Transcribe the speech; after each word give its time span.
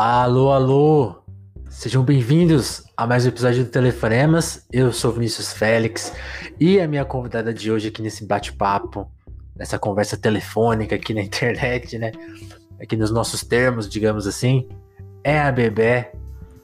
Alô, 0.00 0.52
alô! 0.52 1.16
Sejam 1.68 2.04
bem-vindos 2.04 2.84
a 2.96 3.04
mais 3.04 3.24
um 3.24 3.30
episódio 3.30 3.64
do 3.64 3.70
Telefonemas. 3.70 4.64
Eu 4.72 4.92
sou 4.92 5.10
Vinícius 5.10 5.52
Félix 5.52 6.12
e 6.60 6.80
a 6.80 6.86
minha 6.86 7.04
convidada 7.04 7.52
de 7.52 7.68
hoje 7.72 7.88
aqui 7.88 8.00
nesse 8.00 8.24
bate-papo, 8.24 9.10
nessa 9.56 9.76
conversa 9.76 10.16
telefônica 10.16 10.94
aqui 10.94 11.12
na 11.12 11.20
internet, 11.20 11.98
né? 11.98 12.12
Aqui 12.80 12.96
nos 12.96 13.10
nossos 13.10 13.42
termos, 13.42 13.88
digamos 13.88 14.28
assim, 14.28 14.68
é 15.24 15.40
a 15.40 15.50
Bebé. 15.50 16.12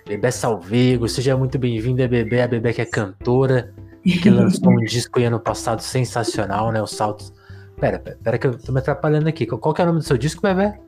Bebé 0.07 0.31
Salvego, 0.31 1.09
seja 1.09 1.37
muito 1.37 1.59
bem-vinda, 1.59 2.07
Bebé. 2.07 2.45
A 2.45 2.47
Bebé 2.47 2.73
que 2.73 2.83
é 2.83 2.87
cantora, 2.87 3.75
que 4.05 4.31
lançou 4.31 4.71
um 4.71 4.85
disco 4.85 5.19
ano 5.19 5.41
passado 5.41 5.83
sensacional, 5.83 6.71
né? 6.71 6.81
Os 6.81 6.93
saltos. 6.93 7.33
Pera, 7.81 7.99
pera, 7.99 8.19
pera 8.23 8.39
que 8.39 8.47
eu 8.47 8.59
tô 8.59 8.73
me 8.73 8.79
atrapalhando 8.79 9.29
aqui. 9.29 9.47
Qual 9.47 9.75
que 9.75 9.81
é 9.81 9.85
o 9.85 9.87
nome 9.89 9.99
do 9.99 10.05
seu 10.05 10.17
disco, 10.17 10.43
Bebé? 10.43 10.79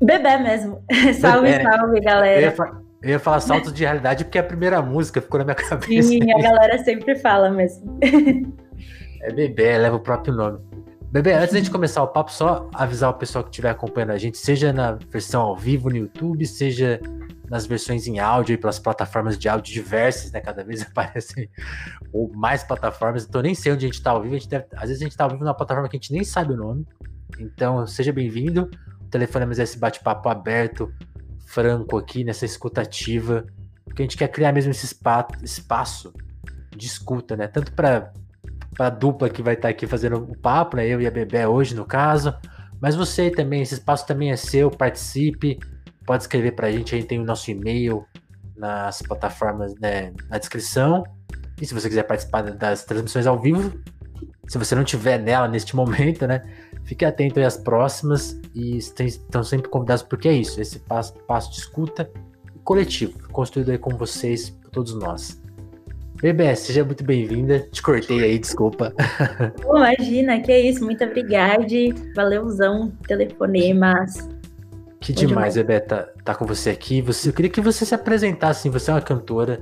Bebê 0.00 0.38
mesmo. 0.38 0.82
salve, 1.20 1.50
Bebé. 1.50 1.62
salve, 1.62 2.00
galera. 2.00 2.40
Eu 2.40 2.42
ia, 2.42 2.52
falar, 2.52 2.82
eu 3.02 3.10
ia, 3.10 3.18
falar 3.18 3.40
saltos 3.40 3.72
de 3.72 3.84
realidade 3.84 4.24
porque 4.24 4.38
é 4.38 4.40
a 4.40 4.44
primeira 4.44 4.80
música 4.80 5.20
ficou 5.20 5.38
na 5.38 5.44
minha 5.44 5.54
cabeça. 5.54 6.08
Sim, 6.08 6.30
a 6.32 6.38
galera 6.40 6.78
sempre 6.78 7.16
fala 7.16 7.50
mesmo. 7.50 7.98
É 9.22 9.32
Bebê, 9.32 9.76
leva 9.78 9.96
o 9.96 10.00
próprio 10.00 10.34
nome. 10.34 10.58
Bebê, 11.12 11.32
antes 11.32 11.60
de 11.60 11.70
começar 11.70 12.02
o 12.02 12.08
papo, 12.08 12.32
só 12.32 12.70
avisar 12.72 13.10
o 13.10 13.14
pessoal 13.14 13.42
que 13.42 13.50
estiver 13.50 13.70
acompanhando 13.70 14.12
a 14.12 14.18
gente, 14.18 14.38
seja 14.38 14.72
na 14.72 14.92
versão 14.92 15.42
ao 15.42 15.56
vivo 15.56 15.90
no 15.90 15.96
YouTube, 15.96 16.46
seja 16.46 17.00
nas 17.50 17.66
versões 17.66 18.06
em 18.06 18.20
áudio 18.20 18.54
e 18.54 18.56
pelas 18.56 18.78
plataformas 18.78 19.36
de 19.36 19.48
áudio 19.48 19.74
diversas, 19.74 20.30
né? 20.30 20.40
Cada 20.40 20.62
vez 20.62 20.82
aparecem 20.86 21.50
ou 22.12 22.32
mais 22.32 22.62
plataformas. 22.62 23.26
Então 23.26 23.42
nem 23.42 23.56
sei 23.56 23.72
onde 23.72 23.84
a 23.84 23.88
gente 23.88 23.98
está 23.98 24.12
ao 24.12 24.22
vivo. 24.22 24.38
Deve, 24.48 24.66
às 24.72 24.82
vezes 24.82 25.02
a 25.02 25.04
gente 25.04 25.12
está 25.12 25.24
ao 25.24 25.30
vivo 25.30 25.42
numa 25.42 25.54
plataforma 25.54 25.88
que 25.88 25.96
a 25.96 26.00
gente 26.00 26.12
nem 26.12 26.22
sabe 26.22 26.52
o 26.52 26.56
nome. 26.56 26.86
Então, 27.40 27.84
seja 27.88 28.12
bem-vindo. 28.12 28.70
Telefonemos 29.10 29.58
esse 29.58 29.76
bate-papo 29.76 30.28
aberto, 30.28 30.92
franco 31.44 31.98
aqui, 31.98 32.22
nessa 32.22 32.44
escutativa, 32.44 33.44
porque 33.84 34.02
a 34.02 34.04
gente 34.04 34.16
quer 34.16 34.28
criar 34.28 34.52
mesmo 34.52 34.70
esse 34.70 34.86
espaço 35.42 36.14
de 36.76 36.86
escuta, 36.86 37.36
né? 37.36 37.48
Tanto 37.48 37.72
para 37.72 38.12
a 38.78 38.90
dupla 38.90 39.28
que 39.28 39.42
vai 39.42 39.54
estar 39.54 39.68
aqui 39.68 39.88
fazendo 39.88 40.18
o 40.18 40.38
papo, 40.38 40.76
né? 40.76 40.86
Eu 40.86 41.00
e 41.00 41.06
a 41.08 41.10
Bebé 41.10 41.48
hoje, 41.48 41.74
no 41.74 41.84
caso, 41.84 42.32
mas 42.80 42.94
você 42.94 43.28
também, 43.28 43.62
esse 43.62 43.74
espaço 43.74 44.06
também 44.06 44.30
é 44.30 44.36
seu, 44.36 44.70
participe, 44.70 45.58
pode 46.10 46.24
escrever 46.24 46.56
para 46.56 46.66
a 46.66 46.72
gente, 46.72 46.92
a 46.92 46.98
gente 46.98 47.06
tem 47.06 47.20
o 47.20 47.24
nosso 47.24 47.52
e-mail 47.52 48.04
nas 48.56 49.00
plataformas, 49.00 49.74
né, 49.76 50.12
na 50.28 50.38
descrição. 50.38 51.04
E 51.60 51.64
se 51.64 51.72
você 51.72 51.88
quiser 51.88 52.02
participar 52.02 52.42
das 52.42 52.84
transmissões 52.84 53.28
ao 53.28 53.38
vivo, 53.38 53.80
se 54.48 54.58
você 54.58 54.74
não 54.74 54.82
tiver 54.82 55.18
nela 55.18 55.46
neste 55.46 55.76
momento, 55.76 56.26
né, 56.26 56.42
Fique 56.84 57.04
atento 57.04 57.38
aí 57.38 57.44
às 57.44 57.56
próximas 57.56 58.40
e 58.52 58.76
estão 58.76 59.44
sempre 59.44 59.68
convidados, 59.68 60.02
porque 60.02 60.28
é 60.28 60.32
isso, 60.32 60.60
esse 60.60 60.80
passo, 60.80 61.14
passo 61.20 61.52
de 61.52 61.58
escuta 61.58 62.10
coletivo, 62.64 63.16
construído 63.28 63.70
aí 63.70 63.78
com 63.78 63.90
vocês, 63.90 64.50
por 64.50 64.70
todos 64.72 64.94
nós. 64.94 65.40
Bebê, 66.20 66.56
seja 66.56 66.84
muito 66.84 67.04
bem-vinda. 67.04 67.60
Te 67.70 67.80
cortei 67.80 68.24
aí, 68.24 68.38
desculpa. 68.40 68.92
Imagina, 69.64 70.40
que 70.40 70.50
é 70.50 70.60
isso. 70.60 70.84
Muito 70.84 71.04
obrigada. 71.04 71.64
Valeuzão, 72.16 72.92
telefonemas. 73.06 74.28
Que 75.00 75.14
demais, 75.14 75.54
Bebê, 75.54 75.80
tá, 75.80 76.08
tá 76.22 76.34
com 76.34 76.44
você 76.44 76.70
aqui. 76.70 77.00
Você, 77.00 77.30
eu 77.30 77.32
queria 77.32 77.50
que 77.50 77.60
você 77.60 77.86
se 77.86 77.94
apresentasse. 77.94 78.60
Assim, 78.60 78.70
você 78.70 78.90
é 78.90 78.94
uma 78.94 79.00
cantora, 79.00 79.60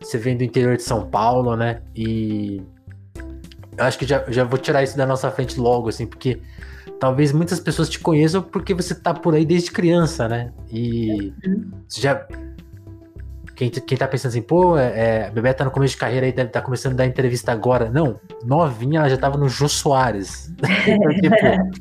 você 0.00 0.16
vem 0.16 0.36
do 0.36 0.44
interior 0.44 0.76
de 0.76 0.84
São 0.84 1.10
Paulo, 1.10 1.56
né? 1.56 1.82
E 1.94 2.62
eu 3.76 3.84
acho 3.84 3.98
que 3.98 4.06
já, 4.06 4.24
já 4.28 4.44
vou 4.44 4.58
tirar 4.58 4.84
isso 4.84 4.96
da 4.96 5.04
nossa 5.04 5.28
frente 5.30 5.58
logo, 5.58 5.88
assim, 5.88 6.06
porque 6.06 6.40
talvez 7.00 7.32
muitas 7.32 7.58
pessoas 7.58 7.88
te 7.88 7.98
conheçam 7.98 8.40
porque 8.40 8.72
você 8.72 8.94
tá 8.94 9.12
por 9.12 9.34
aí 9.34 9.44
desde 9.44 9.72
criança, 9.72 10.28
né? 10.28 10.52
E 10.70 11.32
você 11.88 12.00
já. 12.00 12.26
Quem, 13.56 13.70
quem 13.70 13.96
tá 13.96 14.06
pensando 14.06 14.30
assim, 14.30 14.42
pô, 14.42 14.78
é, 14.78 14.84
é, 14.98 15.26
a 15.26 15.30
Bebê 15.30 15.52
tá 15.52 15.64
no 15.64 15.70
começo 15.70 15.94
de 15.94 16.00
carreira 16.00 16.26
aí, 16.26 16.32
deve 16.32 16.48
estar 16.48 16.60
tá 16.60 16.64
começando 16.64 16.92
a 16.92 16.96
dar 16.96 17.06
entrevista 17.06 17.50
agora. 17.50 17.90
Não, 17.90 18.20
novinha, 18.44 19.00
ela 19.00 19.08
já 19.08 19.16
tava 19.16 19.36
no 19.36 19.48
Jô 19.48 19.66
Soares. 19.66 20.52
então, 20.86 21.14
tipo, 21.14 21.80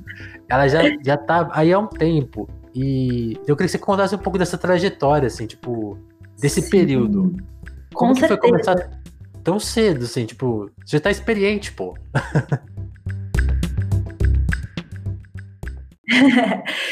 ela 0.49 0.67
já, 0.67 0.81
já 1.03 1.17
tá 1.17 1.49
aí 1.51 1.71
há 1.71 1.77
um 1.77 1.87
tempo. 1.87 2.49
E 2.75 3.39
eu 3.47 3.55
queria 3.55 3.67
que 3.67 3.69
você 3.69 3.77
contasse 3.77 4.13
um 4.13 4.17
pouco 4.19 4.37
dessa 4.37 4.57
trajetória, 4.57 5.27
assim, 5.27 5.47
tipo, 5.47 5.97
desse 6.37 6.61
Sim. 6.61 6.69
período. 6.69 7.33
Como 7.93 8.09
Com 8.09 8.13
que 8.13 8.19
certeza. 8.19 8.41
foi 8.41 8.49
começar 8.49 8.75
tão 9.41 9.57
cedo, 9.57 10.03
assim, 10.03 10.25
tipo, 10.25 10.69
você 10.85 10.97
já 10.97 10.99
tá 10.99 11.09
experiente, 11.09 11.71
pô. 11.71 11.97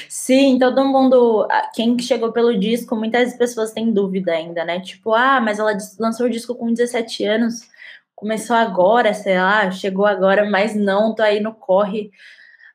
Sim, 0.08 0.58
todo 0.58 0.86
mundo. 0.86 1.46
Quem 1.76 2.00
chegou 2.00 2.32
pelo 2.32 2.58
disco, 2.58 2.96
muitas 2.96 3.34
pessoas 3.34 3.74
têm 3.74 3.92
dúvida 3.92 4.32
ainda, 4.32 4.64
né? 4.64 4.80
Tipo, 4.80 5.14
ah, 5.14 5.42
mas 5.42 5.60
ela 5.60 5.78
lançou 6.00 6.28
o 6.28 6.30
disco 6.30 6.56
com 6.56 6.72
17 6.72 7.26
anos, 7.26 7.70
começou 8.16 8.56
agora, 8.56 9.14
sei 9.14 9.38
lá, 9.38 9.70
chegou 9.70 10.06
agora, 10.06 10.50
mas 10.50 10.74
não, 10.76 11.14
tô 11.14 11.22
aí 11.22 11.42
no 11.42 11.54
corre 11.54 12.10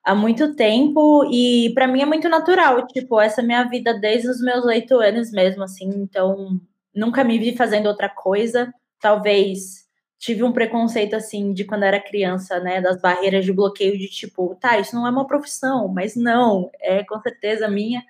há 0.09 0.15
muito 0.15 0.55
tempo 0.55 1.25
e 1.31 1.71
para 1.75 1.87
mim 1.87 2.01
é 2.01 2.07
muito 2.07 2.29
natural, 2.31 2.87
tipo, 2.87 3.21
essa 3.21 3.43
é 3.43 3.45
minha 3.45 3.65
vida 3.65 3.93
desde 3.93 4.29
os 4.29 4.41
meus 4.41 4.65
oito 4.65 4.99
anos 4.99 5.31
mesmo, 5.31 5.63
assim, 5.63 5.91
então 5.97 6.59
nunca 6.95 7.23
me 7.23 7.39
vi 7.39 7.55
fazendo 7.55 7.87
outra 7.89 8.09
coisa, 8.09 8.73
talvez 9.01 9.87
tive 10.19 10.43
um 10.43 10.53
preconceito 10.53 11.15
assim 11.15 11.53
de 11.53 11.65
quando 11.65 11.83
era 11.85 12.01
criança, 12.01 12.59
né, 12.59 12.81
das 12.81 13.01
barreiras 13.01 13.45
de 13.45 13.53
bloqueio 13.53 13.99
de 13.99 14.09
tipo, 14.09 14.57
tá, 14.59 14.79
isso 14.79 14.97
não 14.97 15.07
é 15.07 15.11
uma 15.11 15.27
profissão, 15.27 15.89
mas 15.89 16.17
não, 16.17 16.71
é 16.81 17.05
com 17.05 17.21
certeza 17.21 17.69
minha. 17.69 18.03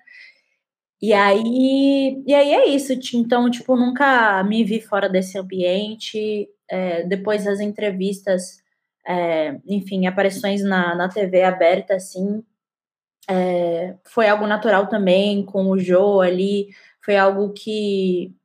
E 1.01 1.13
aí, 1.13 2.21
e 2.25 2.33
aí 2.33 2.53
é 2.53 2.67
isso. 2.67 2.91
Então, 3.15 3.49
tipo, 3.49 3.75
nunca 3.75 4.43
me 4.43 4.65
vi 4.65 4.81
fora 4.81 5.07
desse 5.07 5.37
ambiente. 5.37 6.49
É, 6.69 7.03
depois 7.03 7.45
das 7.45 7.61
entrevistas, 7.61 8.58
é, 9.09 9.59
enfim, 9.65 10.05
aparições 10.05 10.63
na, 10.63 10.93
na 10.93 11.09
TV 11.09 11.41
aberta, 11.41 11.95
assim, 11.95 12.43
é, 13.27 13.95
foi 14.05 14.27
algo 14.27 14.45
natural 14.45 14.87
também 14.87 15.43
com 15.43 15.67
o 15.71 15.79
Joe 15.79 16.27
ali. 16.27 16.69
Foi 17.03 17.17
algo 17.17 17.51
que 17.53 18.35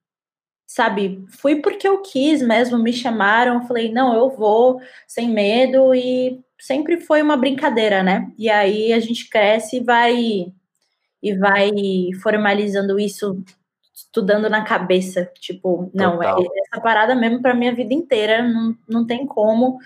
sabe, 0.67 1.25
fui 1.29 1.57
porque 1.61 1.87
eu 1.87 2.01
quis 2.03 2.43
mesmo, 2.43 2.79
me 2.79 2.93
chamaram, 2.93 3.67
falei, 3.67 3.93
não, 3.93 4.15
eu 4.15 4.31
vou, 4.31 4.81
sem 5.07 5.29
medo, 5.31 5.95
e 5.95 6.41
sempre 6.59 7.01
foi 7.01 7.23
uma 7.23 7.37
brincadeira, 7.37 8.03
né? 8.03 8.33
E 8.39 8.49
aí 8.51 8.93
a 8.93 8.99
gente 9.01 9.29
cresce 9.29 9.77
e 9.77 9.85
vai 9.85 10.53
e 11.23 11.35
vai 11.39 11.71
formalizando 12.23 12.99
isso, 12.99 13.43
estudando 13.95 14.51
na 14.51 14.65
cabeça, 14.65 15.31
tipo, 15.41 15.91
não, 15.95 16.23
é 16.23 16.29
essa 16.67 16.83
parada 16.83 17.15
mesmo 17.15 17.41
para 17.41 17.55
minha 17.55 17.75
vida 17.75 17.95
inteira, 17.95 18.43
não, 18.43 18.77
não 18.89 19.07
tem 19.07 19.27
como. 19.27 19.79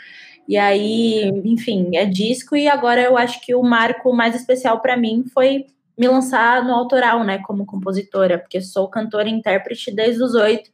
E 0.49 0.57
aí, 0.57 1.29
enfim, 1.45 1.95
é 1.95 2.07
disco 2.07 2.57
e 2.57 2.67
agora 2.67 3.03
eu 3.03 3.19
acho 3.19 3.41
que 3.45 3.55
o 3.55 3.63
marco 3.63 4.15
mais 4.15 4.35
especial 4.35 4.81
para 4.81 4.97
mim 4.97 5.25
foi 5.33 5.67
me 5.97 6.09
lançar 6.09 6.65
no 6.65 6.73
autoral, 6.73 7.23
né, 7.23 7.39
como 7.47 7.67
compositora, 7.67 8.39
porque 8.39 8.61
sou 8.63 8.89
cantora 8.89 9.29
e 9.29 9.33
intérprete 9.33 9.95
desde 9.95 10.23
os 10.23 10.35
oito 10.35 10.71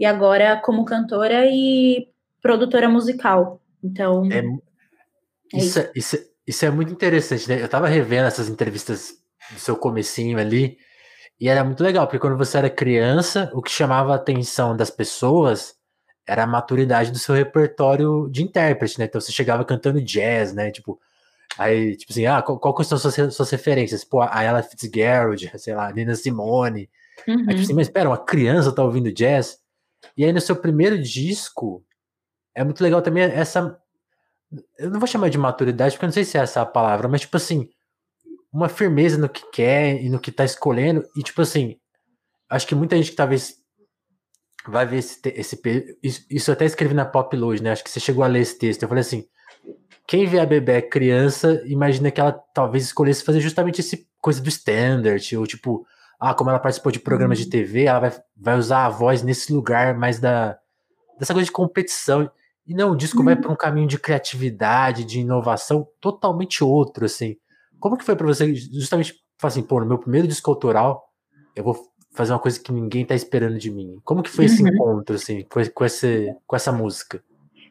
e 0.00 0.04
agora 0.04 0.60
como 0.60 0.84
cantora 0.84 1.46
e 1.46 2.08
produtora 2.42 2.88
musical. 2.88 3.60
Então. 3.82 4.24
É, 4.32 4.38
é 4.38 5.58
isso, 5.58 5.78
isso. 5.78 5.90
isso, 5.94 6.18
isso 6.44 6.64
é 6.64 6.70
muito 6.70 6.92
interessante, 6.92 7.48
né? 7.48 7.62
Eu 7.62 7.68
tava 7.68 7.86
revendo 7.86 8.26
essas 8.26 8.48
entrevistas 8.48 9.14
do 9.52 9.60
seu 9.60 9.76
comecinho 9.76 10.38
ali, 10.38 10.78
e 11.38 11.48
era 11.48 11.62
muito 11.62 11.82
legal, 11.82 12.06
porque 12.06 12.18
quando 12.18 12.36
você 12.36 12.58
era 12.58 12.70
criança, 12.70 13.50
o 13.54 13.62
que 13.62 13.70
chamava 13.70 14.12
a 14.12 14.16
atenção 14.16 14.76
das 14.76 14.90
pessoas 14.90 15.75
era 16.26 16.42
a 16.42 16.46
maturidade 16.46 17.12
do 17.12 17.18
seu 17.18 17.34
repertório 17.34 18.28
de 18.30 18.42
intérprete, 18.42 18.98
né? 18.98 19.04
Então 19.04 19.20
você 19.20 19.30
chegava 19.30 19.64
cantando 19.64 20.00
jazz, 20.00 20.52
né? 20.52 20.70
Tipo, 20.70 21.00
aí, 21.56 21.96
tipo 21.96 22.12
assim, 22.12 22.26
ah, 22.26 22.42
qual, 22.42 22.58
qual 22.58 22.84
são 22.84 22.98
suas, 22.98 23.34
suas 23.34 23.50
referências? 23.50 24.04
Pô, 24.04 24.20
a 24.20 24.42
Ella 24.42 24.62
Fitzgerald, 24.62 25.50
sei 25.58 25.74
lá, 25.74 25.92
Nina 25.92 26.14
Simone. 26.14 26.90
Uhum. 27.26 27.40
Aí, 27.40 27.48
tipo 27.48 27.60
assim, 27.60 27.74
mas 27.74 27.86
espera, 27.86 28.08
uma 28.08 28.18
criança 28.18 28.74
tá 28.74 28.82
ouvindo 28.82 29.12
jazz? 29.12 29.58
E 30.16 30.24
aí 30.24 30.32
no 30.32 30.40
seu 30.40 30.56
primeiro 30.56 31.00
disco, 31.00 31.84
é 32.54 32.64
muito 32.64 32.82
legal 32.82 33.00
também 33.02 33.22
essa. 33.22 33.78
Eu 34.78 34.90
não 34.90 34.98
vou 34.98 35.06
chamar 35.06 35.28
de 35.28 35.38
maturidade, 35.38 35.94
porque 35.94 36.04
eu 36.04 36.08
não 36.08 36.14
sei 36.14 36.24
se 36.24 36.38
é 36.38 36.40
essa 36.40 36.62
a 36.62 36.66
palavra, 36.66 37.08
mas 37.08 37.20
tipo 37.20 37.36
assim, 37.36 37.68
uma 38.52 38.68
firmeza 38.68 39.18
no 39.18 39.28
que 39.28 39.48
quer 39.50 40.02
e 40.02 40.08
no 40.08 40.18
que 40.18 40.32
tá 40.32 40.44
escolhendo. 40.44 41.04
E 41.16 41.22
tipo 41.22 41.42
assim, 41.42 41.76
acho 42.48 42.66
que 42.66 42.74
muita 42.74 42.96
gente 42.96 43.10
que 43.10 43.16
talvez 43.16 43.56
vai 44.70 44.86
ver 44.86 44.98
esse, 44.98 45.20
esse 45.24 45.60
isso, 46.02 46.50
eu 46.50 46.52
até 46.52 46.64
escrevi 46.64 46.94
na 46.94 47.04
Pop 47.04 47.36
hoje, 47.36 47.62
né? 47.62 47.72
Acho 47.72 47.84
que 47.84 47.90
você 47.90 48.00
chegou 48.00 48.24
a 48.24 48.26
ler 48.26 48.40
esse 48.40 48.58
texto. 48.58 48.82
Eu 48.82 48.88
falei 48.88 49.00
assim: 49.00 49.26
quem 50.06 50.26
vê 50.26 50.38
a 50.38 50.46
bebê 50.46 50.82
criança, 50.82 51.62
imagina 51.66 52.10
que 52.10 52.20
ela 52.20 52.32
talvez 52.32 52.84
escolhesse 52.84 53.24
fazer 53.24 53.40
justamente 53.40 53.80
esse 53.80 54.08
coisa 54.20 54.40
do 54.40 54.48
standard, 54.48 55.36
ou 55.36 55.46
tipo, 55.46 55.86
ah, 56.18 56.34
como 56.34 56.50
ela 56.50 56.58
participou 56.58 56.90
de 56.90 57.00
programas 57.00 57.38
de 57.38 57.44
uhum. 57.44 57.50
TV, 57.50 57.84
ela 57.84 58.00
vai, 58.00 58.12
vai 58.36 58.58
usar 58.58 58.86
a 58.86 58.88
voz 58.88 59.22
nesse 59.22 59.52
lugar 59.52 59.96
mais 59.96 60.18
da 60.18 60.58
dessa 61.18 61.32
coisa 61.32 61.46
de 61.46 61.52
competição. 61.52 62.30
E 62.66 62.74
não, 62.74 62.92
o 62.92 62.96
disco 62.96 63.22
vai 63.22 63.34
uhum. 63.34 63.40
para 63.40 63.52
um 63.52 63.56
caminho 63.56 63.86
de 63.86 63.98
criatividade, 63.98 65.04
de 65.04 65.20
inovação 65.20 65.86
totalmente 66.00 66.64
outro, 66.64 67.04
assim. 67.04 67.36
Como 67.78 67.96
que 67.96 68.04
foi 68.04 68.16
para 68.16 68.26
você 68.26 68.54
justamente 68.54 69.14
falar 69.38 69.50
assim, 69.52 69.62
pô, 69.62 69.80
no 69.80 69.86
meu 69.86 69.98
primeiro 69.98 70.26
disco 70.26 70.50
autoral, 70.50 71.12
eu 71.54 71.62
vou 71.62 71.76
fazer 72.16 72.32
uma 72.32 72.38
coisa 72.38 72.58
que 72.58 72.72
ninguém 72.72 73.04
tá 73.04 73.14
esperando 73.14 73.58
de 73.58 73.70
mim. 73.70 73.98
Como 74.04 74.22
que 74.22 74.30
foi 74.30 74.46
esse 74.46 74.62
uhum. 74.62 74.68
encontro, 74.68 75.14
assim, 75.14 75.42
com, 75.42 75.62
com, 75.72 75.84
esse, 75.84 76.34
com 76.46 76.56
essa 76.56 76.72
música? 76.72 77.22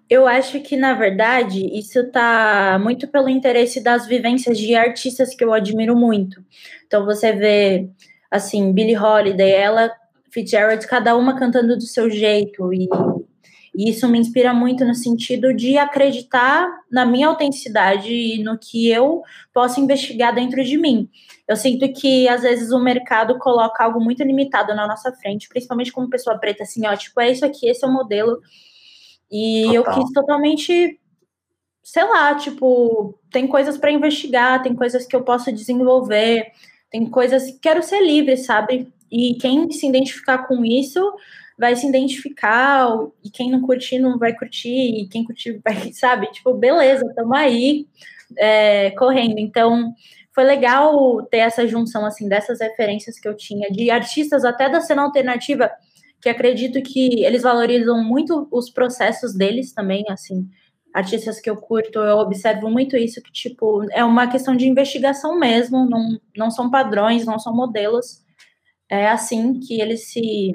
Eu 0.08 0.28
acho 0.28 0.60
que, 0.62 0.78
na 0.78 0.94
verdade, 0.94 1.66
isso 1.78 2.12
tá 2.12 2.80
muito 2.82 3.08
pelo 3.08 3.28
interesse 3.28 3.82
das 3.82 4.06
vivências 4.06 4.58
de 4.58 4.76
artistas 4.76 5.34
que 5.34 5.44
eu 5.44 5.52
admiro 5.52 5.96
muito. 5.96 6.44
Então, 6.86 7.06
você 7.06 7.34
vê, 7.34 7.90
assim, 8.30 8.72
Billie 8.72 8.96
Holiday, 8.96 9.52
ela, 9.52 9.92
Fitzgerald, 10.30 10.86
cada 10.86 11.16
uma 11.18 11.36
cantando 11.36 11.76
do 11.76 11.84
seu 11.88 12.08
jeito, 12.08 12.72
e, 12.72 12.88
e 13.78 13.90
isso 13.90 14.08
me 14.08 14.18
inspira 14.18 14.54
muito 14.54 14.86
no 14.86 14.96
sentido 14.96 15.54
de 15.54 15.78
acreditar 15.78 16.68
na 16.90 17.06
minha 17.06 17.28
autenticidade 17.28 18.12
e 18.12 18.44
no 18.44 18.58
que 18.58 18.90
eu 18.90 19.22
posso 19.54 19.80
investigar 19.80 20.34
dentro 20.34 20.64
de 20.64 20.78
mim. 20.78 21.10
Eu 21.48 21.56
sinto 21.56 21.92
que, 21.94 22.28
às 22.28 22.42
vezes, 22.42 22.72
o 22.72 22.80
mercado 22.80 23.38
coloca 23.38 23.84
algo 23.84 24.00
muito 24.00 24.24
limitado 24.24 24.74
na 24.74 24.88
nossa 24.88 25.12
frente, 25.12 25.50
principalmente 25.50 25.92
como 25.92 26.10
pessoa 26.10 26.38
preta, 26.38 26.64
assim, 26.64 26.88
ó, 26.88 26.96
tipo, 26.96 27.20
é 27.20 27.32
isso 27.32 27.46
aqui, 27.46 27.68
esse 27.68 27.84
é 27.84 27.88
o 27.88 27.94
modelo 27.94 28.40
e 29.32 29.64
Total. 29.66 29.76
eu 29.76 29.84
quis 29.84 30.12
totalmente, 30.14 31.00
sei 31.84 32.04
lá, 32.04 32.36
tipo, 32.36 33.20
tem 33.32 33.48
coisas 33.48 33.78
para 33.78 33.92
investigar, 33.92 34.62
tem 34.62 34.76
coisas 34.76 35.06
que 35.06 35.16
eu 35.16 35.24
posso 35.24 35.52
desenvolver, 35.52 36.52
tem 36.90 37.06
coisas 37.10 37.46
que 37.46 37.60
quero 37.60 37.84
ser 37.84 38.02
livre, 38.02 38.38
sabe? 38.38 38.94
E 39.12 39.36
quem 39.36 39.70
se 39.72 39.88
identificar 39.88 40.48
com 40.48 40.64
isso 40.64 41.14
vai 41.58 41.76
se 41.76 41.88
identificar, 41.88 42.88
e 43.24 43.30
quem 43.30 43.50
não 43.50 43.62
curtir 43.62 44.00
não 44.00 44.18
vai 44.18 44.34
curtir, 44.34 44.70
e 44.70 45.08
quem 45.08 45.24
curtir 45.24 45.62
vai, 45.64 45.92
sabe? 45.94 46.28
Tipo, 46.32 46.54
beleza, 46.54 47.06
estamos 47.06 47.38
aí 47.38 47.88
é, 48.38 48.92
correndo. 48.92 49.40
Então, 49.40 49.94
foi 50.34 50.44
legal 50.44 51.24
ter 51.28 51.38
essa 51.38 51.68
junção, 51.68 52.06
assim, 52.06 52.28
dessas 52.28 52.60
referências 52.60 53.20
que 53.20 53.28
eu 53.28 53.36
tinha, 53.36 53.70
de 53.72 53.90
artistas 53.90 54.44
até 54.44 54.70
da 54.70 54.82
cena 54.82 55.04
alternativa 55.04 55.72
que 56.22 56.30
acredito 56.30 56.82
que 56.82 57.24
eles 57.24 57.44
valorizam 57.44 58.04
muito 58.04 58.48
os 58.52 58.70
processos 58.72 59.36
deles 59.36 59.72
também, 59.74 60.04
assim, 60.10 60.50
artistas 60.92 61.40
que 61.40 61.48
eu 61.48 61.56
curto, 61.56 62.00
eu 62.00 62.18
observo 62.18 62.68
muito 62.68 62.98
isso, 62.98 63.22
que, 63.22 63.32
tipo, 63.32 63.86
é 63.92 64.04
uma 64.04 64.28
questão 64.28 64.56
de 64.56 64.68
investigação 64.68 65.38
mesmo, 65.38 65.88
não, 65.88 66.20
não 66.36 66.50
são 66.50 66.72
padrões, 66.72 67.26
não 67.26 67.38
são 67.38 67.56
modelos, 67.56 68.24
é 68.90 69.08
assim 69.08 69.60
que 69.60 69.80
eles 69.80 70.12
se, 70.12 70.52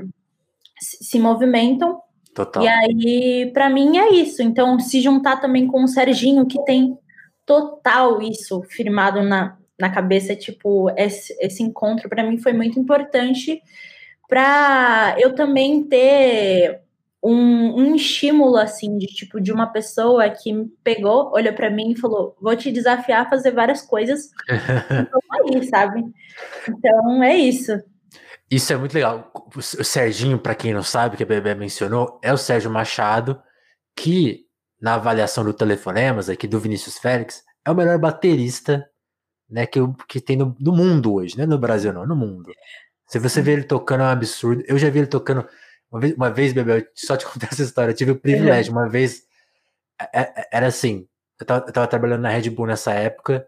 se 0.81 1.19
movimentam. 1.19 2.01
Total. 2.35 2.63
E 2.63 2.69
aí, 2.69 3.51
para 3.53 3.69
mim, 3.69 3.99
é 3.99 4.11
isso. 4.13 4.43
Então, 4.43 4.79
se 4.79 5.01
juntar 5.01 5.41
também 5.41 5.67
com 5.67 5.85
o 5.85 5.89
Serginho, 5.89 6.47
que 6.47 6.63
tem 6.65 6.97
total 7.45 8.23
isso 8.23 8.63
firmado 8.63 9.23
na, 9.23 9.57
na 9.79 9.91
cabeça, 9.91 10.37
tipo, 10.37 10.89
esse, 10.97 11.37
esse 11.41 11.63
encontro, 11.63 12.09
para 12.09 12.23
mim, 12.23 12.39
foi 12.39 12.53
muito 12.53 12.79
importante 12.79 13.61
para 14.29 15.17
eu 15.19 15.35
também 15.35 15.83
ter 15.83 16.81
um, 17.23 17.83
um, 17.83 17.95
estímulo 17.97 18.57
assim 18.57 18.97
de 18.97 19.07
tipo 19.07 19.41
de 19.41 19.53
uma 19.53 19.67
pessoa 19.67 20.31
que 20.31 20.53
me 20.53 20.69
pegou, 20.83 21.33
olhou 21.33 21.53
para 21.53 21.69
mim 21.69 21.91
e 21.91 21.99
falou: 21.99 22.37
"Vou 22.41 22.57
te 22.57 22.71
desafiar 22.71 23.27
a 23.27 23.29
fazer 23.29 23.51
várias 23.51 23.83
coisas". 23.83 24.31
então 24.89 25.21
aí, 25.33 25.67
sabe? 25.67 26.05
Então 26.69 27.23
é 27.23 27.37
isso. 27.37 27.73
Isso 28.51 28.73
é 28.73 28.77
muito 28.77 28.95
legal. 28.95 29.31
O 29.55 29.63
Serginho, 29.63 30.39
para 30.39 30.55
quem 30.55 30.75
não 30.75 30.83
sabe, 30.83 31.17
que 31.17 31.23
a 31.23 31.27
Bebê 31.27 31.55
mencionou, 31.55 32.19
é 32.23 32.33
o 32.33 32.37
Sérgio 32.37 32.71
Machado, 32.71 33.41
que 33.97 34.47
na 34.81 34.95
avaliação 34.95 35.45
do 35.45 35.53
Telefonemas 35.53 36.29
aqui 36.29 36.49
do 36.49 36.59
Vinícius 36.59 36.99
Félix, 36.99 37.45
é 37.65 37.71
o 37.71 37.75
melhor 37.75 37.99
baterista, 37.99 38.89
né, 39.49 39.67
que, 39.67 39.79
que 40.09 40.21
tem 40.21 40.37
no, 40.37 40.57
do 40.59 40.73
mundo 40.73 41.15
hoje, 41.15 41.37
né, 41.37 41.45
no 41.45 41.59
Brasil 41.59 41.93
não, 41.93 42.07
no 42.07 42.17
mundo. 42.17 42.51
Se 43.07 43.19
você 43.19 43.43
vê 43.43 43.53
ele 43.53 43.65
tocando, 43.65 44.03
é 44.03 44.07
um 44.07 44.09
absurdo. 44.11 44.63
Eu 44.67 44.79
já 44.79 44.89
vi 44.89 45.01
ele 45.01 45.09
tocando. 45.09 45.47
Uma 45.91 46.01
vez, 46.01 46.15
uma 46.15 46.31
vez 46.31 46.53
Bebel, 46.53 46.87
só 46.95 47.17
te 47.17 47.27
contar 47.29 47.49
essa 47.51 47.63
história. 47.63 47.91
Eu 47.91 47.97
tive 47.97 48.13
o 48.13 48.21
privilégio. 48.21 48.73
Uma 48.73 48.89
vez. 48.89 49.23
É, 50.01 50.21
é, 50.21 50.49
era 50.53 50.69
assim. 50.69 51.09
Eu 51.41 51.45
tava, 51.45 51.67
eu 51.67 51.73
tava, 51.73 51.87
trabalhando 51.89 52.23
na 52.23 52.29
Red 52.29 52.49
Bull 52.51 52.69
nessa 52.69 52.93
época. 52.93 53.45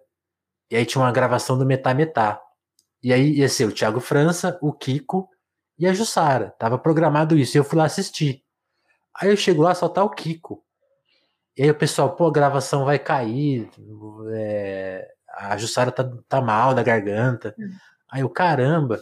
E 0.69 0.75
aí 0.75 0.84
tinha 0.84 1.00
uma 1.00 1.12
gravação 1.12 1.56
do 1.56 1.64
Metá 1.64 1.94
Metá. 1.94 2.43
E 3.02 3.12
aí 3.12 3.38
ia 3.38 3.49
ser 3.49 3.64
o 3.64 3.72
Thiago 3.72 4.00
França, 4.00 4.58
o 4.62 4.72
Kiko 4.72 5.28
e 5.78 5.87
a 5.87 5.93
Jussara. 5.93 6.54
Tava 6.58 6.78
programado 6.78 7.37
isso. 7.37 7.56
E 7.56 7.58
eu 7.58 7.64
fui 7.64 7.78
lá 7.78 7.84
assistir. 7.84 8.43
Aí 9.14 9.28
eu 9.28 9.37
chego 9.37 9.62
lá, 9.62 9.75
só 9.75 9.88
tá 9.88 10.04
o 10.04 10.10
Kiko. 10.10 10.62
E 11.56 11.62
aí 11.64 11.70
o 11.70 11.75
pessoal, 11.75 12.14
pô, 12.14 12.28
a 12.28 12.32
gravação 12.32 12.84
vai 12.84 12.99
cair. 12.99 13.69
É, 14.32 15.08
a 15.28 15.56
Jussara 15.56 15.90
tá, 15.90 16.10
tá 16.28 16.40
mal 16.40 16.75
da 16.75 16.82
garganta. 16.82 17.54
Hum. 17.58 17.72
Aí 18.10 18.22
o 18.22 18.31
caramba. 18.31 19.00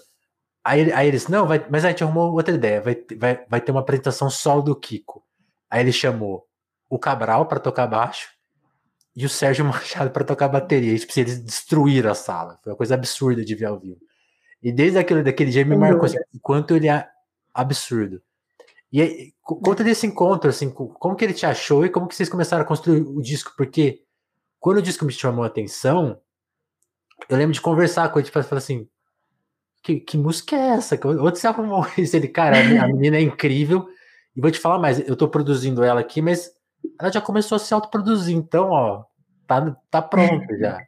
Aí, 0.64 0.92
aí 0.92 1.08
eles, 1.08 1.28
não, 1.28 1.46
vai, 1.46 1.64
mas 1.70 1.84
a 1.84 1.88
gente 1.88 2.02
arrumou 2.04 2.32
outra 2.32 2.54
ideia, 2.54 2.82
vai, 2.82 2.96
vai, 3.16 3.46
vai 3.48 3.60
ter 3.60 3.72
uma 3.72 3.80
apresentação 3.80 4.28
solo 4.28 4.62
do 4.62 4.76
Kiko. 4.76 5.24
Aí 5.70 5.80
ele 5.80 5.92
chamou 5.92 6.46
o 6.88 6.98
Cabral 6.98 7.46
para 7.46 7.58
tocar 7.58 7.86
baixo 7.86 8.28
e 9.14 9.24
o 9.24 9.28
Sérgio 9.28 9.64
Machado 9.66 10.10
para 10.10 10.24
tocar 10.24 10.48
bateria. 10.48 10.94
E, 10.94 10.98
tipo, 10.98 11.18
eles 11.18 11.38
destruíram 11.38 12.10
a 12.10 12.14
sala. 12.14 12.58
Foi 12.62 12.72
uma 12.72 12.76
coisa 12.76 12.94
absurda 12.94 13.44
de 13.44 13.54
ver 13.54 13.66
ao 13.66 13.78
vivo. 13.78 14.00
E 14.62 14.70
desde 14.70 14.98
aquele, 14.98 15.22
daquele 15.22 15.50
dia 15.50 15.64
me 15.64 15.76
marcou 15.76 16.04
assim, 16.04 16.18
o 16.34 16.40
quanto 16.40 16.76
ele 16.76 16.88
é 16.88 17.08
absurdo. 17.54 18.22
E 18.92 19.00
aí, 19.00 19.32
conta 19.40 19.84
desse 19.84 20.06
encontro, 20.06 20.50
assim, 20.50 20.68
como 20.70 21.14
que 21.14 21.24
ele 21.24 21.32
te 21.32 21.46
achou 21.46 21.84
e 21.84 21.88
como 21.88 22.08
que 22.08 22.14
vocês 22.14 22.28
começaram 22.28 22.62
a 22.62 22.66
construir 22.66 23.00
o 23.02 23.22
disco? 23.22 23.52
Porque 23.56 24.02
quando 24.58 24.78
o 24.78 24.82
disco 24.82 25.04
me 25.04 25.12
chamou 25.12 25.44
a 25.44 25.46
atenção, 25.46 26.20
eu 27.28 27.36
lembro 27.36 27.54
de 27.54 27.60
conversar 27.60 28.08
com 28.10 28.18
ele, 28.18 28.26
tipo, 28.26 28.42
falar 28.42 28.58
assim, 28.58 28.88
que, 29.82 30.00
que 30.00 30.18
música 30.18 30.56
é 30.56 30.68
essa? 30.70 30.98
Onde 31.04 31.38
você 31.38 31.46
arrumou 31.46 31.86
isso? 31.96 32.16
Ele, 32.16 32.28
cara, 32.28 32.58
a 32.58 32.88
menina 32.88 33.16
é 33.16 33.22
incrível. 33.22 33.88
E 34.36 34.40
vou 34.40 34.50
te 34.50 34.58
falar 34.58 34.78
mais, 34.78 35.00
eu 35.08 35.16
tô 35.16 35.28
produzindo 35.28 35.82
ela 35.82 36.00
aqui, 36.00 36.20
mas 36.20 36.50
ela 37.00 37.12
já 37.12 37.20
começou 37.20 37.56
a 37.56 37.58
se 37.58 37.72
autoproduzir, 37.72 38.36
então, 38.36 38.70
ó, 38.70 39.04
tá, 39.46 39.76
tá 39.90 40.02
pronto 40.02 40.56
já. 40.58 40.78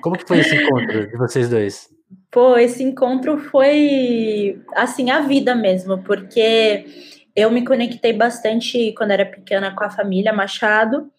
Como 0.00 0.16
que 0.16 0.26
foi 0.26 0.38
esse 0.38 0.56
encontro 0.56 1.08
de 1.08 1.16
vocês 1.16 1.48
dois? 1.48 1.88
Pô, 2.30 2.56
esse 2.56 2.82
encontro 2.82 3.38
foi, 3.38 4.62
assim, 4.74 5.10
a 5.10 5.20
vida 5.20 5.54
mesmo, 5.54 6.02
porque 6.02 6.86
eu 7.34 7.50
me 7.50 7.64
conectei 7.64 8.12
bastante 8.12 8.92
quando 8.96 9.10
era 9.10 9.26
pequena 9.26 9.74
com 9.74 9.84
a 9.84 9.90
família 9.90 10.32
Machado, 10.32 11.10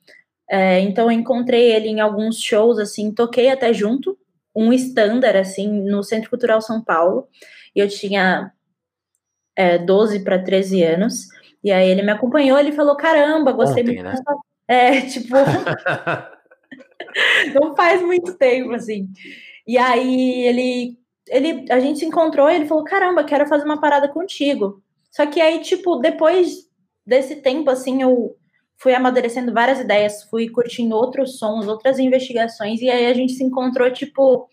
é, 0.49 0.79
então 0.79 1.05
eu 1.05 1.11
encontrei 1.11 1.71
ele 1.71 1.87
em 1.87 1.99
alguns 1.99 2.39
shows, 2.39 2.79
assim, 2.79 3.11
toquei 3.11 3.49
até 3.49 3.73
junto, 3.73 4.17
um 4.55 4.71
standard, 4.73 5.37
assim, 5.37 5.67
no 5.83 6.03
Centro 6.03 6.29
Cultural 6.29 6.61
São 6.61 6.81
Paulo, 6.81 7.27
e 7.75 7.79
eu 7.79 7.87
tinha 7.87 8.51
é, 9.55 9.77
12 9.77 10.23
para 10.23 10.39
13 10.41 10.83
anos, 10.83 11.27
e 11.63 11.71
aí 11.71 11.89
ele 11.89 12.03
me 12.03 12.11
acompanhou, 12.11 12.57
ele 12.57 12.71
falou, 12.71 12.95
caramba, 12.95 13.51
gostei 13.51 13.83
Ontem, 13.83 14.03
muito. 14.03 14.03
Né? 14.03 14.15
É, 14.69 14.99
tipo, 14.99 15.33
não 17.55 17.73
faz 17.73 18.01
muito 18.01 18.37
tempo, 18.37 18.73
assim. 18.73 19.07
E 19.65 19.77
aí 19.77 20.45
ele, 20.45 20.99
ele, 21.29 21.71
a 21.71 21.79
gente 21.79 21.99
se 21.99 22.05
encontrou 22.05 22.49
e 22.49 22.55
ele 22.55 22.65
falou, 22.65 22.83
caramba, 22.83 23.23
quero 23.23 23.47
fazer 23.47 23.63
uma 23.63 23.79
parada 23.79 24.09
contigo. 24.09 24.83
Só 25.09 25.25
que 25.25 25.39
aí, 25.39 25.61
tipo, 25.61 25.95
depois 25.95 26.67
desse 27.05 27.37
tempo, 27.37 27.69
assim, 27.69 28.01
eu 28.01 28.35
fui 28.77 28.93
amadurecendo 28.93 29.53
várias 29.53 29.79
ideias, 29.79 30.23
fui 30.23 30.49
curtindo 30.49 30.95
outros 30.95 31.39
sons, 31.39 31.67
outras 31.67 31.97
investigações, 31.97 32.81
e 32.81 32.89
aí 32.89 33.05
a 33.05 33.13
gente 33.13 33.33
se 33.33 33.43
encontrou, 33.43 33.91
tipo, 33.91 34.47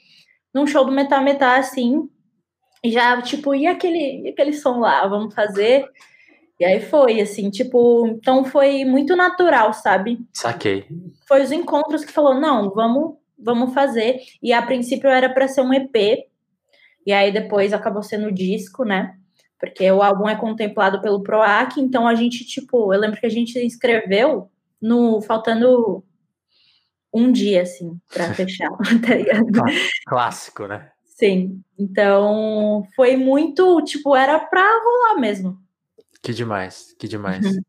num 0.54 0.66
show 0.66 0.84
do 0.84 0.92
Metá 0.92 1.20
Metá, 1.20 1.56
assim, 1.56 2.08
e 2.82 2.90
já, 2.90 3.20
tipo, 3.20 3.54
e 3.54 3.66
aquele, 3.66 4.23
e 4.23 4.28
aquele 4.28 4.52
som 4.52 4.78
lá, 4.78 5.06
vamos 5.06 5.34
fazer? 5.34 5.87
E 6.58 6.64
aí 6.64 6.80
foi, 6.80 7.20
assim, 7.20 7.50
tipo, 7.50 8.06
então 8.06 8.44
foi 8.44 8.84
muito 8.84 9.16
natural, 9.16 9.73
sabe? 9.73 10.20
Saquei. 10.32 10.87
Foi 11.26 11.42
os 11.42 11.50
encontros 11.50 12.04
que 12.04 12.12
falou, 12.12 12.34
não, 12.34 12.70
vamos, 12.70 13.16
vamos 13.38 13.75
fazer, 13.75 14.20
e 14.42 14.52
a 14.52 14.62
princípio 14.62 15.11
era 15.11 15.28
para 15.28 15.49
ser 15.49 15.62
um 15.62 15.75
EP, 15.75 16.26
e 17.06 17.12
aí 17.12 17.32
depois 17.32 17.73
acabou 17.73 18.02
sendo 18.02 18.32
disco, 18.32 18.84
né? 18.84 19.16
porque 19.64 19.90
o 19.90 20.02
álbum 20.02 20.28
é 20.28 20.37
contemplado 20.37 21.00
pelo 21.00 21.23
PROAC, 21.23 21.78
então 21.78 22.06
a 22.06 22.14
gente, 22.14 22.44
tipo, 22.44 22.92
eu 22.92 23.00
lembro 23.00 23.18
que 23.18 23.26
a 23.26 23.30
gente 23.30 23.52
se 23.52 23.64
inscreveu 23.64 24.50
no 24.80 25.23
faltando 25.23 26.04
um 27.12 27.32
dia, 27.32 27.62
assim, 27.62 27.99
para 28.12 28.32
fechar, 28.34 28.70
tá 29.06 29.14
ligado? 29.14 29.46
Clássico, 30.06 30.66
né? 30.66 30.90
Sim. 31.04 31.62
Então, 31.78 32.87
foi 32.94 33.16
muito, 33.16 33.80
tipo, 33.82 34.14
era 34.14 34.38
pra 34.38 34.61
rolar 34.61 35.20
mesmo. 35.20 35.56
Que 36.25 36.33
demais, 36.33 36.95
que 36.99 37.07
demais. 37.07 37.45
Uhum. 37.45 37.62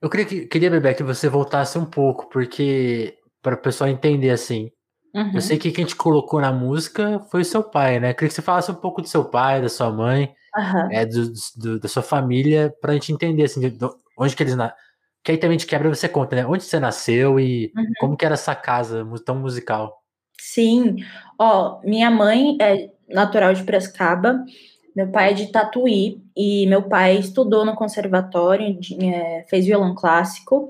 Eu 0.00 0.08
queria, 0.08 0.46
queria, 0.46 0.70
Bebê, 0.70 0.94
que 0.94 1.02
você 1.02 1.28
voltasse 1.28 1.76
um 1.76 1.84
pouco, 1.84 2.28
porque 2.28 3.18
para 3.42 3.56
o 3.56 3.58
pessoal 3.58 3.90
entender 3.90 4.30
assim. 4.30 4.70
Uhum. 5.12 5.32
Eu 5.34 5.40
sei 5.40 5.58
que 5.58 5.72
quem 5.72 5.84
te 5.84 5.96
colocou 5.96 6.40
na 6.40 6.52
música 6.52 7.18
foi 7.30 7.40
o 7.40 7.44
seu 7.44 7.64
pai, 7.64 7.98
né? 7.98 8.10
Eu 8.10 8.14
queria 8.14 8.28
que 8.28 8.34
você 8.34 8.42
falasse 8.42 8.70
um 8.70 8.76
pouco 8.76 9.02
do 9.02 9.08
seu 9.08 9.24
pai, 9.24 9.60
da 9.60 9.68
sua 9.68 9.90
mãe, 9.90 10.32
uhum. 10.56 10.92
é, 10.92 11.04
do, 11.04 11.32
do, 11.56 11.80
da 11.80 11.88
sua 11.88 12.02
família, 12.02 12.72
pra 12.80 12.92
gente 12.92 13.12
entender, 13.12 13.42
assim, 13.42 13.68
do, 13.68 13.98
onde 14.16 14.36
que 14.36 14.42
eles 14.44 14.54
nasceram. 14.54 14.78
Que 15.24 15.32
aí 15.32 15.38
também 15.38 15.56
de 15.56 15.66
quebra 15.66 15.88
você 15.88 16.08
conta, 16.08 16.36
né? 16.36 16.46
Onde 16.46 16.62
você 16.62 16.78
nasceu 16.78 17.40
e 17.40 17.72
uhum. 17.76 17.92
como 17.98 18.16
que 18.16 18.24
era 18.24 18.34
essa 18.34 18.54
casa 18.54 19.04
tão 19.24 19.36
musical. 19.36 20.00
Sim, 20.38 20.96
ó, 21.38 21.80
minha 21.82 22.10
mãe 22.10 22.56
é 22.60 22.90
natural 23.08 23.52
de 23.52 23.64
Prescaba, 23.64 24.44
Meu 24.94 25.08
pai 25.08 25.30
é 25.30 25.34
de 25.34 25.48
Tatuí 25.48 26.22
e 26.36 26.66
meu 26.66 26.82
pai 26.82 27.16
estudou 27.18 27.64
no 27.64 27.74
conservatório, 27.74 28.78
é, 29.02 29.44
fez 29.48 29.66
violão 29.66 29.94
clássico. 29.94 30.68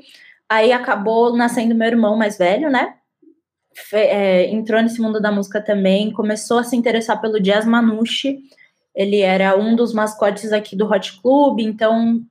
Aí 0.48 0.72
acabou 0.72 1.36
nascendo 1.36 1.74
meu 1.74 1.88
irmão 1.88 2.16
mais 2.16 2.38
velho, 2.38 2.70
né? 2.70 2.94
Fe, 3.74 3.96
é, 3.96 4.50
entrou 4.50 4.80
nesse 4.80 5.00
mundo 5.00 5.20
da 5.20 5.30
música 5.32 5.60
também, 5.60 6.12
começou 6.12 6.58
a 6.58 6.64
se 6.64 6.76
interessar 6.76 7.20
pelo 7.20 7.40
jazz 7.40 7.66
manouche. 7.66 8.38
Ele 8.94 9.20
era 9.20 9.58
um 9.58 9.76
dos 9.76 9.92
mascotes 9.92 10.52
aqui 10.52 10.76
do 10.76 10.86
Hot 10.86 11.20
Club, 11.20 11.60
então 11.60 12.22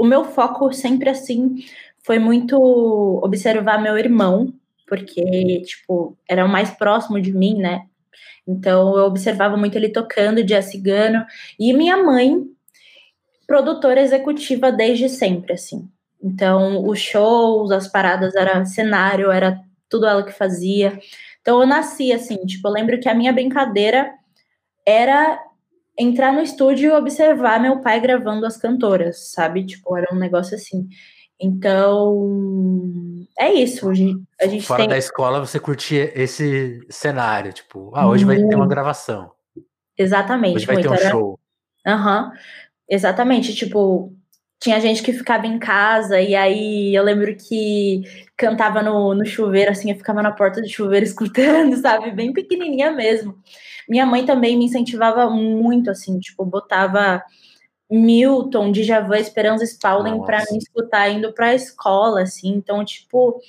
o 0.00 0.04
meu 0.04 0.24
foco 0.24 0.72
sempre 0.72 1.10
assim 1.10 1.56
foi 2.02 2.18
muito 2.18 2.58
observar 3.22 3.82
meu 3.82 3.98
irmão, 3.98 4.52
porque 4.88 5.62
tipo, 5.62 6.16
era 6.26 6.44
o 6.44 6.48
mais 6.48 6.70
próximo 6.70 7.20
de 7.20 7.32
mim, 7.32 7.58
né? 7.58 7.86
Então 8.46 8.96
eu 8.96 9.04
observava 9.04 9.56
muito 9.56 9.76
ele 9.76 9.90
tocando 9.90 10.42
jazz 10.42 10.66
cigano 10.66 11.24
e 11.58 11.72
minha 11.72 12.02
mãe 12.02 12.44
produtora 13.46 14.00
executiva 14.00 14.70
desde 14.72 15.08
sempre 15.08 15.54
assim. 15.54 15.88
Então 16.22 16.86
os 16.86 16.98
shows, 16.98 17.70
as 17.70 17.88
paradas 17.88 18.34
era 18.34 18.64
cenário, 18.64 19.30
era 19.30 19.60
tudo 19.88 20.06
ela 20.06 20.22
que 20.22 20.32
fazia. 20.32 20.98
Então 21.40 21.60
eu 21.60 21.66
nasci 21.66 22.12
assim, 22.12 22.36
tipo, 22.44 22.68
eu 22.68 22.72
lembro 22.72 23.00
que 23.00 23.08
a 23.08 23.14
minha 23.14 23.32
brincadeira 23.32 24.12
era 24.86 25.42
entrar 25.98 26.32
no 26.32 26.40
estúdio 26.40 26.90
e 26.90 26.92
observar 26.92 27.60
meu 27.60 27.80
pai 27.80 28.00
gravando 28.00 28.46
as 28.46 28.56
cantoras, 28.56 29.30
sabe? 29.32 29.66
Tipo, 29.66 29.96
era 29.96 30.14
um 30.14 30.18
negócio 30.18 30.54
assim. 30.54 30.88
Então, 31.40 33.26
é 33.38 33.52
isso. 33.52 33.88
A 33.88 33.94
gente, 33.94 34.22
a 34.40 34.46
gente 34.46 34.66
Fora 34.66 34.80
tem... 34.80 34.88
da 34.88 34.98
escola, 34.98 35.38
você 35.38 35.60
curtia 35.60 36.12
esse 36.20 36.80
cenário, 36.90 37.52
tipo, 37.52 37.92
ah, 37.94 38.08
hoje 38.08 38.24
vai 38.24 38.36
ter 38.36 38.54
uma 38.56 38.66
gravação. 38.66 39.30
Exatamente. 39.96 40.56
Hoje 40.56 40.66
vai 40.66 40.80
ter 40.80 40.88
um 40.88 40.94
era... 40.94 41.10
show. 41.10 41.38
Aham. 41.86 42.24
Uhum. 42.24 42.32
Exatamente. 42.88 43.54
Tipo, 43.54 44.12
tinha 44.60 44.80
gente 44.80 45.02
que 45.02 45.12
ficava 45.12 45.46
em 45.46 45.58
casa, 45.58 46.20
e 46.20 46.34
aí 46.34 46.94
eu 46.94 47.04
lembro 47.04 47.34
que 47.36 48.02
cantava 48.36 48.82
no, 48.82 49.14
no 49.14 49.24
chuveiro, 49.24 49.70
assim, 49.70 49.90
eu 49.90 49.96
ficava 49.96 50.22
na 50.22 50.32
porta 50.32 50.60
do 50.60 50.68
chuveiro 50.68 51.04
escutando, 51.06 51.76
sabe? 51.76 52.10
Bem 52.10 52.32
pequenininha 52.32 52.90
mesmo. 52.90 53.36
Minha 53.88 54.04
mãe 54.04 54.26
também 54.26 54.56
me 54.56 54.64
incentivava 54.64 55.30
muito, 55.30 55.90
assim, 55.90 56.18
tipo, 56.18 56.44
botava 56.44 57.22
Milton, 57.90 58.70
Djavan, 58.70 59.18
Esperança 59.18 59.64
Spalding 59.64 60.22
para 60.22 60.44
me 60.50 60.58
escutar 60.58 61.08
indo 61.08 61.32
para 61.32 61.48
a 61.48 61.54
escola, 61.54 62.22
assim. 62.22 62.48
Então, 62.50 62.84
tipo, 62.84 63.40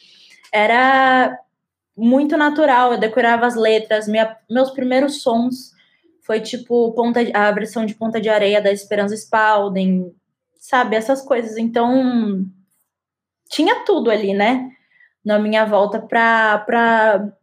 era 0.52 1.38
muito 1.96 2.38
natural. 2.38 2.94
Eu 2.94 3.00
decorava 3.00 3.46
as 3.46 3.56
letras. 3.56 4.08
Minha, 4.08 4.38
meus 4.50 4.72
primeiros 4.72 5.22
sons 5.22 5.74
foi 6.22 6.40
tipo 6.40 6.92
ponta, 6.94 7.20
a 7.34 7.52
versão 7.52 7.86
de 7.86 7.96
Ponta 7.96 8.22
de 8.22 8.30
Areia 8.30 8.62
da 8.62 8.72
Esperança 8.72 9.16
Spalding, 9.16 10.14
sabe? 10.60 10.96
Essas 10.96 11.22
coisas. 11.22 11.58
Então, 11.58 12.46
tinha 13.50 13.84
tudo 13.84 14.10
ali, 14.12 14.34
né? 14.34 14.70
Na 15.26 15.40
minha 15.40 15.66
volta 15.66 16.00
para 16.00 16.60
pra 16.60 17.34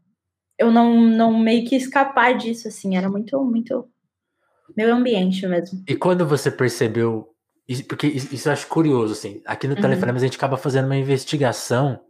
eu 0.59 0.71
não, 0.71 0.95
não 1.01 1.39
meio 1.39 1.69
que 1.69 1.77
escapar 1.77 2.37
disso, 2.37 2.69
assim. 2.69 2.97
Era 2.97 3.11
muito, 3.11 3.43
muito 3.45 3.89
meu 4.77 4.95
ambiente 4.95 5.47
mesmo. 5.47 5.83
E 5.87 5.95
quando 5.95 6.27
você 6.27 6.51
percebeu. 6.51 7.33
Porque 7.89 8.07
isso 8.07 8.49
eu 8.49 8.53
acho 8.53 8.67
curioso, 8.69 9.13
assim. 9.13 9.43
Aqui 9.45 9.67
no 9.67 9.75
uhum. 9.75 9.81
Telefonemas 9.83 10.23
a 10.23 10.27
gente 10.27 10.37
acaba 10.37 10.57
fazendo 10.57 10.87
uma 10.87 10.97
investigação 10.97 12.01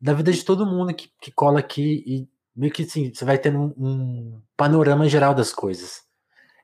da 0.00 0.12
vida 0.12 0.32
de 0.32 0.44
todo 0.44 0.66
mundo 0.66 0.94
que, 0.94 1.10
que 1.20 1.32
cola 1.32 1.58
aqui 1.58 2.04
e 2.06 2.28
meio 2.54 2.72
que 2.72 2.82
assim, 2.82 3.12
você 3.12 3.24
vai 3.24 3.38
tendo 3.38 3.58
um, 3.58 3.74
um 3.76 4.42
panorama 4.56 5.08
geral 5.08 5.34
das 5.34 5.52
coisas. 5.52 6.02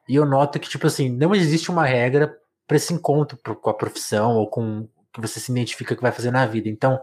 E 0.09 0.15
eu 0.15 0.25
noto 0.25 0.59
que, 0.59 0.69
tipo 0.69 0.87
assim, 0.87 1.09
não 1.09 1.35
existe 1.35 1.71
uma 1.71 1.85
regra 1.85 2.37
para 2.67 2.77
esse 2.77 2.93
encontro 2.93 3.39
com 3.39 3.71
a 3.71 3.75
profissão 3.75 4.37
ou 4.37 4.49
com 4.49 4.81
o 4.81 4.89
que 5.13 5.21
você 5.21 5.41
se 5.41 5.51
identifica 5.51 5.97
que 5.97 6.03
vai 6.03 6.13
fazer 6.13 6.31
na 6.31 6.47
vida. 6.47 6.69
Então, 6.69 7.01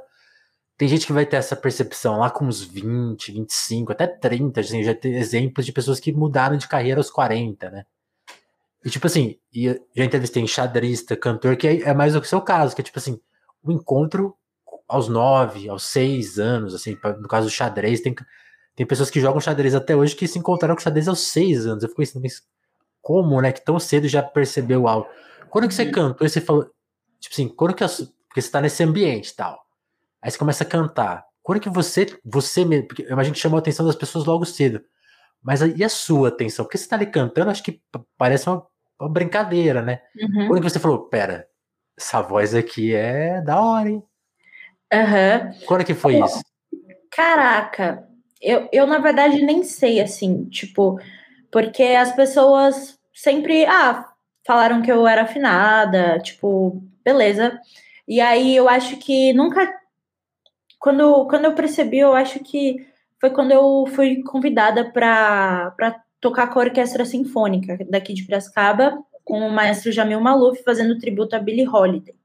tem 0.77 0.88
gente 0.88 1.07
que 1.07 1.13
vai 1.13 1.25
ter 1.25 1.38
essa 1.38 1.55
percepção 1.55 2.19
lá 2.19 2.29
com 2.29 2.46
uns 2.46 2.62
20, 2.62 3.31
25, 3.31 3.91
até 3.91 4.07
30, 4.07 4.62
assim, 4.62 4.84
já 4.84 4.93
tem 4.93 5.15
exemplos 5.15 5.65
de 5.65 5.72
pessoas 5.72 6.00
que 6.00 6.13
mudaram 6.13 6.55
de 6.55 6.67
carreira 6.67 7.00
aos 7.00 7.10
40, 7.10 7.69
né? 7.69 7.86
E 8.88 8.89
tipo 8.89 9.06
assim, 9.06 9.36
e 9.53 9.67
já 9.94 10.06
entrevistei 10.06 10.41
enxadrista, 10.41 11.17
cantor, 11.17 11.58
que 11.58 11.67
é, 11.67 11.82
é 11.89 11.94
mais 11.94 12.15
o 12.15 12.24
seu 12.24 12.39
caso, 12.39 12.74
que 12.74 12.79
é 12.79 12.86
tipo 12.86 12.98
assim, 12.98 13.20
o 13.62 13.70
encontro 13.70 14.34
aos 14.88 15.10
nove, 15.10 15.67
aos 15.67 15.84
seis 15.84 16.39
anos, 16.39 16.74
assim, 16.74 16.98
no 17.20 17.27
caso 17.27 17.48
do 17.48 17.51
xadrez, 17.51 18.00
tem, 18.00 18.15
tem 18.77 18.86
pessoas 18.86 19.10
que 19.10 19.20
jogam 19.20 19.41
xadrez 19.41 19.75
até 19.75 19.94
hoje 19.94 20.15
que 20.15 20.25
se 20.25 20.39
encontraram 20.39 20.74
com 20.74 20.79
xadrez 20.79 21.10
aos 21.10 21.20
seis 21.20 21.67
anos. 21.67 21.84
Eu 21.84 21.89
fico 21.89 22.00
pensando, 22.00 22.22
mas 22.22 22.41
como, 23.01 23.41
né, 23.41 23.51
que 23.51 23.60
tão 23.60 23.77
cedo 23.77 24.08
já 24.08 24.24
percebeu 24.24 24.88
algo? 24.88 25.06
Quando 25.50 25.67
que 25.67 25.74
você 25.74 25.91
cantou, 25.91 26.25
você 26.25 26.39
falou, 26.39 26.72
tipo 27.20 27.34
assim, 27.36 27.50
quando 27.50 27.74
que, 27.74 27.84
porque 28.29 28.41
você 28.41 28.50
tá 28.50 28.62
nesse 28.62 28.82
ambiente 28.84 29.32
e 29.32 29.36
tal, 29.36 29.65
aí 30.22 30.32
você 30.32 30.38
começa 30.38 30.63
a 30.63 30.65
cantar, 30.65 31.25
quando 31.44 31.60
que 31.60 31.70
você, 31.70 32.06
você 32.24 32.63
mesmo, 32.63 32.88
porque 32.88 33.01
eu 33.01 33.12
imagino 33.12 33.34
que 33.34 33.41
chamou 33.41 33.58
a 33.58 33.60
atenção 33.60 33.86
das 33.86 33.98
pessoas 33.98 34.24
logo 34.24 34.46
cedo, 34.46 34.79
mas 35.44 35.60
e 35.60 35.84
a 35.84 35.89
sua 35.89 36.29
atenção? 36.29 36.63
Porque 36.63 36.77
você 36.77 36.88
tá 36.88 36.96
ali 36.96 37.06
cantando, 37.08 37.51
acho 37.51 37.63
que 37.63 37.82
parece 38.17 38.50
uma, 38.50 38.65
uma 39.00 39.10
brincadeira, 39.10 39.82
né? 39.82 40.01
Uhum. 40.20 40.48
Quando 40.48 40.63
você 40.63 40.80
falou, 40.80 41.08
pera, 41.08 41.48
essa 41.98 42.22
voz 42.22 42.54
aqui 42.54 42.94
é 42.94 43.42
da 43.42 43.62
hora, 43.62 43.89
hein? 43.89 44.04
Uhum. 44.94 45.66
Quando 45.66 45.86
que 45.86 45.94
foi 45.94 46.20
isso? 46.20 46.42
Caraca, 47.12 48.08
eu, 48.42 48.70
eu 48.72 48.86
na 48.86 49.00
verdade 49.00 49.42
nem 49.42 49.63
sei, 49.63 50.00
assim, 50.00 50.46
tipo, 50.46 51.00
porque 51.51 51.84
as 51.84 52.12
pessoas 52.13 52.98
sempre, 53.13 53.66
ah, 53.66 54.06
falaram 54.46 54.82
que 54.82 54.92
eu 54.92 55.08
era 55.08 55.24
afinada, 55.24 56.20
tipo, 56.20 56.82
beleza. 57.04 57.60
E 58.08 58.22
aí 58.22 58.56
eu 58.56 58.70
acho 58.70 58.98
que 58.98 59.34
nunca. 59.34 59.68
Quando, 60.80 61.27
quando 61.27 61.46
eu 61.46 61.56
percebi, 61.56 62.00
eu 62.00 62.13
acho 62.13 62.39
que 62.39 62.88
foi 63.20 63.32
quando 63.32 63.51
eu 63.51 63.86
fui 63.94 64.22
convidada 64.24 64.89
para 64.92 65.74
tocar 66.19 66.47
com 66.47 66.59
a 66.59 66.63
Orquestra 66.63 67.05
Sinfônica 67.05 67.77
daqui 67.89 68.13
de 68.13 68.24
Piracicaba, 68.24 68.97
com 69.24 69.39
o 69.39 69.51
maestro 69.51 69.91
Jamil 69.91 70.21
Maluf 70.21 70.63
fazendo 70.63 70.97
tributo 70.97 71.36
a 71.36 71.39
Billie 71.39 71.67
Holiday. 71.67 72.15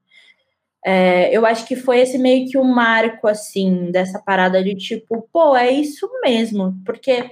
É, 0.85 1.35
eu 1.35 1.45
acho 1.45 1.65
que 1.65 1.75
foi 1.75 1.99
esse 1.99 2.17
meio 2.17 2.49
que 2.49 2.57
um 2.57 2.63
marco, 2.63 3.27
assim, 3.27 3.89
dessa 3.91 4.19
parada 4.19 4.61
de 4.63 4.75
tipo, 4.75 5.27
pô, 5.31 5.55
é 5.55 5.71
isso 5.71 6.09
mesmo, 6.21 6.75
porque 6.85 7.29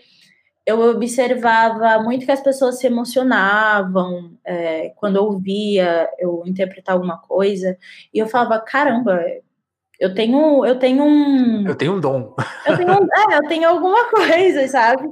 eu 0.65 0.79
observava 0.79 2.01
muito 2.01 2.25
que 2.25 2.31
as 2.31 2.41
pessoas 2.41 2.79
se 2.79 2.87
emocionavam 2.87 4.37
é, 4.45 4.93
quando 4.95 5.17
ouvia 5.17 6.09
eu 6.17 6.43
interpretar 6.45 6.95
alguma 6.95 7.17
coisa, 7.17 7.77
e 8.13 8.19
eu 8.19 8.27
falava, 8.27 8.59
caramba, 8.59 9.21
eu 9.99 10.13
tenho, 10.13 10.65
eu 10.65 10.79
tenho 10.79 11.03
um. 11.03 11.67
Eu 11.67 11.75
tenho 11.75 11.93
um 11.93 11.99
dom. 11.99 12.35
Eu 12.65 12.77
tenho, 12.77 12.91
é, 12.91 13.37
eu 13.37 13.47
tenho 13.47 13.69
alguma 13.69 14.05
coisa, 14.09 14.67
sabe? 14.67 15.07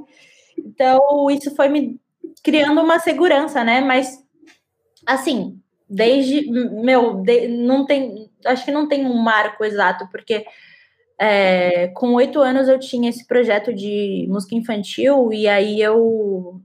Então, 0.66 1.30
isso 1.30 1.54
foi 1.54 1.68
me 1.68 2.00
criando 2.42 2.80
uma 2.80 2.98
segurança, 2.98 3.64
né? 3.64 3.80
Mas, 3.80 4.18
assim, 5.06 5.60
desde. 5.88 6.50
Meu, 6.50 7.22
de, 7.22 7.48
não 7.48 7.84
tem. 7.84 8.30
Acho 8.44 8.64
que 8.64 8.70
não 8.70 8.88
tem 8.88 9.06
um 9.06 9.16
marco 9.16 9.64
exato, 9.64 10.08
porque 10.10 10.44
é, 11.18 11.88
com 11.88 12.14
oito 12.14 12.40
anos 12.40 12.68
eu 12.68 12.78
tinha 12.78 13.10
esse 13.10 13.26
projeto 13.26 13.72
de 13.74 14.26
música 14.28 14.54
infantil, 14.54 15.32
e 15.32 15.48
aí 15.48 15.80
eu. 15.80 16.60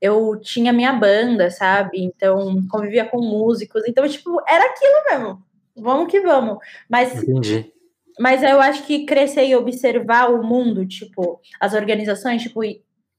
Eu 0.00 0.38
tinha 0.38 0.72
minha 0.72 0.92
banda, 0.92 1.50
sabe? 1.50 2.02
Então, 2.04 2.58
convivia 2.70 3.06
com 3.06 3.22
músicos. 3.22 3.84
Então, 3.88 4.06
tipo, 4.06 4.38
era 4.46 4.64
aquilo 4.66 5.04
mesmo 5.10 5.44
vamos 5.76 6.10
que 6.10 6.20
vamos. 6.20 6.58
Mas, 6.88 7.22
Entendi. 7.22 7.72
Mas 8.18 8.42
eu 8.42 8.60
acho 8.60 8.84
que 8.84 9.04
crescer 9.04 9.46
e 9.46 9.56
observar 9.56 10.30
o 10.30 10.42
mundo, 10.42 10.86
tipo, 10.86 11.40
as 11.60 11.74
organizações, 11.74 12.42
tipo, 12.42 12.60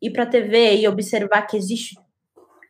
ir, 0.02 0.12
para 0.12 0.26
TV 0.26 0.78
e 0.78 0.88
observar 0.88 1.44
que 1.44 1.58
existe 1.58 1.96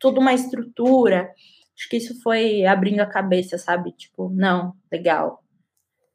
toda 0.00 0.20
uma 0.20 0.34
estrutura. 0.34 1.30
Acho 1.76 1.88
que 1.88 1.96
isso 1.96 2.20
foi 2.22 2.64
abrindo 2.64 3.00
a 3.00 3.06
cabeça, 3.06 3.58
sabe? 3.58 3.92
Tipo, 3.92 4.30
não, 4.30 4.74
legal. 4.90 5.42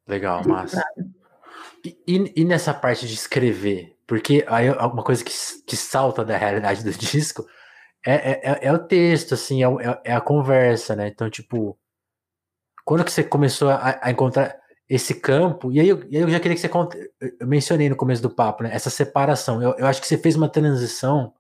Legal, 0.08 0.46
massa. 0.48 0.84
E, 2.08 2.34
e, 2.36 2.46
nessa 2.46 2.74
parte 2.74 3.08
de 3.08 3.14
escrever? 3.14 3.96
Porque 4.06 4.44
aí 4.48 4.70
uma 4.70 5.04
coisa 5.04 5.24
que, 5.24 5.32
que 5.66 5.76
salta 5.76 6.24
da 6.24 6.38
realidade 6.38 6.84
do 6.84 6.92
disco 6.98 7.46
é, 8.06 8.14
é, 8.14 8.42
é, 8.44 8.60
é 8.68 8.74
o 8.74 8.80
texto, 8.80 9.34
assim, 9.34 9.64
é, 9.64 9.68
é, 9.68 10.02
é 10.06 10.14
a 10.14 10.22
conversa, 10.22 10.96
né? 10.96 11.08
Então, 11.08 11.30
tipo, 11.30 11.78
quando 12.84 13.06
que 13.06 13.12
você 13.12 13.24
começou 13.24 13.70
a, 13.70 14.00
a 14.02 14.12
encontrar 14.12 14.61
esse 14.94 15.14
campo, 15.14 15.72
e 15.72 15.80
aí, 15.80 15.88
eu, 15.88 16.04
e 16.10 16.18
aí 16.18 16.24
eu 16.24 16.30
já 16.30 16.38
queria 16.38 16.54
que 16.54 16.60
você 16.60 16.68
conte, 16.68 16.98
eu 17.40 17.48
mencionei 17.48 17.88
no 17.88 17.96
começo 17.96 18.22
do 18.22 18.30
papo, 18.30 18.64
né, 18.64 18.72
essa 18.74 18.90
separação, 18.90 19.64
eu, 19.64 19.74
eu 19.78 19.86
acho 19.88 20.02
que 20.02 20.08
você 20.08 20.18
fez 20.18 20.36
uma 20.36 20.50
transição 20.50 21.34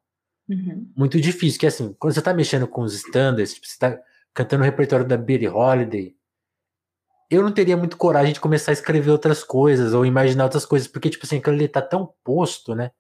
uhum. 0.50 0.90
muito 0.96 1.20
difícil, 1.20 1.60
que 1.60 1.66
é 1.66 1.70
assim, 1.70 1.94
quando 2.00 2.14
você 2.14 2.22
tá 2.22 2.34
mexendo 2.34 2.66
com 2.66 2.82
os 2.82 2.94
standards, 2.94 3.54
tipo, 3.54 3.68
você 3.68 3.78
tá 3.78 4.00
cantando 4.34 4.64
o 4.64 4.66
repertório 4.66 5.06
da 5.06 5.18
Billie 5.18 5.50
Holiday, 5.50 6.16
eu 7.30 7.44
não 7.44 7.52
teria 7.52 7.76
muito 7.76 7.98
coragem 7.98 8.32
de 8.32 8.40
começar 8.40 8.72
a 8.72 8.74
escrever 8.74 9.12
outras 9.12 9.44
coisas, 9.44 9.94
ou 9.94 10.06
imaginar 10.06 10.46
outras 10.46 10.66
coisas, 10.66 10.88
porque, 10.88 11.10
tipo 11.10 11.26
assim, 11.26 11.40
aquilo 11.40 11.58
ali 11.58 11.68
tá 11.68 11.82
tão 11.82 12.14
posto, 12.24 12.74
né, 12.74 12.92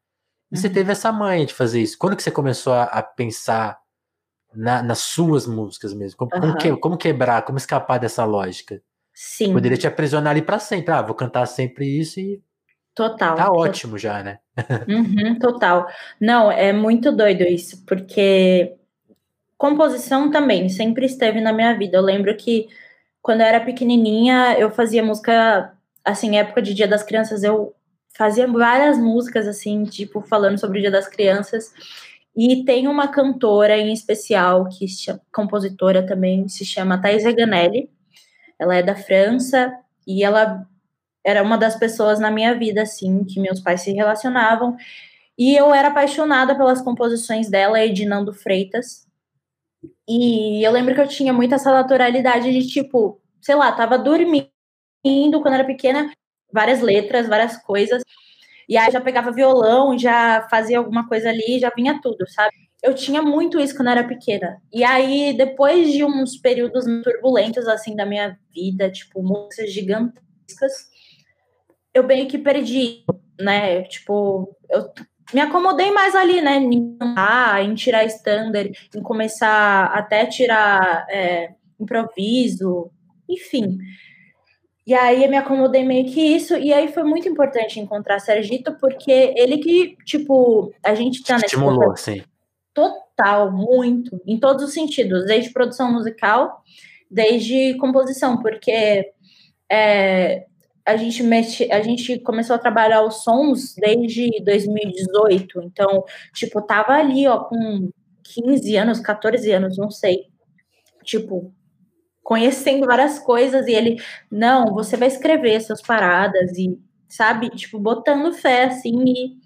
e 0.51 0.55
uhum. 0.57 0.61
você 0.61 0.69
teve 0.69 0.91
essa 0.91 1.13
manha 1.13 1.45
de 1.45 1.53
fazer 1.53 1.81
isso. 1.81 1.97
Quando 1.97 2.17
que 2.17 2.23
você 2.23 2.31
começou 2.31 2.73
a, 2.73 2.83
a 2.83 3.01
pensar 3.01 3.79
na, 4.53 4.83
nas 4.83 4.99
suas 4.99 5.47
músicas 5.47 5.93
mesmo. 5.93 6.17
Como, 6.17 6.31
uhum. 6.33 6.41
como, 6.41 6.57
que, 6.57 6.75
como, 6.75 6.97
quebrar, 6.97 7.43
como 7.43 7.57
escapar 7.57 7.99
dessa 7.99 8.25
lógica? 8.25 8.81
Sim. 9.23 9.53
Poderia 9.53 9.77
te 9.77 9.85
aprisionar 9.85 10.31
ali 10.31 10.41
para 10.41 10.57
sempre. 10.57 10.91
Ah, 10.91 11.01
vou 11.03 11.13
cantar 11.13 11.45
sempre 11.45 11.85
isso 11.85 12.19
e. 12.19 12.41
Total. 12.95 13.35
Tá 13.35 13.51
ótimo 13.51 13.95
já, 13.95 14.23
né? 14.23 14.39
Uhum, 14.89 15.37
total. 15.37 15.87
Não, 16.19 16.51
é 16.51 16.73
muito 16.73 17.11
doido 17.11 17.43
isso, 17.43 17.85
porque 17.85 18.73
composição 19.59 20.31
também 20.31 20.67
sempre 20.69 21.05
esteve 21.05 21.39
na 21.39 21.53
minha 21.53 21.77
vida. 21.77 21.97
Eu 21.97 22.01
lembro 22.01 22.35
que 22.35 22.67
quando 23.21 23.41
eu 23.41 23.45
era 23.45 23.59
pequenininha, 23.59 24.57
eu 24.57 24.71
fazia 24.71 25.03
música, 25.03 25.71
assim, 26.03 26.37
época 26.37 26.59
de 26.59 26.73
Dia 26.73 26.87
das 26.87 27.03
Crianças, 27.03 27.43
eu 27.43 27.75
fazia 28.17 28.47
várias 28.47 28.97
músicas, 28.97 29.47
assim, 29.47 29.83
tipo, 29.83 30.21
falando 30.21 30.57
sobre 30.59 30.79
o 30.79 30.81
Dia 30.81 30.91
das 30.91 31.07
Crianças. 31.07 31.71
E 32.35 32.65
tem 32.65 32.87
uma 32.87 33.07
cantora 33.07 33.77
em 33.77 33.93
especial, 33.93 34.67
que 34.67 34.87
chama, 34.87 35.21
compositora 35.31 36.03
também, 36.03 36.47
se 36.47 36.65
chama 36.65 36.99
Thais 36.99 37.23
Ganelli. 37.35 37.87
Ela 38.61 38.75
é 38.77 38.83
da 38.83 38.95
França 38.95 39.75
e 40.07 40.23
ela 40.23 40.67
era 41.25 41.43
uma 41.43 41.57
das 41.57 41.75
pessoas 41.77 42.19
na 42.19 42.31
minha 42.31 42.53
vida, 42.57 42.83
assim, 42.83 43.23
que 43.25 43.39
meus 43.39 43.59
pais 43.59 43.81
se 43.81 43.91
relacionavam. 43.91 44.77
E 45.37 45.55
eu 45.55 45.73
era 45.73 45.89
apaixonada 45.89 46.55
pelas 46.55 46.81
composições 46.81 47.49
dela, 47.49 47.83
Edinando 47.83 48.33
Freitas. 48.33 49.07
E 50.07 50.63
eu 50.65 50.71
lembro 50.71 50.93
que 50.95 51.01
eu 51.01 51.07
tinha 51.07 51.33
muito 51.33 51.55
essa 51.55 51.71
naturalidade 51.71 52.51
de, 52.51 52.67
tipo, 52.67 53.19
sei 53.41 53.55
lá, 53.55 53.71
tava 53.71 53.97
dormindo 53.97 54.49
quando 55.41 55.55
era 55.55 55.65
pequena, 55.65 56.11
várias 56.53 56.81
letras, 56.81 57.27
várias 57.27 57.57
coisas. 57.57 58.03
E 58.69 58.77
aí 58.77 58.91
já 58.91 59.01
pegava 59.01 59.31
violão, 59.31 59.97
já 59.97 60.47
fazia 60.49 60.77
alguma 60.79 61.07
coisa 61.07 61.29
ali, 61.29 61.59
já 61.59 61.71
vinha 61.75 61.99
tudo, 62.01 62.29
sabe? 62.29 62.70
Eu 62.83 62.95
tinha 62.95 63.21
muito 63.21 63.59
isso 63.59 63.75
quando 63.75 63.89
era 63.89 64.03
pequena. 64.03 64.59
E 64.73 64.83
aí, 64.83 65.33
depois 65.37 65.91
de 65.91 66.03
uns 66.03 66.37
períodos 66.37 66.85
turbulentos, 67.03 67.67
assim, 67.67 67.95
da 67.95 68.05
minha 68.05 68.37
vida, 68.53 68.89
tipo, 68.89 69.21
músicas 69.21 69.71
gigantescas, 69.71 70.89
eu 71.93 72.03
meio 72.03 72.27
que 72.27 72.37
perdi, 72.37 73.03
né? 73.39 73.83
Tipo, 73.83 74.55
eu 74.69 74.91
me 75.33 75.41
acomodei 75.41 75.91
mais 75.91 76.15
ali, 76.15 76.41
né? 76.41 76.57
Em 76.57 76.97
cantar, 76.97 77.63
em 77.63 77.75
tirar 77.75 78.05
standard, 78.05 78.71
em 78.95 79.01
começar 79.01 79.85
até 79.85 80.25
tirar 80.25 81.05
é, 81.09 81.51
improviso, 81.79 82.89
enfim. 83.29 83.77
E 84.85 84.93
aí 84.93 85.23
eu 85.23 85.29
me 85.29 85.37
acomodei 85.37 85.85
meio 85.85 86.11
que 86.11 86.19
isso, 86.19 86.57
e 86.57 86.73
aí 86.73 86.91
foi 86.91 87.03
muito 87.03 87.29
importante 87.29 87.79
encontrar 87.79 88.19
Sergito, 88.19 88.75
porque 88.79 89.33
ele 89.37 89.59
que, 89.59 89.95
tipo, 90.03 90.73
a 90.83 90.95
gente 90.95 91.23
tá 91.23 91.35
nesse 91.35 91.45
Estimulou, 91.45 91.95
sim. 91.95 92.23
Total, 92.73 93.51
muito, 93.51 94.21
em 94.25 94.39
todos 94.39 94.63
os 94.63 94.73
sentidos, 94.73 95.25
desde 95.25 95.51
produção 95.51 95.91
musical, 95.91 96.63
desde 97.09 97.75
composição, 97.77 98.41
porque 98.41 99.11
é, 99.69 100.45
a 100.85 100.95
gente 100.97 101.21
mexe, 101.23 101.71
a 101.71 101.81
gente 101.81 102.19
começou 102.19 102.55
a 102.55 102.59
trabalhar 102.59 103.03
os 103.03 103.23
sons 103.23 103.75
desde 103.75 104.29
2018, 104.43 105.61
então, 105.63 106.03
tipo, 106.33 106.61
tava 106.61 106.93
ali, 106.93 107.27
ó, 107.27 107.39
com 107.39 107.89
15 108.23 108.75
anos, 108.77 108.99
14 108.99 109.51
anos, 109.51 109.77
não 109.77 109.91
sei. 109.91 110.27
Tipo, 111.03 111.53
conhecendo 112.23 112.85
várias 112.85 113.19
coisas 113.19 113.67
e 113.67 113.73
ele, 113.73 114.01
não, 114.29 114.73
você 114.73 114.95
vai 114.97 115.07
escrever 115.07 115.61
suas 115.61 115.81
paradas 115.81 116.57
e, 116.57 116.79
sabe, 117.09 117.49
tipo, 117.49 117.79
botando 117.79 118.33
fé, 118.33 118.65
assim, 118.65 119.03
e, 119.05 119.37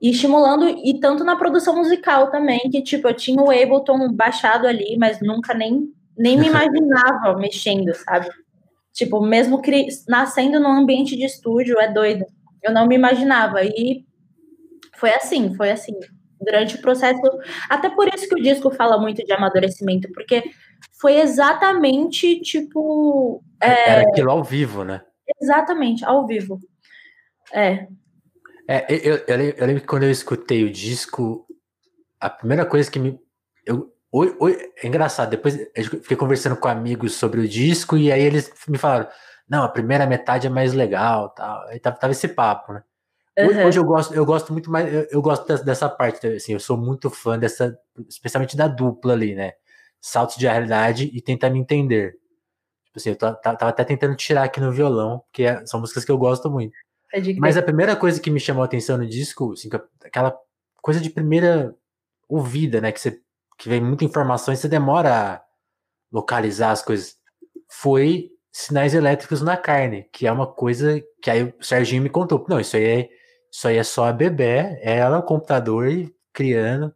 e 0.00 0.10
estimulando, 0.10 0.68
e 0.68 0.98
tanto 1.00 1.24
na 1.24 1.36
produção 1.36 1.76
musical 1.76 2.30
também, 2.30 2.60
que, 2.70 2.82
tipo, 2.82 3.08
eu 3.08 3.14
tinha 3.14 3.42
o 3.42 3.50
Ableton 3.50 4.12
baixado 4.12 4.66
ali, 4.66 4.96
mas 4.98 5.20
nunca 5.20 5.54
nem, 5.54 5.92
nem 6.16 6.38
me 6.38 6.46
imaginava 6.48 7.36
mexendo, 7.38 7.92
sabe? 7.94 8.28
Tipo, 8.92 9.20
mesmo 9.20 9.60
nascendo 10.08 10.60
num 10.60 10.72
ambiente 10.72 11.16
de 11.16 11.24
estúdio, 11.24 11.78
é 11.80 11.92
doido. 11.92 12.24
Eu 12.62 12.72
não 12.72 12.86
me 12.86 12.94
imaginava, 12.94 13.62
e 13.64 14.04
foi 14.96 15.10
assim, 15.10 15.54
foi 15.54 15.70
assim 15.70 15.94
durante 16.40 16.76
o 16.76 16.80
processo. 16.80 17.20
Até 17.68 17.90
por 17.90 18.08
isso 18.12 18.28
que 18.28 18.34
o 18.34 18.42
disco 18.42 18.70
fala 18.70 18.98
muito 18.98 19.24
de 19.24 19.32
amadurecimento, 19.32 20.08
porque 20.12 20.44
foi 21.00 21.20
exatamente 21.20 22.40
tipo. 22.40 23.42
É, 23.60 23.90
Era 23.90 24.08
aquilo 24.08 24.30
ao 24.30 24.42
vivo, 24.42 24.84
né? 24.84 25.02
Exatamente, 25.40 26.04
ao 26.04 26.26
vivo. 26.26 26.58
É. 27.52 27.86
É, 28.70 28.84
eu, 28.90 29.16
eu, 29.26 29.40
eu, 29.56 29.66
lembro 29.66 29.80
que 29.80 29.88
quando 29.88 30.02
eu 30.02 30.10
escutei 30.10 30.62
o 30.62 30.70
disco, 30.70 31.46
a 32.20 32.28
primeira 32.28 32.66
coisa 32.66 32.90
que 32.90 32.98
me. 32.98 33.18
Eu, 33.64 33.90
oi, 34.12 34.36
oi, 34.38 34.72
é 34.76 34.86
engraçado, 34.86 35.30
depois 35.30 35.58
eu 35.74 35.84
fiquei 36.02 36.16
conversando 36.18 36.54
com 36.54 36.68
amigos 36.68 37.14
sobre 37.14 37.40
o 37.40 37.48
disco 37.48 37.96
e 37.96 38.12
aí 38.12 38.22
eles 38.22 38.52
me 38.68 38.76
falaram: 38.76 39.08
não, 39.48 39.62
a 39.62 39.68
primeira 39.70 40.06
metade 40.06 40.46
é 40.46 40.50
mais 40.50 40.74
legal, 40.74 41.30
tal. 41.30 41.66
Aí 41.68 41.80
tava, 41.80 41.96
tava 41.96 42.12
esse 42.12 42.28
papo, 42.28 42.74
né? 42.74 42.82
Uhum. 43.38 43.66
Hoje 43.66 43.78
eu 43.78 43.84
gosto, 43.84 44.14
eu 44.14 44.26
gosto 44.26 44.52
muito 44.52 44.70
mais, 44.70 44.92
eu, 44.92 45.06
eu 45.12 45.22
gosto 45.22 45.46
dessa 45.64 45.88
parte, 45.88 46.26
assim, 46.26 46.52
eu 46.52 46.60
sou 46.60 46.76
muito 46.76 47.08
fã 47.08 47.38
dessa, 47.38 47.78
especialmente 48.06 48.56
da 48.56 48.68
dupla 48.68 49.14
ali, 49.14 49.34
né? 49.34 49.52
Saltos 49.98 50.36
de 50.36 50.46
realidade 50.46 51.10
e 51.14 51.22
tentar 51.22 51.48
me 51.48 51.58
entender. 51.58 52.18
Tipo 52.84 52.98
assim, 52.98 53.10
eu 53.10 53.16
tava 53.16 53.70
até 53.70 53.84
tentando 53.84 54.14
tirar 54.16 54.44
aqui 54.44 54.60
no 54.60 54.72
violão, 54.72 55.20
porque 55.20 55.44
é, 55.44 55.64
são 55.64 55.80
músicas 55.80 56.04
que 56.04 56.10
eu 56.10 56.18
gosto 56.18 56.50
muito. 56.50 56.76
É 57.12 57.20
Mas 57.38 57.56
a 57.56 57.62
primeira 57.62 57.96
coisa 57.96 58.20
que 58.20 58.30
me 58.30 58.40
chamou 58.40 58.62
a 58.62 58.66
atenção 58.66 58.98
no 58.98 59.06
disco, 59.06 59.52
assim, 59.52 59.68
aquela 60.04 60.36
coisa 60.82 61.00
de 61.00 61.10
primeira 61.10 61.74
ouvida, 62.28 62.80
né? 62.80 62.92
Que, 62.92 63.00
você, 63.00 63.20
que 63.58 63.68
vem 63.68 63.80
muita 63.80 64.04
informação 64.04 64.52
e 64.52 64.56
você 64.56 64.68
demora 64.68 65.34
a 65.34 65.44
localizar 66.12 66.70
as 66.70 66.82
coisas. 66.82 67.16
Foi 67.70 68.30
sinais 68.52 68.94
elétricos 68.94 69.40
na 69.40 69.56
carne, 69.56 70.08
que 70.12 70.26
é 70.26 70.32
uma 70.32 70.46
coisa 70.46 71.02
que 71.22 71.30
aí 71.30 71.44
o 71.44 71.54
Serginho 71.60 72.02
me 72.02 72.10
contou. 72.10 72.44
Não, 72.48 72.60
isso 72.60 72.76
aí 72.76 72.84
é 72.84 73.08
isso 73.50 73.66
aí 73.66 73.76
é 73.76 73.82
só 73.82 74.04
a 74.04 74.12
bebê, 74.12 74.78
ela, 74.82 75.18
o 75.18 75.22
computador 75.22 75.88
e 75.88 76.14
criando. 76.32 76.94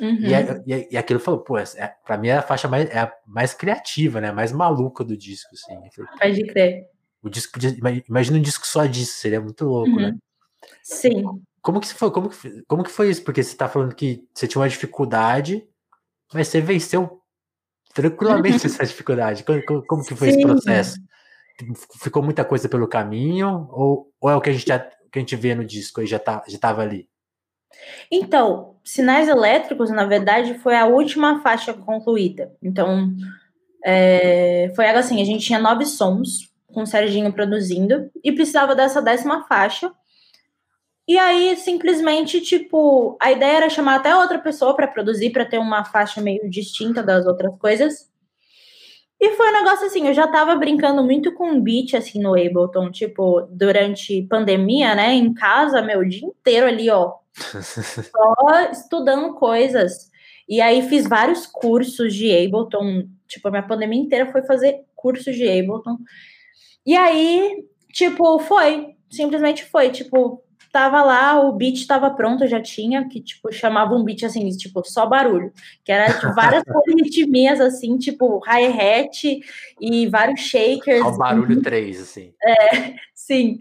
Uhum. 0.00 0.18
E, 0.66 0.72
e, 0.72 0.88
e, 0.92 0.96
aquilo 0.96 1.20
falou, 1.20 1.40
pô, 1.40 1.56
é, 1.58 1.94
pra 2.04 2.16
mim 2.16 2.28
é 2.28 2.38
a 2.38 2.42
faixa 2.42 2.66
mais, 2.66 2.90
é 2.90 2.98
a 2.98 3.12
mais 3.26 3.54
criativa, 3.54 4.20
né? 4.20 4.32
Mais 4.32 4.50
maluca 4.50 5.04
do 5.04 5.16
disco, 5.16 5.50
assim. 5.54 5.78
Pode 6.18 6.46
crer. 6.46 6.88
O 7.24 7.30
disco 7.30 7.58
imagina 8.08 8.38
um 8.38 8.42
disco 8.42 8.66
só 8.66 8.84
disso, 8.84 9.14
seria 9.14 9.40
muito 9.40 9.64
louco, 9.64 9.96
né? 9.96 10.08
uhum. 10.08 10.12
né? 10.12 10.18
Sim. 10.82 11.24
Como 11.62 11.80
que 11.80 11.92
foi? 11.94 12.10
Como 12.10 12.28
que, 12.28 12.62
como 12.68 12.84
que 12.84 12.90
foi 12.90 13.10
isso? 13.10 13.24
Porque 13.24 13.42
você 13.42 13.56
tá 13.56 13.68
falando 13.68 13.94
que 13.94 14.22
você 14.34 14.46
tinha 14.46 14.60
uma 14.60 14.68
dificuldade, 14.68 15.66
mas 16.32 16.48
você 16.48 16.60
venceu 16.60 17.22
tranquilamente 17.94 18.66
essa 18.66 18.84
dificuldade. 18.84 19.42
Como, 19.44 19.82
como, 19.86 20.04
que 20.04 20.14
foi 20.14 20.30
Sim. 20.30 20.38
esse 20.38 20.46
processo? 20.46 21.00
Ficou 22.02 22.22
muita 22.22 22.44
coisa 22.44 22.68
pelo 22.68 22.86
caminho? 22.86 23.66
Ou, 23.70 24.12
ou 24.20 24.30
é 24.30 24.36
o 24.36 24.40
que 24.40 24.50
a 24.50 24.52
gente 24.52 24.66
já 24.66 24.78
que 24.78 25.18
a 25.18 25.20
gente 25.20 25.36
vê 25.36 25.54
no 25.54 25.64
disco 25.64 26.00
aí 26.00 26.06
já, 26.08 26.18
tá, 26.18 26.42
já 26.48 26.58
tava 26.58 26.82
ali? 26.82 27.08
Então, 28.10 28.76
Sinais 28.84 29.28
Elétricos, 29.28 29.88
na 29.90 30.04
verdade, 30.04 30.58
foi 30.58 30.76
a 30.76 30.86
última 30.86 31.40
faixa 31.40 31.72
concluída. 31.72 32.52
Então, 32.60 33.14
é, 33.84 34.72
foi 34.74 34.88
assim, 34.88 35.22
a 35.22 35.24
gente 35.24 35.46
tinha 35.46 35.60
nove 35.60 35.86
sons, 35.86 36.52
com 36.74 36.82
o 36.82 36.86
Serginho 36.86 37.32
produzindo, 37.32 38.10
e 38.22 38.32
precisava 38.32 38.74
dessa 38.74 39.00
décima 39.00 39.46
faixa. 39.46 39.90
E 41.06 41.18
aí, 41.18 41.56
simplesmente, 41.56 42.40
tipo, 42.40 43.16
a 43.20 43.30
ideia 43.30 43.58
era 43.58 43.70
chamar 43.70 43.96
até 43.96 44.16
outra 44.16 44.38
pessoa 44.38 44.74
para 44.74 44.88
produzir, 44.88 45.30
para 45.30 45.44
ter 45.44 45.58
uma 45.58 45.84
faixa 45.84 46.20
meio 46.20 46.48
distinta 46.50 47.02
das 47.02 47.26
outras 47.26 47.56
coisas. 47.58 48.10
E 49.20 49.30
foi 49.36 49.48
um 49.48 49.52
negócio 49.52 49.86
assim, 49.86 50.06
eu 50.06 50.14
já 50.14 50.26
tava 50.26 50.56
brincando 50.56 51.02
muito 51.02 51.32
com 51.34 51.60
beat, 51.60 51.94
assim, 51.94 52.20
no 52.20 52.30
Ableton, 52.30 52.90
tipo, 52.90 53.42
durante 53.50 54.22
pandemia, 54.22 54.94
né, 54.94 55.14
em 55.14 55.32
casa, 55.32 55.80
meu, 55.80 56.00
o 56.00 56.08
dia 56.08 56.26
inteiro 56.26 56.66
ali, 56.66 56.90
ó, 56.90 57.14
só 57.32 58.70
estudando 58.70 59.34
coisas. 59.34 60.10
E 60.48 60.60
aí 60.60 60.82
fiz 60.88 61.08
vários 61.08 61.46
cursos 61.46 62.14
de 62.14 62.30
Ableton, 62.30 63.08
tipo, 63.26 63.48
a 63.48 63.50
minha 63.50 63.62
pandemia 63.62 64.00
inteira 64.00 64.30
foi 64.30 64.42
fazer 64.42 64.84
cursos 64.94 65.34
de 65.34 65.48
Ableton. 65.48 65.96
E 66.86 66.96
aí, 66.96 67.64
tipo, 67.92 68.38
foi, 68.40 68.94
simplesmente 69.10 69.64
foi, 69.64 69.90
tipo, 69.90 70.42
tava 70.74 71.04
lá, 71.04 71.40
o 71.40 71.52
beat 71.52 71.86
tava 71.86 72.10
pronto, 72.10 72.48
já 72.48 72.60
tinha, 72.60 73.08
que, 73.08 73.20
tipo, 73.20 73.52
chamava 73.52 73.94
um 73.94 74.02
beat, 74.02 74.24
assim, 74.24 74.48
tipo, 74.50 74.82
só 74.84 75.06
barulho, 75.06 75.52
que 75.84 75.92
era, 75.92 76.12
tipo, 76.12 76.34
várias 76.34 76.64
polirritmias, 76.66 77.60
assim, 77.60 77.96
tipo, 77.96 78.40
hi-hat 78.44 79.40
e 79.80 80.08
vários 80.08 80.40
shakers. 80.40 81.00
Só 81.00 81.16
barulho 81.16 81.62
3, 81.62 82.00
assim. 82.00 82.34
É, 82.44 82.94
sim. 83.14 83.60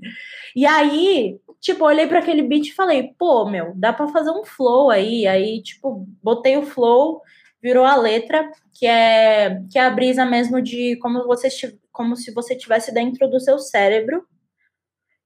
E 0.55 0.65
aí, 0.65 1.39
tipo, 1.61 1.85
olhei 1.85 2.07
para 2.07 2.17
aquele 2.17 2.41
beat 2.41 2.69
e 2.69 2.73
falei, 2.73 3.13
pô, 3.17 3.47
meu, 3.47 3.73
dá 3.75 3.93
para 3.93 4.07
fazer 4.07 4.31
um 4.31 4.43
flow 4.43 4.89
aí, 4.89 5.27
aí, 5.27 5.61
tipo, 5.61 6.07
botei 6.21 6.57
o 6.57 6.63
flow, 6.63 7.21
virou 7.61 7.85
a 7.85 7.95
letra, 7.95 8.51
que 8.73 8.87
é, 8.87 9.61
que 9.71 9.77
é 9.77 9.85
a 9.85 9.91
brisa 9.91 10.25
mesmo 10.25 10.59
de 10.59 10.95
como, 10.97 11.27
você, 11.27 11.47
como 11.93 12.17
se 12.17 12.31
você 12.33 12.55
estivesse 12.55 12.93
dentro 12.93 13.29
do 13.29 13.39
seu 13.39 13.57
cérebro, 13.59 14.27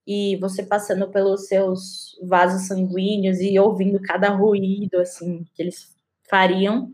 e 0.06 0.38
você 0.38 0.64
passando 0.64 1.10
pelos 1.10 1.48
seus 1.48 2.18
vasos 2.24 2.68
sanguíneos 2.68 3.40
e 3.42 3.60
ouvindo 3.60 4.02
cada 4.02 4.30
ruído 4.30 5.00
assim 5.00 5.46
que 5.54 5.62
eles 5.62 5.94
fariam. 6.30 6.94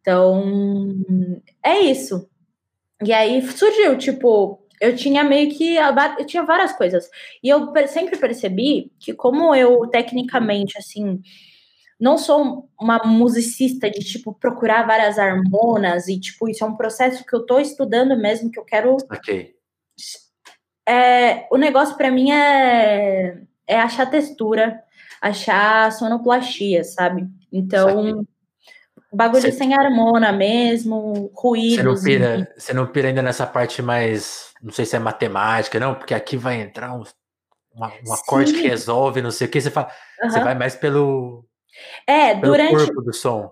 Então, 0.00 0.94
é 1.62 1.78
isso. 1.80 2.28
E 3.04 3.12
aí 3.12 3.40
surgiu, 3.42 3.96
tipo, 3.98 4.66
eu 4.80 4.96
tinha 4.96 5.22
meio 5.22 5.50
que. 5.54 5.76
Eu 6.18 6.26
tinha 6.26 6.42
várias 6.44 6.72
coisas. 6.72 7.08
E 7.42 7.48
eu 7.48 7.72
sempre 7.86 8.18
percebi 8.18 8.90
que, 8.98 9.14
como 9.14 9.54
eu, 9.54 9.86
tecnicamente, 9.88 10.78
assim, 10.78 11.20
não 12.00 12.16
sou 12.16 12.68
uma 12.80 12.98
musicista 13.04 13.90
de, 13.90 14.00
tipo, 14.00 14.32
procurar 14.32 14.86
várias 14.86 15.18
harmonas 15.18 16.08
e, 16.08 16.18
tipo, 16.18 16.48
isso 16.48 16.64
é 16.64 16.66
um 16.66 16.76
processo 16.76 17.24
que 17.26 17.34
eu 17.34 17.44
tô 17.44 17.60
estudando 17.60 18.16
mesmo, 18.16 18.50
que 18.50 18.58
eu 18.58 18.64
quero. 18.64 18.96
Ok. 19.12 19.54
É, 20.88 21.46
o 21.52 21.58
negócio 21.58 21.96
para 21.96 22.10
mim 22.10 22.32
é, 22.32 23.42
é 23.66 23.78
achar 23.78 24.10
textura, 24.10 24.82
achar 25.20 25.92
sonoplastia, 25.92 26.82
sabe? 26.84 27.28
Então, 27.52 28.26
bagulho 29.12 29.42
Cê... 29.42 29.52
sem 29.52 29.74
harmona 29.74 30.32
mesmo, 30.32 31.30
ruídos. 31.34 31.76
Você 31.76 31.82
não, 31.82 32.02
pira, 32.02 32.54
você 32.56 32.72
não 32.72 32.86
pira 32.86 33.08
ainda 33.08 33.22
nessa 33.22 33.46
parte 33.46 33.82
mais, 33.82 34.54
não 34.62 34.72
sei 34.72 34.86
se 34.86 34.96
é 34.96 34.98
matemática, 34.98 35.78
não, 35.78 35.94
porque 35.94 36.14
aqui 36.14 36.38
vai 36.38 36.62
entrar 36.62 36.94
um, 36.94 37.02
uma, 37.74 37.92
um 38.06 38.14
acorde 38.14 38.54
que 38.54 38.66
resolve, 38.66 39.20
não 39.20 39.30
sei 39.30 39.46
o 39.46 39.50
que, 39.50 39.60
você 39.60 39.70
fala, 39.70 39.90
você 40.22 40.40
vai 40.40 40.54
mais 40.54 40.74
pelo, 40.74 41.44
é, 42.06 42.34
pelo 42.34 42.52
durante... 42.52 42.86
corpo 42.86 43.02
do 43.02 43.12
som. 43.12 43.50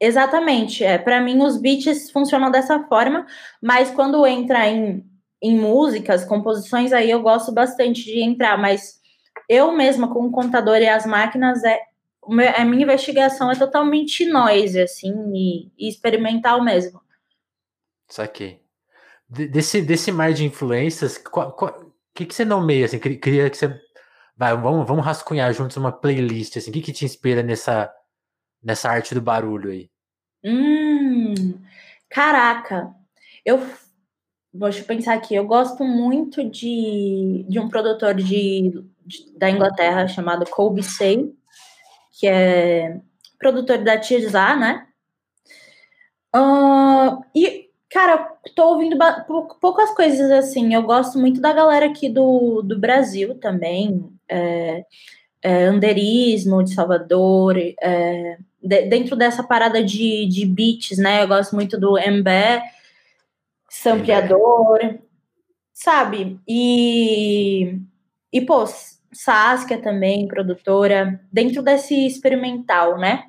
Exatamente, 0.00 0.84
é, 0.84 0.98
para 0.98 1.20
mim 1.20 1.40
os 1.42 1.56
beats 1.56 2.10
funcionam 2.10 2.50
dessa 2.50 2.82
forma, 2.84 3.26
mas 3.62 3.90
quando 3.90 4.26
entra 4.26 4.66
em, 4.68 5.04
em 5.40 5.56
músicas, 5.56 6.24
composições, 6.24 6.92
aí 6.92 7.10
eu 7.10 7.22
gosto 7.22 7.52
bastante 7.52 8.04
de 8.04 8.20
entrar, 8.20 8.58
mas 8.58 9.00
eu 9.48 9.72
mesma 9.72 10.12
com 10.12 10.26
o 10.26 10.32
computador 10.32 10.80
e 10.82 10.88
as 10.88 11.06
máquinas 11.06 11.62
é 11.64 11.80
a 12.56 12.64
minha 12.64 12.82
investigação 12.82 13.50
é 13.50 13.54
totalmente 13.54 14.24
noise, 14.26 14.80
assim, 14.80 15.12
e, 15.34 15.70
e 15.78 15.88
experimental 15.88 16.62
mesmo. 16.62 17.00
Saquei. 18.08 18.60
Desse, 19.28 19.82
desse 19.82 20.12
mar 20.12 20.32
de 20.32 20.44
influências, 20.44 21.22
o 21.34 21.92
que, 22.14 22.26
que 22.26 22.34
você 22.34 22.44
nomeia, 22.44 22.86
assim, 22.86 22.98
queria 22.98 23.50
que 23.50 23.56
você... 23.56 23.80
Vai, 24.36 24.56
vamos, 24.56 24.86
vamos 24.86 25.04
rascunhar 25.04 25.52
juntos 25.52 25.76
uma 25.76 25.92
playlist, 25.92 26.56
assim, 26.56 26.70
o 26.70 26.72
que, 26.72 26.80
que 26.80 26.92
te 26.92 27.04
inspira 27.04 27.42
nessa, 27.42 27.92
nessa 28.62 28.90
arte 28.90 29.14
do 29.14 29.20
barulho 29.20 29.70
aí? 29.70 29.90
Hum, 30.44 31.34
caraca, 32.08 32.94
eu... 33.44 33.60
Deixa 34.56 34.80
eu 34.80 34.84
pensar 34.84 35.14
aqui, 35.14 35.34
eu 35.34 35.44
gosto 35.44 35.82
muito 35.82 36.48
de, 36.48 37.44
de 37.48 37.58
um 37.58 37.68
produtor 37.68 38.14
de, 38.14 38.70
de 39.04 39.36
da 39.36 39.50
Inglaterra 39.50 40.06
chamado 40.06 40.48
Colby 40.48 40.80
Say, 40.80 41.34
que 42.12 42.28
é 42.28 43.00
produtor 43.36 43.78
da 43.78 43.98
Tirzá, 43.98 44.54
né? 44.54 44.86
Uh, 46.34 47.22
e, 47.34 47.68
cara, 47.90 48.36
tô 48.54 48.74
ouvindo 48.74 48.96
poucas 49.60 49.90
coisas 49.94 50.30
assim. 50.30 50.72
Eu 50.72 50.82
gosto 50.82 51.18
muito 51.18 51.40
da 51.40 51.52
galera 51.52 51.86
aqui 51.86 52.08
do, 52.08 52.62
do 52.62 52.78
Brasil 52.78 53.38
também. 53.38 54.13
É, 54.28 54.84
é, 55.42 55.64
anderismo 55.66 56.62
de 56.62 56.74
Salvador. 56.74 57.56
É, 57.58 58.38
de, 58.64 58.82
dentro 58.86 59.14
dessa 59.14 59.42
parada 59.42 59.84
de, 59.84 60.26
de 60.26 60.46
beats, 60.46 60.96
né? 60.98 61.22
Eu 61.22 61.28
gosto 61.28 61.54
muito 61.54 61.78
do 61.78 61.96
Mbé, 61.98 62.62
sampleador, 63.68 64.98
sabe? 65.72 66.40
E, 66.48 67.78
e 68.32 68.40
pô, 68.40 68.64
Saskia 69.12 69.80
também, 69.80 70.26
produtora, 70.26 71.20
dentro 71.30 71.62
desse 71.62 72.06
experimental, 72.06 72.96
né? 72.98 73.26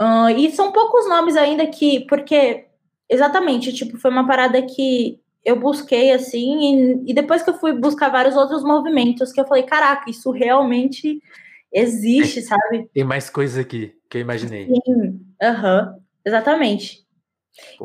Uh, 0.00 0.30
e 0.30 0.50
são 0.50 0.72
poucos 0.72 1.06
nomes 1.06 1.36
ainda 1.36 1.66
que, 1.66 2.00
porque 2.06 2.66
exatamente, 3.08 3.72
tipo, 3.72 3.98
foi 3.98 4.10
uma 4.10 4.26
parada 4.26 4.62
que 4.62 5.19
eu 5.44 5.58
busquei 5.58 6.12
assim, 6.12 7.02
e, 7.06 7.10
e, 7.10 7.14
depois 7.14 7.42
que 7.42 7.50
eu 7.50 7.58
fui 7.58 7.72
buscar 7.72 8.10
vários 8.10 8.36
outros 8.36 8.62
movimentos, 8.62 9.32
que 9.32 9.40
eu 9.40 9.46
falei, 9.46 9.62
caraca, 9.62 10.10
isso 10.10 10.30
realmente 10.30 11.20
existe, 11.72 12.42
sabe? 12.42 12.88
Tem 12.92 13.04
mais 13.04 13.30
coisa 13.30 13.62
aqui 13.62 13.94
que 14.08 14.18
eu 14.18 14.22
imaginei. 14.22 14.66
Sim, 14.66 15.20
aham, 15.40 15.94
uhum, 15.94 16.02
exatamente. 16.24 17.06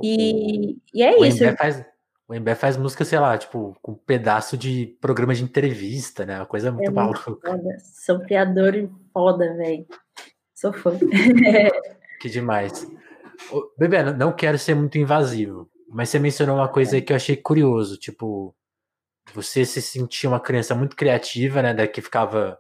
E, 0.02 0.78
e 0.94 1.04
é 1.04 1.16
o 1.16 1.26
isso. 1.26 1.44
Faz, 1.58 1.86
o 2.28 2.34
Embé 2.34 2.56
faz 2.56 2.76
música, 2.76 3.06
sei 3.06 3.20
lá, 3.20 3.38
tipo, 3.38 3.78
com 3.82 3.94
um 3.94 3.96
pedaço 3.96 4.58
de 4.58 4.98
programa 5.00 5.34
de 5.34 5.44
entrevista, 5.44 6.26
né? 6.26 6.38
Uma 6.38 6.46
coisa 6.46 6.72
muito 6.72 6.90
é 6.90 6.94
maluca. 6.94 7.20
Foda. 7.20 7.78
Sou 7.80 8.20
criador 8.20 8.90
foda, 9.14 9.54
velho. 9.56 9.86
Sou 10.54 10.74
fã. 10.74 10.98
que 12.20 12.30
demais. 12.30 12.88
Bebê, 13.78 14.04
não 14.14 14.32
quero 14.32 14.58
ser 14.58 14.76
muito 14.76 14.98
invasivo, 14.98 15.70
mas 15.96 16.10
você 16.10 16.20
mencionou 16.20 16.58
uma 16.58 16.68
coisa 16.68 16.96
aí 16.96 17.02
que 17.02 17.14
eu 17.14 17.16
achei 17.16 17.38
curioso, 17.38 17.98
tipo, 17.98 18.56
você 19.34 19.66
se 19.66 19.82
sentia 19.82 20.30
uma 20.30 20.40
criança 20.40 20.76
muito 20.76 20.96
criativa, 20.96 21.62
né? 21.62 21.74
Daqui 21.74 22.02
ficava 22.02 22.58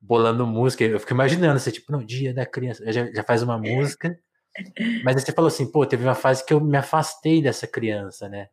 bolando 0.00 0.46
música. 0.46 0.84
Eu 0.84 1.00
fico 1.00 1.12
imaginando, 1.12 1.58
você, 1.58 1.72
tipo, 1.72 1.90
no 1.90 2.04
dia 2.04 2.32
da 2.32 2.46
criança, 2.46 2.84
já, 2.92 3.10
já 3.12 3.24
faz 3.24 3.42
uma 3.42 3.58
música. 3.58 4.16
Mas 5.04 5.16
aí 5.16 5.22
você 5.22 5.32
falou 5.32 5.48
assim, 5.48 5.70
pô, 5.70 5.84
teve 5.84 6.04
uma 6.04 6.14
fase 6.14 6.44
que 6.46 6.54
eu 6.54 6.60
me 6.60 6.78
afastei 6.78 7.42
dessa 7.42 7.66
criança, 7.66 8.28
né? 8.28 8.48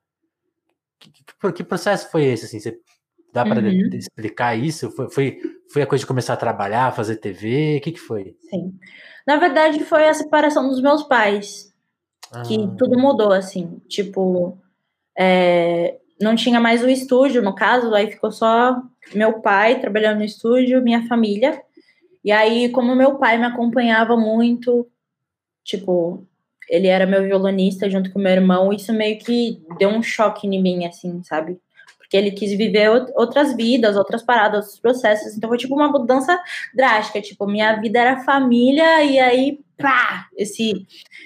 que, 1.12 1.54
que, 1.54 1.64
processo 1.64 2.10
foi 2.10 2.26
esse? 2.26 2.46
Assim, 2.46 2.60
você 2.60 2.78
dá 3.32 3.44
para 3.44 3.62
uhum. 3.62 3.90
explicar 3.94 4.56
isso? 4.56 4.92
Foi, 4.92 5.10
foi, 5.10 5.38
foi 5.72 5.82
a 5.82 5.88
coisa 5.88 6.02
de 6.02 6.08
começar 6.08 6.34
a 6.34 6.38
trabalhar, 6.38 6.96
fazer 6.96 7.18
TV? 7.18 7.78
O 7.78 7.82
que, 7.82 7.92
que 7.92 8.00
foi? 8.00 8.36
Sim. 8.50 8.74
Na 9.28 9.38
verdade, 9.38 9.84
foi 9.84 10.08
a 10.08 10.14
separação 10.14 10.68
dos 10.68 10.82
meus 10.82 11.04
pais. 11.04 11.73
Ah. 12.34 12.42
Que 12.42 12.58
tudo 12.78 12.98
mudou, 12.98 13.32
assim. 13.32 13.80
Tipo, 13.88 14.58
é, 15.18 15.98
não 16.20 16.36
tinha 16.36 16.60
mais 16.60 16.84
o 16.84 16.90
estúdio, 16.90 17.42
no 17.42 17.54
caso, 17.54 17.94
aí 17.94 18.10
ficou 18.10 18.32
só 18.32 18.82
meu 19.14 19.42
pai 19.42 19.80
trabalhando 19.80 20.20
no 20.20 20.26
estúdio, 20.26 20.82
minha 20.82 21.08
família. 21.08 21.62
E 22.24 22.32
aí, 22.32 22.70
como 22.70 22.96
meu 22.96 23.16
pai 23.18 23.38
me 23.38 23.46
acompanhava 23.46 24.16
muito, 24.16 24.88
tipo, 25.64 26.26
ele 26.70 26.88
era 26.88 27.06
meu 27.06 27.24
violonista 27.24 27.90
junto 27.90 28.12
com 28.12 28.20
meu 28.20 28.32
irmão, 28.32 28.72
isso 28.72 28.94
meio 28.94 29.20
que 29.20 29.62
deu 29.78 29.90
um 29.90 30.02
choque 30.02 30.48
em 30.48 30.62
mim, 30.62 30.86
assim, 30.86 31.22
sabe? 31.24 31.60
Porque 32.14 32.18
ele 32.18 32.32
quis 32.32 32.56
viver 32.56 32.92
outras 33.16 33.56
vidas, 33.56 33.98
outras 33.98 34.22
paradas, 34.22 34.66
outros 34.66 34.80
processos. 34.80 35.36
Então 35.36 35.50
foi 35.50 35.58
tipo 35.58 35.74
uma 35.74 35.88
mudança 35.88 36.40
drástica. 36.72 37.20
Tipo, 37.20 37.48
minha 37.48 37.74
vida 37.82 38.00
era 38.00 38.24
família 38.24 39.04
e 39.04 39.18
aí, 39.18 39.60
pá, 39.80 40.28
esse, 40.38 40.86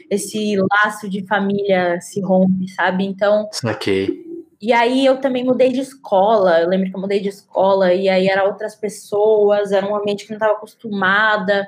esse 0.10 0.56
laço 0.56 1.10
de 1.10 1.28
família 1.28 2.00
se 2.00 2.22
rompe, 2.22 2.70
sabe? 2.70 3.04
Então. 3.04 3.50
Ok. 3.66 4.26
E 4.62 4.72
aí 4.72 5.06
eu 5.06 5.18
também 5.20 5.44
mudei 5.44 5.74
de 5.74 5.82
escola. 5.82 6.62
Eu 6.62 6.70
lembro 6.70 6.90
que 6.90 6.96
eu 6.96 7.02
mudei 7.02 7.20
de 7.20 7.28
escola 7.28 7.94
e 7.94 8.08
aí 8.08 8.30
eram 8.30 8.46
outras 8.46 8.74
pessoas, 8.74 9.74
era 9.74 9.86
um 9.86 9.94
ambiente 9.94 10.26
que 10.26 10.32
eu 10.32 10.36
não 10.36 10.46
estava 10.46 10.58
acostumada. 10.58 11.68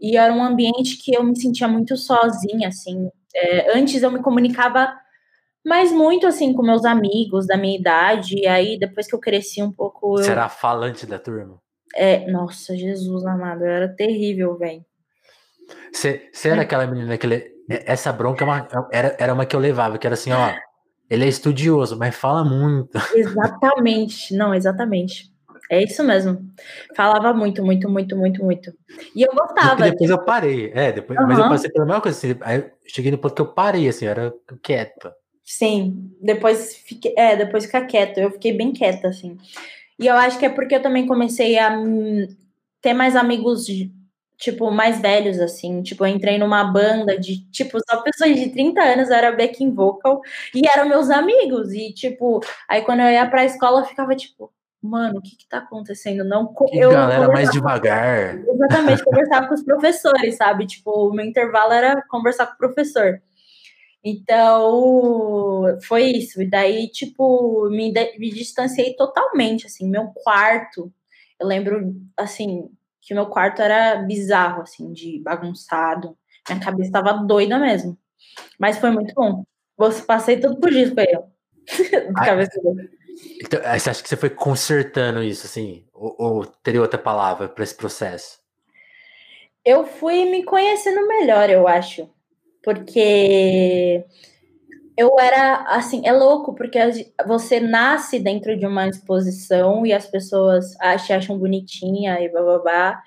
E 0.00 0.16
era 0.16 0.32
um 0.32 0.40
ambiente 0.40 0.98
que 1.02 1.16
eu 1.16 1.24
me 1.24 1.36
sentia 1.36 1.66
muito 1.66 1.96
sozinha, 1.96 2.68
assim. 2.68 3.10
É, 3.34 3.76
antes 3.76 4.04
eu 4.04 4.10
me 4.12 4.22
comunicava 4.22 4.94
mas 5.64 5.92
muito 5.92 6.26
assim 6.26 6.52
com 6.52 6.62
meus 6.62 6.84
amigos 6.84 7.46
da 7.46 7.56
minha 7.56 7.78
idade, 7.78 8.38
e 8.38 8.46
aí 8.46 8.78
depois 8.78 9.06
que 9.06 9.14
eu 9.14 9.20
cresci 9.20 9.62
um 9.62 9.72
pouco. 9.72 10.18
Você 10.18 10.28
eu... 10.28 10.32
era 10.32 10.48
falante 10.48 11.06
da 11.06 11.18
turma? 11.18 11.60
É, 11.94 12.30
nossa, 12.30 12.76
Jesus 12.76 13.24
amado, 13.26 13.64
eu 13.64 13.70
era 13.70 13.88
terrível, 13.88 14.56
velho. 14.56 14.84
Você, 15.92 16.30
era 16.44 16.62
aquela 16.62 16.86
menina 16.86 17.16
que. 17.16 17.26
Le... 17.26 17.52
Essa 17.68 18.12
bronca 18.12 18.44
é 18.44 18.46
uma, 18.46 18.68
era, 18.90 19.16
era 19.18 19.34
uma 19.34 19.46
que 19.46 19.54
eu 19.54 19.60
levava, 19.60 19.98
que 19.98 20.06
era 20.06 20.14
assim, 20.14 20.32
ó. 20.32 20.52
Ele 21.08 21.24
é 21.24 21.28
estudioso, 21.28 21.98
mas 21.98 22.14
fala 22.14 22.44
muito. 22.44 22.90
Exatamente, 23.14 24.34
não, 24.34 24.54
exatamente. 24.54 25.30
É 25.70 25.82
isso 25.82 26.02
mesmo. 26.02 26.38
Falava 26.94 27.32
muito, 27.32 27.64
muito, 27.64 27.88
muito, 27.88 28.16
muito, 28.16 28.44
muito. 28.44 28.72
E 29.14 29.22
eu 29.22 29.32
gostava. 29.32 29.86
E 29.86 29.90
depois 29.90 30.10
eu 30.10 30.22
parei. 30.22 30.70
É, 30.74 30.92
depois, 30.92 31.18
uhum. 31.18 31.26
mas 31.26 31.38
eu 31.38 31.48
passei 31.48 31.70
pela 31.70 31.86
mesma 31.86 32.00
coisa. 32.00 32.18
Assim, 32.18 32.38
aí 32.42 32.70
cheguei 32.86 33.10
no 33.10 33.18
ponto 33.18 33.34
que 33.34 33.40
eu 33.40 33.54
parei, 33.54 33.88
assim, 33.88 34.04
eu 34.04 34.10
era 34.10 34.34
quieta. 34.62 35.14
Sim, 35.44 36.14
depois 36.20 36.76
fiquei, 36.76 37.14
é, 37.16 37.36
depois 37.36 37.64
ficar 37.64 37.86
quieta. 37.86 38.20
Eu 38.20 38.30
fiquei 38.30 38.52
bem 38.52 38.72
quieta, 38.72 39.08
assim. 39.08 39.36
E 39.98 40.06
eu 40.06 40.16
acho 40.16 40.38
que 40.38 40.46
é 40.46 40.48
porque 40.48 40.76
eu 40.76 40.82
também 40.82 41.06
comecei 41.06 41.58
a 41.58 41.76
ter 42.80 42.94
mais 42.94 43.14
amigos, 43.16 43.66
tipo, 44.38 44.70
mais 44.70 45.00
velhos, 45.00 45.38
assim. 45.40 45.82
Tipo, 45.82 46.04
eu 46.06 46.10
entrei 46.10 46.38
numa 46.38 46.64
banda 46.64 47.18
de, 47.18 47.44
tipo, 47.50 47.78
só 47.88 48.02
pessoas 48.02 48.34
de 48.36 48.50
30 48.50 48.82
anos, 48.82 49.10
era 49.10 49.32
backing 49.32 49.72
vocal, 49.74 50.20
e 50.54 50.62
eram 50.66 50.88
meus 50.88 51.10
amigos. 51.10 51.72
E, 51.72 51.92
tipo, 51.92 52.40
aí 52.68 52.82
quando 52.82 53.00
eu 53.00 53.10
ia 53.10 53.28
pra 53.28 53.44
escola, 53.44 53.80
eu 53.80 53.86
ficava, 53.86 54.14
tipo, 54.16 54.52
mano, 54.82 55.18
o 55.18 55.22
que 55.22 55.36
que 55.36 55.48
tá 55.48 55.58
acontecendo? 55.58 56.24
Não, 56.24 56.52
que 56.52 56.76
eu 56.76 56.90
galera 56.90 57.28
mais 57.28 57.50
devagar. 57.50 58.36
Exatamente, 58.36 59.04
conversava 59.04 59.46
com 59.46 59.54
os 59.54 59.62
professores, 59.62 60.36
sabe? 60.36 60.66
Tipo, 60.66 61.08
o 61.08 61.12
meu 61.12 61.24
intervalo 61.24 61.72
era 61.72 62.02
conversar 62.08 62.46
com 62.46 62.54
o 62.54 62.58
professor. 62.58 63.20
Então, 64.04 65.78
foi 65.82 66.04
isso. 66.04 66.42
E 66.42 66.48
daí, 66.48 66.88
tipo, 66.88 67.68
me, 67.70 67.92
me 68.18 68.30
distanciei 68.30 68.94
totalmente, 68.96 69.66
assim, 69.66 69.88
meu 69.88 70.08
quarto. 70.08 70.92
Eu 71.38 71.46
lembro, 71.46 71.94
assim, 72.16 72.68
que 73.00 73.14
meu 73.14 73.26
quarto 73.26 73.62
era 73.62 73.96
bizarro, 73.96 74.62
assim, 74.62 74.92
de 74.92 75.20
bagunçado. 75.20 76.16
Minha 76.48 76.60
cabeça 76.60 76.88
estava 76.88 77.12
doida 77.12 77.58
mesmo. 77.58 77.96
Mas 78.58 78.78
foi 78.78 78.90
muito 78.90 79.14
bom. 79.14 79.44
Você 79.76 80.02
passei 80.02 80.38
tudo 80.38 80.58
por 80.58 80.70
disco 80.70 80.98
aí, 81.00 81.14
ó. 81.16 81.22
ah, 82.16 82.26
então, 83.40 83.60
você 83.60 83.90
acha 83.90 84.02
que 84.02 84.08
você 84.08 84.16
foi 84.16 84.30
consertando 84.30 85.22
isso, 85.22 85.46
assim? 85.46 85.84
Ou, 85.92 86.16
ou 86.18 86.46
teria 86.46 86.80
outra 86.80 86.98
palavra 86.98 87.48
para 87.48 87.62
esse 87.62 87.74
processo? 87.74 88.40
Eu 89.64 89.86
fui 89.86 90.24
me 90.24 90.44
conhecendo 90.44 91.06
melhor, 91.06 91.48
eu 91.50 91.68
acho. 91.68 92.10
Porque 92.62 94.04
eu 94.96 95.18
era 95.18 95.62
assim, 95.68 96.02
é 96.06 96.12
louco, 96.12 96.54
porque 96.54 96.78
você 97.26 97.60
nasce 97.60 98.18
dentro 98.18 98.56
de 98.56 98.66
uma 98.66 98.88
exposição 98.88 99.86
e 99.86 99.92
as 99.92 100.06
pessoas 100.06 100.78
acham, 100.80 101.16
acham 101.16 101.38
bonitinha 101.38 102.20
e 102.20 102.28
blá. 102.28 103.02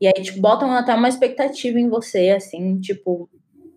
E 0.00 0.06
aí, 0.06 0.22
tipo, 0.22 0.40
botam 0.40 0.70
até 0.72 0.94
uma 0.94 1.08
expectativa 1.08 1.78
em 1.78 1.88
você, 1.88 2.30
assim, 2.30 2.78
tipo, 2.80 3.28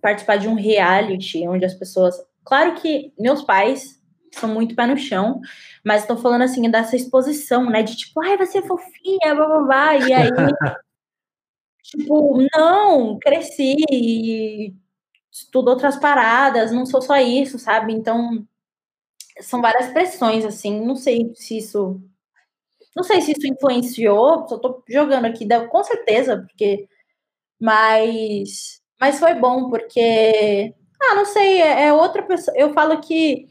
participar 0.02 0.38
de 0.38 0.48
um 0.48 0.56
reality 0.56 1.48
onde 1.48 1.66
as 1.66 1.74
pessoas. 1.74 2.16
Claro 2.44 2.76
que 2.76 3.14
meus 3.18 3.44
pais 3.44 3.98
são 4.34 4.50
muito 4.54 4.76
pé 4.76 4.86
no 4.86 4.98
chão, 4.98 5.40
mas 5.84 6.02
estou 6.02 6.18
falando 6.18 6.44
assim 6.44 6.70
dessa 6.70 6.96
exposição, 6.96 7.70
né? 7.70 7.82
De 7.84 7.96
tipo, 7.96 8.22
ai, 8.22 8.38
você 8.38 8.60
é 8.60 8.62
fofinha, 8.62 9.36
blá 9.36 9.46
blá 9.48 9.62
blá. 9.64 9.98
E 9.98 10.14
aí, 10.14 10.30
tipo, 11.84 12.46
não, 12.56 13.18
cresci, 13.20 13.76
estudo 15.42 15.70
outras 15.70 15.98
paradas, 15.98 16.72
não 16.72 16.86
sou 16.86 17.02
só 17.02 17.18
isso, 17.18 17.60
sabe? 17.60 17.94
Então, 17.94 18.46
são 19.40 19.62
várias 19.62 19.92
pressões, 19.92 20.46
assim, 20.46 20.82
não 20.86 20.96
sei 20.96 21.32
se 21.36 21.58
isso. 21.58 22.02
Não 22.96 23.04
sei 23.04 23.22
se 23.22 23.32
isso 23.34 23.48
influenciou, 23.48 24.48
só 24.48 24.58
tô 24.58 24.84
jogando 24.90 25.26
aqui, 25.26 25.48
com 25.70 25.84
certeza, 25.84 26.38
porque. 26.38 26.88
Mas. 27.60 28.82
Mas 29.00 29.20
foi 29.20 29.36
bom, 29.36 29.70
porque. 29.70 30.74
Ah, 31.02 31.16
não 31.16 31.26
sei, 31.26 31.62
é, 31.62 31.88
é 31.88 31.94
outra 31.94 32.24
pessoa. 32.24 32.58
Eu 32.58 32.74
falo 32.74 33.00
que, 33.02 33.48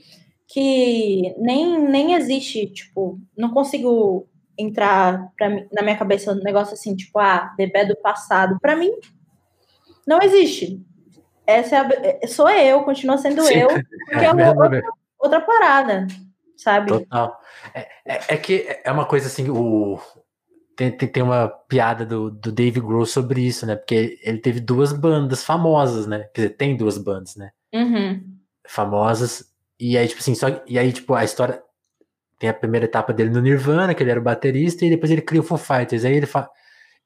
que 0.48 1.34
nem, 1.38 1.78
nem 1.78 2.14
existe, 2.14 2.66
tipo, 2.68 3.20
não 3.36 3.50
consigo 3.52 4.28
entrar 4.58 5.32
pra, 5.36 5.48
na 5.72 5.82
minha 5.82 5.96
cabeça 5.96 6.32
um 6.32 6.42
negócio 6.42 6.74
assim, 6.74 6.96
tipo, 6.96 7.18
ah, 7.20 7.54
bebê 7.56 7.84
do 7.86 7.96
passado. 7.96 8.58
Para 8.60 8.76
mim, 8.76 8.90
não 10.06 10.20
existe 10.22 10.84
essa 11.46 11.76
é 11.76 11.78
a, 11.78 11.88
é, 12.22 12.26
sou 12.26 12.48
eu, 12.48 12.82
continua 12.82 13.18
sendo 13.18 13.42
Sim, 13.42 13.54
eu, 13.54 13.68
porque 14.10 14.24
é, 14.24 14.24
é 14.24 14.50
outra, 14.50 14.82
outra, 15.18 15.40
parada, 15.40 16.06
sabe? 16.56 16.88
Total. 16.88 17.40
É, 17.74 17.80
é, 18.04 18.20
é, 18.28 18.36
que 18.36 18.66
é 18.84 18.90
uma 18.90 19.04
coisa 19.04 19.26
assim, 19.26 19.48
o, 19.48 19.98
tem, 20.76 20.90
tem, 20.90 21.08
tem 21.08 21.22
uma 21.22 21.48
piada 21.48 22.04
do, 22.04 22.30
do 22.30 22.52
Dave 22.52 22.80
Grohl 22.80 23.06
sobre 23.06 23.40
isso, 23.40 23.64
né? 23.64 23.74
Porque 23.74 24.18
ele 24.22 24.38
teve 24.38 24.60
duas 24.60 24.92
bandas 24.92 25.42
famosas, 25.42 26.06
né? 26.06 26.28
Quer 26.34 26.42
dizer, 26.42 26.56
tem 26.56 26.76
duas 26.76 26.98
bandas, 26.98 27.34
né? 27.34 27.50
Uhum. 27.74 28.22
Famosas. 28.68 29.50
E 29.80 29.96
aí, 29.96 30.06
tipo 30.06 30.20
assim, 30.20 30.34
só, 30.34 30.48
e 30.66 30.78
aí, 30.78 30.92
tipo, 30.92 31.14
a 31.14 31.24
história 31.24 31.62
tem 32.38 32.50
a 32.50 32.54
primeira 32.54 32.84
etapa 32.84 33.12
dele 33.14 33.30
no 33.30 33.40
Nirvana, 33.40 33.94
que 33.94 34.02
ele 34.02 34.10
era 34.10 34.20
o 34.20 34.22
baterista, 34.22 34.84
e 34.84 34.90
depois 34.90 35.10
ele 35.10 35.22
cria 35.22 35.40
o 35.40 35.44
Foo 35.44 35.56
Fighters. 35.56 36.04
Aí 36.04 36.14
ele 36.14 36.26
fala. 36.26 36.50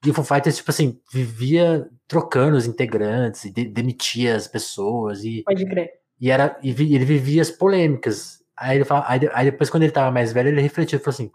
E 0.03 0.09
o 0.09 0.13
Foo 0.13 0.23
Fighters, 0.23 0.57
tipo 0.57 0.71
assim, 0.71 0.99
vivia 1.11 1.89
trocando 2.07 2.57
os 2.57 2.65
integrantes 2.65 3.45
e 3.45 3.51
de, 3.51 3.65
demitia 3.65 4.35
as 4.35 4.47
pessoas. 4.47 5.23
E, 5.23 5.43
Pode 5.43 5.65
crer. 5.65 5.91
E, 6.19 6.31
era, 6.31 6.59
e 6.63 6.71
vi, 6.71 6.95
ele 6.95 7.05
vivia 7.05 7.41
as 7.41 7.51
polêmicas. 7.51 8.43
Aí, 8.57 8.77
ele 8.77 8.85
fala, 8.85 9.05
aí, 9.07 9.19
aí, 9.33 9.51
depois, 9.51 9.69
quando 9.69 9.83
ele 9.83 9.91
tava 9.91 10.11
mais 10.11 10.33
velho, 10.33 10.49
ele 10.49 10.61
refletiu 10.61 10.97
e 10.97 11.01
falou 11.01 11.13
assim: 11.13 11.31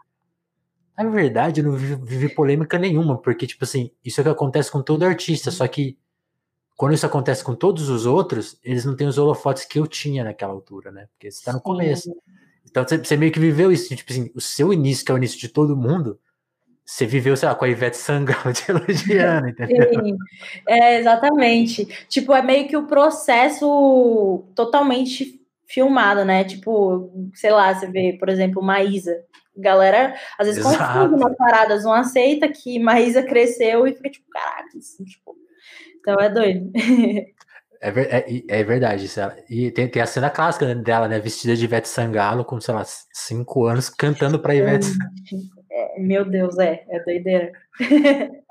na 0.97 1.11
verdade, 1.11 1.61
eu 1.61 1.65
não 1.65 1.77
vivi, 1.77 1.95
vivi, 1.97 2.35
polêmica 2.35 2.79
nenhuma, 2.79 3.19
porque, 3.21 3.47
tipo 3.47 3.65
assim, 3.65 3.91
isso 4.05 4.19
é 4.19 4.23
o 4.23 4.25
que 4.25 4.31
acontece 4.31 4.71
com 4.71 4.83
todo 4.83 5.05
artista, 5.05 5.51
só 5.51 5.69
que 5.69 5.99
quando 6.75 6.95
isso 6.95 7.07
acontece 7.07 7.45
com 7.45 7.55
todos 7.55 7.89
os 7.89 8.07
outros, 8.07 8.59
eles 8.63 8.85
não 8.85 8.97
têm 8.97 9.07
os 9.07 9.19
holofotes 9.19 9.65
que 9.65 9.79
eu 9.79 9.87
tinha 9.87 10.25
naquela 10.25 10.53
altura, 10.53 10.91
né? 10.91 11.09
Porque 11.13 11.31
você 11.31 11.45
tá 11.45 11.53
no 11.53 11.61
começo. 11.61 12.15
Então 12.65 12.87
você, 12.87 12.99
você 12.99 13.17
meio 13.17 13.33
que 13.33 13.41
viveu 13.41 13.73
isso, 13.73 13.95
tipo 13.95 14.13
assim, 14.13 14.31
o 14.35 14.41
seu 14.41 14.73
início, 14.73 15.05
que 15.05 15.11
é 15.11 15.15
o 15.15 15.19
início 15.19 15.39
de 15.39 15.49
todo 15.49 15.77
mundo, 15.77 16.19
você 16.87 17.05
viveu, 17.05 17.37
sei 17.37 17.49
lá, 17.49 17.55
com 17.57 17.65
a 17.65 17.69
Ivete 17.69 17.97
Sangalo 17.97 18.53
te 18.53 18.71
elogiando, 18.71 19.49
entendeu? 19.51 19.89
Sim, 19.93 20.17
é, 20.69 21.01
exatamente. 21.01 21.85
Tipo, 22.09 22.33
é 22.33 22.41
meio 22.41 22.69
que 22.69 22.77
o 22.77 22.87
processo 22.87 24.45
totalmente 24.55 25.41
filmado, 25.67 26.25
né? 26.25 26.45
Tipo, 26.45 27.11
sei 27.35 27.51
lá, 27.51 27.75
você 27.75 27.89
vê, 27.89 28.17
por 28.19 28.29
exemplo, 28.29 28.63
Maísa. 28.63 29.25
Galera, 29.59 30.15
às 30.39 30.47
vezes 30.47 30.63
confunde 30.63 31.15
umas 31.15 31.35
paradas, 31.35 31.83
não 31.83 31.93
aceita 31.93 32.47
que 32.47 32.79
Maísa 32.79 33.23
cresceu 33.23 33.87
e 33.87 33.95
fica 33.95 34.11
tipo, 34.11 34.27
caraca, 34.31 34.79
assim, 34.79 35.03
tipo... 35.05 35.35
Então 35.99 36.15
é 36.21 36.31
doido. 36.31 36.71
É, 37.79 37.91
é, 37.91 38.43
é, 38.49 38.65
verdade 38.65 39.05
isso. 39.05 39.21
E 39.51 39.71
tem, 39.71 39.87
tem 39.87 40.01
a 40.01 40.07
cena 40.07 40.31
clássica 40.31 40.75
dela, 40.75 41.07
né? 41.07 41.21
Vestida 41.21 41.55
de 41.55 41.63
Ivete 41.63 41.87
Sangalo, 41.87 42.43
com, 42.43 42.59
sei 42.59 42.73
lá, 42.73 42.83
cinco 43.13 43.67
anos, 43.67 43.91
cantando 43.91 44.39
pra 44.41 44.55
Ivete. 44.55 44.89
É, 45.77 46.01
meu 46.01 46.25
Deus, 46.25 46.59
é, 46.59 46.85
é 46.89 47.05
doideira. 47.05 47.53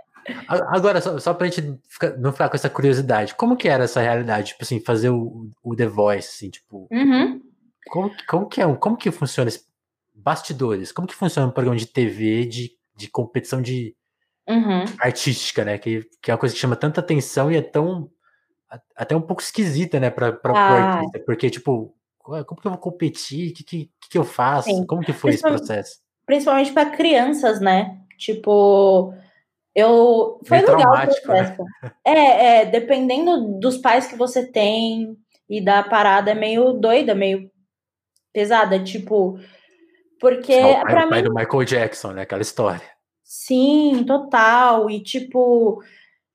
Agora, 0.47 1.01
só, 1.01 1.19
só 1.19 1.33
pra 1.33 1.47
gente 1.47 1.79
ficar, 1.87 2.17
não 2.17 2.31
ficar 2.31 2.49
com 2.49 2.55
essa 2.55 2.69
curiosidade, 2.69 3.35
como 3.35 3.55
que 3.55 3.67
era 3.67 3.83
essa 3.83 4.01
realidade? 4.01 4.49
Tipo 4.49 4.63
assim, 4.63 4.79
fazer 4.79 5.09
o, 5.09 5.49
o 5.63 5.75
The 5.75 5.87
Voice, 5.87 6.29
assim, 6.29 6.49
tipo. 6.49 6.87
Uhum. 6.91 7.41
Como, 7.89 8.11
como, 8.27 8.47
que 8.47 8.61
é, 8.61 8.75
como 8.75 8.97
que 8.97 9.11
funciona 9.11 9.49
esse 9.49 9.65
bastidores? 10.13 10.91
Como 10.91 11.07
que 11.07 11.13
funciona 11.13 11.47
um 11.47 11.51
programa 11.51 11.77
de 11.77 11.85
TV 11.85 12.45
de, 12.45 12.71
de 12.95 13.07
competição 13.07 13.61
de 13.61 13.95
uhum. 14.47 14.85
artística, 14.99 15.63
né? 15.63 15.77
Que, 15.77 16.03
que 16.21 16.31
é 16.31 16.33
uma 16.33 16.39
coisa 16.39 16.55
que 16.55 16.61
chama 16.61 16.75
tanta 16.75 16.99
atenção 16.99 17.51
e 17.51 17.57
é 17.57 17.61
tão 17.61 18.09
até 18.95 19.15
um 19.15 19.21
pouco 19.21 19.41
esquisita, 19.41 19.99
né, 19.99 20.09
para 20.09 20.39
ah. 20.43 20.51
o 20.51 20.55
artista, 20.55 21.19
porque 21.25 21.49
tipo, 21.49 21.95
como 22.17 22.59
que 22.59 22.67
eu 22.67 22.71
vou 22.71 22.79
competir? 22.79 23.51
O 23.51 23.53
que, 23.53 23.63
que, 23.63 23.89
que 24.09 24.17
eu 24.17 24.23
faço? 24.23 24.69
Sim. 24.69 24.85
Como 24.85 25.03
que 25.03 25.13
foi 25.13 25.31
esse 25.31 25.43
processo? 25.43 25.99
Principalmente 26.25 26.71
para 26.71 26.89
crianças, 26.89 27.59
né? 27.59 27.97
Tipo, 28.17 29.13
eu 29.73 30.39
foi 30.45 30.59
Meio 30.59 30.77
legal 30.77 30.93
o 30.93 31.21
processo. 31.21 31.63
Né? 31.63 31.91
É, 32.03 32.45
é, 32.45 32.65
dependendo 32.65 33.59
dos 33.59 33.77
pais 33.77 34.07
que 34.07 34.15
você 34.15 34.45
tem 34.45 35.17
e 35.49 35.63
da 35.63 35.83
parada 35.83 36.31
é 36.31 36.35
meio 36.35 36.73
doida, 36.73 37.13
meio 37.13 37.51
pesada, 38.33 38.83
tipo, 38.83 39.39
porque 40.19 40.53
é 40.53 40.79
o 40.79 40.81
pai, 40.81 41.07
pai 41.07 41.21
mim... 41.21 41.27
do 41.27 41.33
Michael 41.33 41.65
Jackson, 41.65 42.11
né? 42.11 42.23
Aquela 42.23 42.41
história. 42.41 42.95
Sim, 43.23 44.03
total. 44.05 44.89
E 44.89 45.01
tipo, 45.01 45.81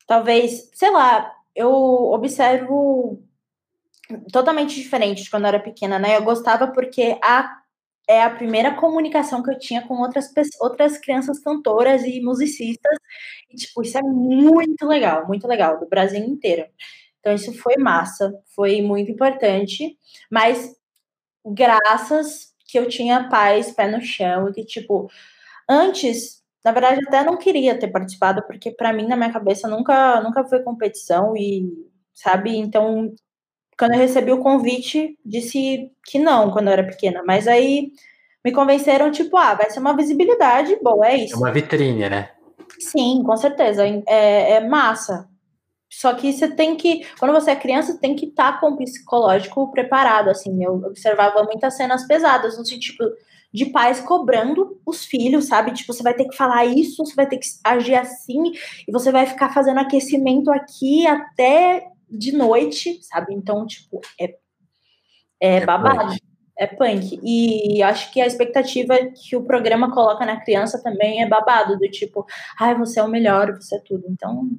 talvez, 0.06 0.70
sei 0.74 0.90
lá, 0.90 1.32
eu 1.54 1.70
observo 1.70 3.22
totalmente 4.32 4.74
diferente 4.74 5.22
de 5.22 5.30
quando 5.30 5.44
eu 5.44 5.48
era 5.48 5.60
pequena, 5.60 5.98
né? 5.98 6.16
Eu 6.16 6.22
gostava 6.22 6.68
porque 6.68 7.18
a 7.22 7.59
é 8.10 8.22
a 8.24 8.30
primeira 8.30 8.74
comunicação 8.74 9.40
que 9.40 9.50
eu 9.50 9.58
tinha 9.58 9.86
com 9.86 9.94
outras, 10.00 10.28
outras 10.60 10.98
crianças 10.98 11.38
cantoras 11.38 12.02
e 12.02 12.20
musicistas. 12.20 12.98
E, 13.48 13.56
tipo, 13.56 13.82
isso 13.82 13.96
é 13.98 14.02
muito 14.02 14.84
legal, 14.86 15.28
muito 15.28 15.46
legal, 15.46 15.78
do 15.78 15.88
Brasil 15.88 16.18
inteiro. 16.24 16.66
Então, 17.20 17.32
isso 17.32 17.52
foi 17.54 17.76
massa, 17.76 18.32
foi 18.56 18.82
muito 18.82 19.12
importante, 19.12 19.96
mas 20.30 20.74
graças 21.46 22.52
que 22.66 22.78
eu 22.78 22.88
tinha 22.88 23.28
paz, 23.28 23.70
pé 23.72 23.88
no 23.88 24.00
chão, 24.02 24.48
e 24.48 24.52
que, 24.54 24.64
tipo, 24.64 25.08
antes, 25.68 26.42
na 26.64 26.72
verdade, 26.72 27.00
até 27.06 27.24
não 27.24 27.36
queria 27.38 27.78
ter 27.78 27.88
participado, 27.88 28.42
porque 28.46 28.72
para 28.72 28.92
mim, 28.92 29.06
na 29.06 29.16
minha 29.16 29.32
cabeça, 29.32 29.68
nunca, 29.68 30.20
nunca 30.22 30.44
foi 30.44 30.62
competição, 30.64 31.36
e, 31.36 31.68
sabe, 32.14 32.56
então 32.56 33.14
quando 33.80 33.92
eu 33.92 33.98
recebi 33.98 34.30
o 34.30 34.42
convite, 34.42 35.18
disse 35.24 35.90
que 36.04 36.18
não 36.18 36.50
quando 36.50 36.66
eu 36.66 36.74
era 36.74 36.84
pequena. 36.84 37.22
Mas 37.26 37.48
aí 37.48 37.92
me 38.44 38.52
convenceram, 38.52 39.10
tipo, 39.10 39.34
ah, 39.38 39.54
vai 39.54 39.70
ser 39.70 39.80
uma 39.80 39.96
visibilidade, 39.96 40.78
bom, 40.82 41.02
é 41.02 41.16
isso. 41.16 41.34
É 41.34 41.38
uma 41.38 41.50
vitrine, 41.50 42.10
né? 42.10 42.28
Sim, 42.78 43.22
com 43.24 43.34
certeza. 43.38 43.82
É, 44.06 44.52
é 44.52 44.68
massa. 44.68 45.26
Só 45.88 46.12
que 46.12 46.30
você 46.30 46.46
tem 46.46 46.76
que, 46.76 47.06
quando 47.18 47.32
você 47.32 47.52
é 47.52 47.56
criança, 47.56 47.98
tem 47.98 48.14
que 48.14 48.26
estar 48.26 48.52
tá 48.52 48.58
com 48.60 48.72
o 48.72 48.76
psicológico 48.76 49.72
preparado, 49.72 50.28
assim. 50.28 50.62
Eu 50.62 50.74
observava 50.74 51.42
muitas 51.44 51.74
cenas 51.74 52.06
pesadas, 52.06 52.58
no 52.58 52.66
sentido 52.66 53.10
de 53.52 53.64
pais 53.64 53.98
cobrando 53.98 54.78
os 54.84 55.06
filhos, 55.06 55.46
sabe? 55.46 55.72
Tipo, 55.72 55.94
você 55.94 56.02
vai 56.02 56.12
ter 56.12 56.26
que 56.26 56.36
falar 56.36 56.66
isso, 56.66 57.02
você 57.02 57.14
vai 57.14 57.26
ter 57.26 57.38
que 57.38 57.46
agir 57.64 57.94
assim, 57.94 58.52
e 58.86 58.92
você 58.92 59.10
vai 59.10 59.24
ficar 59.24 59.54
fazendo 59.54 59.80
aquecimento 59.80 60.50
aqui 60.50 61.06
até 61.06 61.89
de 62.10 62.32
noite, 62.32 62.98
sabe? 63.02 63.34
Então, 63.34 63.66
tipo, 63.66 64.00
é, 64.18 64.36
é, 65.40 65.56
é 65.56 65.66
babado. 65.66 66.14
É 66.58 66.66
punk. 66.66 67.18
E 67.24 67.82
acho 67.82 68.12
que 68.12 68.20
a 68.20 68.26
expectativa 68.26 68.94
que 69.14 69.34
o 69.34 69.44
programa 69.44 69.90
coloca 69.94 70.26
na 70.26 70.38
criança 70.38 70.82
também 70.82 71.22
é 71.22 71.26
babado, 71.26 71.78
do 71.78 71.90
tipo, 71.90 72.26
ai, 72.58 72.74
você 72.74 73.00
é 73.00 73.02
o 73.02 73.08
melhor, 73.08 73.54
você 73.54 73.76
é 73.76 73.80
tudo. 73.80 74.04
Então, 74.08 74.50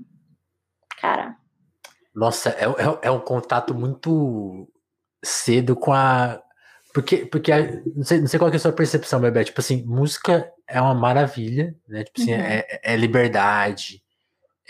cara. 0.99 1.37
Nossa, 2.13 2.49
é, 2.49 2.63
é, 2.63 2.99
é 3.03 3.11
um 3.11 3.19
contato 3.19 3.75
muito 3.75 4.67
cedo 5.23 5.75
com 5.75 5.93
a. 5.93 6.41
Porque, 6.91 7.17
porque 7.25 7.51
não, 7.95 8.03
sei, 8.03 8.19
não 8.19 8.27
sei 8.27 8.39
qual 8.39 8.51
é 8.51 8.55
a 8.55 8.59
sua 8.59 8.73
percepção, 8.73 9.21
Bebê. 9.21 9.43
Tipo 9.43 9.61
assim, 9.61 9.83
música 9.83 10.51
é 10.67 10.81
uma 10.81 10.95
maravilha, 10.95 11.75
né? 11.87 12.03
Tipo 12.03 12.21
assim, 12.21 12.33
uhum. 12.33 12.41
é, 12.41 12.81
é 12.83 12.95
liberdade, 12.97 14.01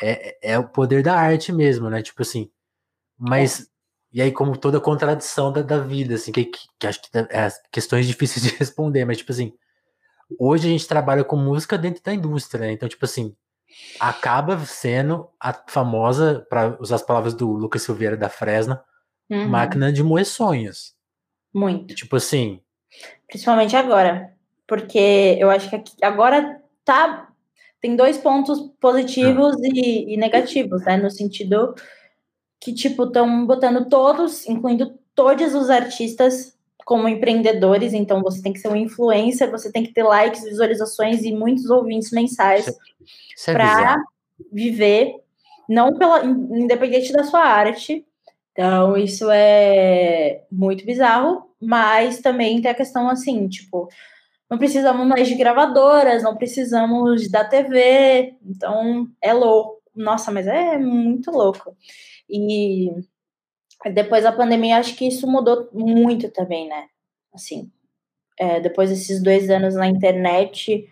é, 0.02 0.38
é 0.54 0.60
o 0.60 0.68
poder 0.68 1.02
da 1.02 1.16
arte 1.16 1.52
mesmo, 1.54 1.90
né? 1.90 2.02
Tipo 2.02 2.22
assim, 2.24 2.52
mas 3.22 3.70
E 4.12 4.22
aí, 4.22 4.32
como 4.32 4.58
toda 4.58 4.82
contradição 4.82 5.54
da, 5.54 5.62
da 5.62 5.80
vida, 5.80 6.16
assim, 6.16 6.32
que, 6.34 6.46
que, 6.46 6.60
que 6.78 6.88
acho 6.88 7.02
que 7.02 7.18
é 7.18 7.50
questões 7.72 8.06
difíceis 8.08 8.44
de 8.44 8.50
responder, 8.58 9.06
mas, 9.06 9.18
tipo 9.18 9.32
assim, 9.32 9.54
hoje 10.40 10.68
a 10.68 10.72
gente 10.72 10.88
trabalha 10.88 11.24
com 11.24 11.38
música 11.38 11.78
dentro 11.78 12.04
da 12.04 12.14
indústria, 12.14 12.66
né? 12.66 12.74
Então, 12.74 12.90
tipo 12.90 13.06
assim, 13.06 13.34
acaba 14.00 14.60
sendo 14.66 15.30
a 15.40 15.54
famosa, 15.54 16.46
para 16.50 16.78
usar 16.82 16.96
as 16.96 17.04
palavras 17.04 17.34
do 17.34 17.50
Lucas 17.52 17.84
Silveira 17.84 18.18
da 18.18 18.28
Fresna, 18.28 18.84
uhum. 19.30 19.48
máquina 19.48 19.94
de 19.94 20.04
moer 20.04 20.26
sonhos. 20.26 20.94
Muito. 21.54 21.94
Tipo 21.96 22.18
assim. 22.18 22.60
Principalmente 23.28 23.76
agora. 23.76 24.34
Porque 24.68 25.38
eu 25.40 25.50
acho 25.50 25.70
que 25.70 25.84
agora 26.04 26.62
tá. 26.84 27.30
Tem 27.80 27.96
dois 27.96 28.18
pontos 28.18 28.60
positivos 28.80 29.56
ah. 29.56 29.60
e, 29.64 30.14
e 30.14 30.18
negativos, 30.18 30.84
né? 30.84 30.98
No 30.98 31.10
sentido 31.10 31.74
que, 32.62 32.72
tipo, 32.72 33.06
estão 33.06 33.46
botando 33.48 33.90
todos, 33.90 34.48
incluindo 34.48 34.94
todos 35.16 35.56
os 35.56 35.70
artistas, 35.70 36.56
como 36.86 37.08
empreendedores. 37.10 37.92
Então, 37.92 38.22
você 38.22 38.42
tem 38.42 38.54
que 38.54 38.60
ser 38.60 38.70
um 38.70 38.76
influencer, 38.76 39.50
você 39.50 39.72
tem 39.72 39.84
que 39.84 39.92
ter 39.92 40.04
likes, 40.04 40.44
visualizações 40.44 41.24
e 41.24 41.34
muitos 41.34 41.70
ouvintes 41.70 42.12
mensais 42.12 42.68
é 42.68 43.52
para 43.52 43.98
viver, 44.52 45.16
não 45.68 45.98
pela 45.98 46.24
independente 46.24 47.12
da 47.12 47.24
sua 47.24 47.42
arte. 47.42 48.06
Então, 48.52 48.96
isso 48.96 49.28
é 49.32 50.44
muito 50.52 50.86
bizarro, 50.86 51.50
mas 51.60 52.20
também 52.20 52.62
tem 52.62 52.70
a 52.70 52.76
questão 52.76 53.10
assim, 53.10 53.48
tipo, 53.48 53.90
não 54.50 54.58
precisamos 54.58 55.08
mais 55.08 55.28
de 55.28 55.36
gravadoras, 55.36 56.22
não 56.22 56.36
precisamos 56.36 57.32
da 57.32 57.46
TV, 57.46 58.36
então 58.46 59.08
é 59.22 59.34
louco. 59.34 59.82
Nossa, 59.96 60.32
mas 60.32 60.46
é 60.48 60.78
muito 60.78 61.32
louco. 61.32 61.76
E 62.30 62.90
depois 63.94 64.24
da 64.24 64.32
pandemia, 64.32 64.78
acho 64.78 64.96
que 64.96 65.08
isso 65.08 65.28
mudou 65.28 65.70
muito 65.74 66.30
também, 66.30 66.68
né? 66.68 66.88
Assim, 67.34 67.72
é, 68.38 68.60
depois 68.60 68.90
desses 68.90 69.22
dois 69.22 69.50
anos 69.50 69.76
na 69.76 69.88
internet 69.88 70.88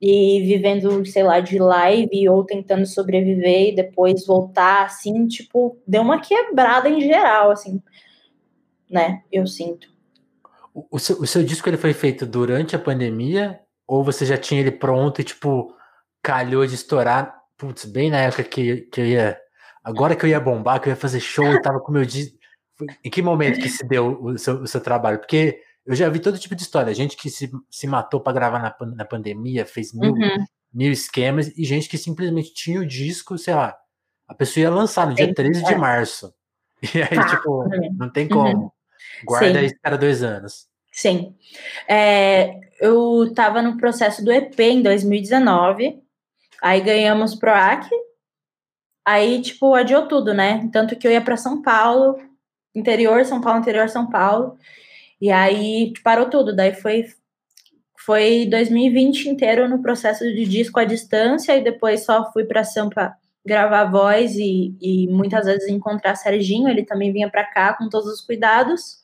e 0.00 0.40
vivendo, 0.42 1.04
sei 1.06 1.22
lá, 1.22 1.40
de 1.40 1.58
live 1.58 2.28
ou 2.28 2.44
tentando 2.44 2.84
sobreviver 2.86 3.68
e 3.68 3.74
depois 3.74 4.26
voltar, 4.26 4.84
assim, 4.84 5.26
tipo, 5.26 5.78
deu 5.86 6.02
uma 6.02 6.20
quebrada 6.20 6.88
em 6.88 7.00
geral, 7.00 7.50
assim, 7.50 7.80
né? 8.90 9.22
Eu 9.32 9.46
sinto. 9.46 9.88
O 10.90 10.98
seu, 10.98 11.20
o 11.20 11.26
seu 11.26 11.44
disco 11.44 11.68
ele 11.68 11.76
foi 11.76 11.94
feito 11.94 12.26
durante 12.26 12.74
a 12.74 12.78
pandemia 12.78 13.60
ou 13.86 14.02
você 14.02 14.26
já 14.26 14.36
tinha 14.36 14.60
ele 14.60 14.72
pronto 14.72 15.20
e, 15.20 15.24
tipo, 15.24 15.74
calhou 16.22 16.66
de 16.66 16.74
estourar, 16.74 17.34
putz, 17.56 17.84
bem 17.84 18.10
na 18.10 18.18
época 18.18 18.44
que, 18.44 18.82
que 18.82 19.00
eu 19.00 19.06
ia 19.06 19.38
Agora 19.84 20.16
que 20.16 20.24
eu 20.24 20.30
ia 20.30 20.40
bombar, 20.40 20.80
que 20.80 20.88
eu 20.88 20.92
ia 20.92 20.96
fazer 20.96 21.20
show, 21.20 21.44
eu 21.44 21.60
tava 21.60 21.78
com 21.78 21.92
meu 21.92 22.04
disco. 22.04 22.38
Em 23.04 23.10
que 23.10 23.22
momento 23.22 23.60
que 23.60 23.68
se 23.68 23.86
deu 23.86 24.18
o 24.20 24.38
seu, 24.38 24.62
o 24.62 24.66
seu, 24.66 24.80
trabalho? 24.80 25.18
Porque 25.18 25.60
eu 25.86 25.94
já 25.94 26.08
vi 26.08 26.18
todo 26.18 26.38
tipo 26.38 26.56
de 26.56 26.62
história. 26.62 26.94
Gente 26.94 27.16
que 27.16 27.28
se, 27.30 27.50
se 27.70 27.86
matou 27.86 28.20
para 28.20 28.32
gravar 28.32 28.58
na, 28.58 28.74
na 28.94 29.04
pandemia, 29.04 29.66
fez 29.66 29.92
mil, 29.92 30.12
uhum. 30.12 30.44
mil 30.72 30.90
esquemas, 30.90 31.52
e 31.56 31.64
gente 31.64 31.88
que 31.88 31.98
simplesmente 31.98 32.54
tinha 32.54 32.80
o 32.80 32.86
disco, 32.86 33.36
sei 33.36 33.54
lá, 33.54 33.76
a 34.26 34.34
pessoa 34.34 34.62
ia 34.62 34.70
lançar 34.70 35.06
no 35.06 35.14
dia 35.14 35.26
Sim, 35.26 35.34
13 35.34 35.64
é. 35.64 35.68
de 35.68 35.74
março. 35.76 36.34
E 36.94 37.00
aí, 37.00 37.16
ah, 37.16 37.26
tipo, 37.28 37.64
não 37.96 38.10
tem 38.10 38.28
como. 38.28 38.64
Uhum. 38.64 38.70
Guarda 39.24 39.60
Sim. 39.60 39.64
isso 39.64 39.76
para 39.80 39.96
dois 39.96 40.22
anos. 40.22 40.66
Sim. 40.92 41.34
É, 41.88 42.60
eu 42.78 43.24
estava 43.24 43.62
no 43.62 43.78
processo 43.78 44.22
do 44.22 44.30
EP 44.30 44.60
em 44.60 44.82
2019, 44.82 46.02
aí 46.62 46.80
ganhamos 46.82 47.34
PROAC, 47.34 47.88
Aí, 49.04 49.42
tipo, 49.42 49.74
adiou 49.74 50.08
tudo, 50.08 50.32
né? 50.32 50.68
Tanto 50.72 50.96
que 50.96 51.06
eu 51.06 51.12
ia 51.12 51.20
para 51.20 51.36
São 51.36 51.60
Paulo, 51.60 52.18
interior, 52.74 53.24
São 53.24 53.40
Paulo, 53.40 53.60
interior, 53.60 53.88
São 53.88 54.08
Paulo. 54.08 54.56
E 55.20 55.30
aí 55.30 55.92
parou 56.02 56.28
tudo. 56.30 56.54
Daí 56.54 56.74
foi 56.74 57.06
foi 58.04 58.46
2020 58.46 59.30
inteiro 59.30 59.66
no 59.68 59.80
processo 59.80 60.24
de 60.24 60.44
disco 60.44 60.78
à 60.78 60.84
distância 60.84 61.56
e 61.56 61.64
depois 61.64 62.04
só 62.04 62.30
fui 62.32 62.44
para 62.44 62.62
Sampa 62.62 63.16
gravar 63.46 63.84
voz 63.84 64.36
e, 64.36 64.76
e 64.80 65.06
muitas 65.08 65.46
vezes 65.46 65.68
encontrar 65.68 66.14
Serginho, 66.14 66.68
ele 66.68 66.84
também 66.84 67.12
vinha 67.12 67.30
para 67.30 67.44
cá 67.44 67.74
com 67.74 67.88
todos 67.88 68.10
os 68.10 68.20
cuidados. 68.20 69.02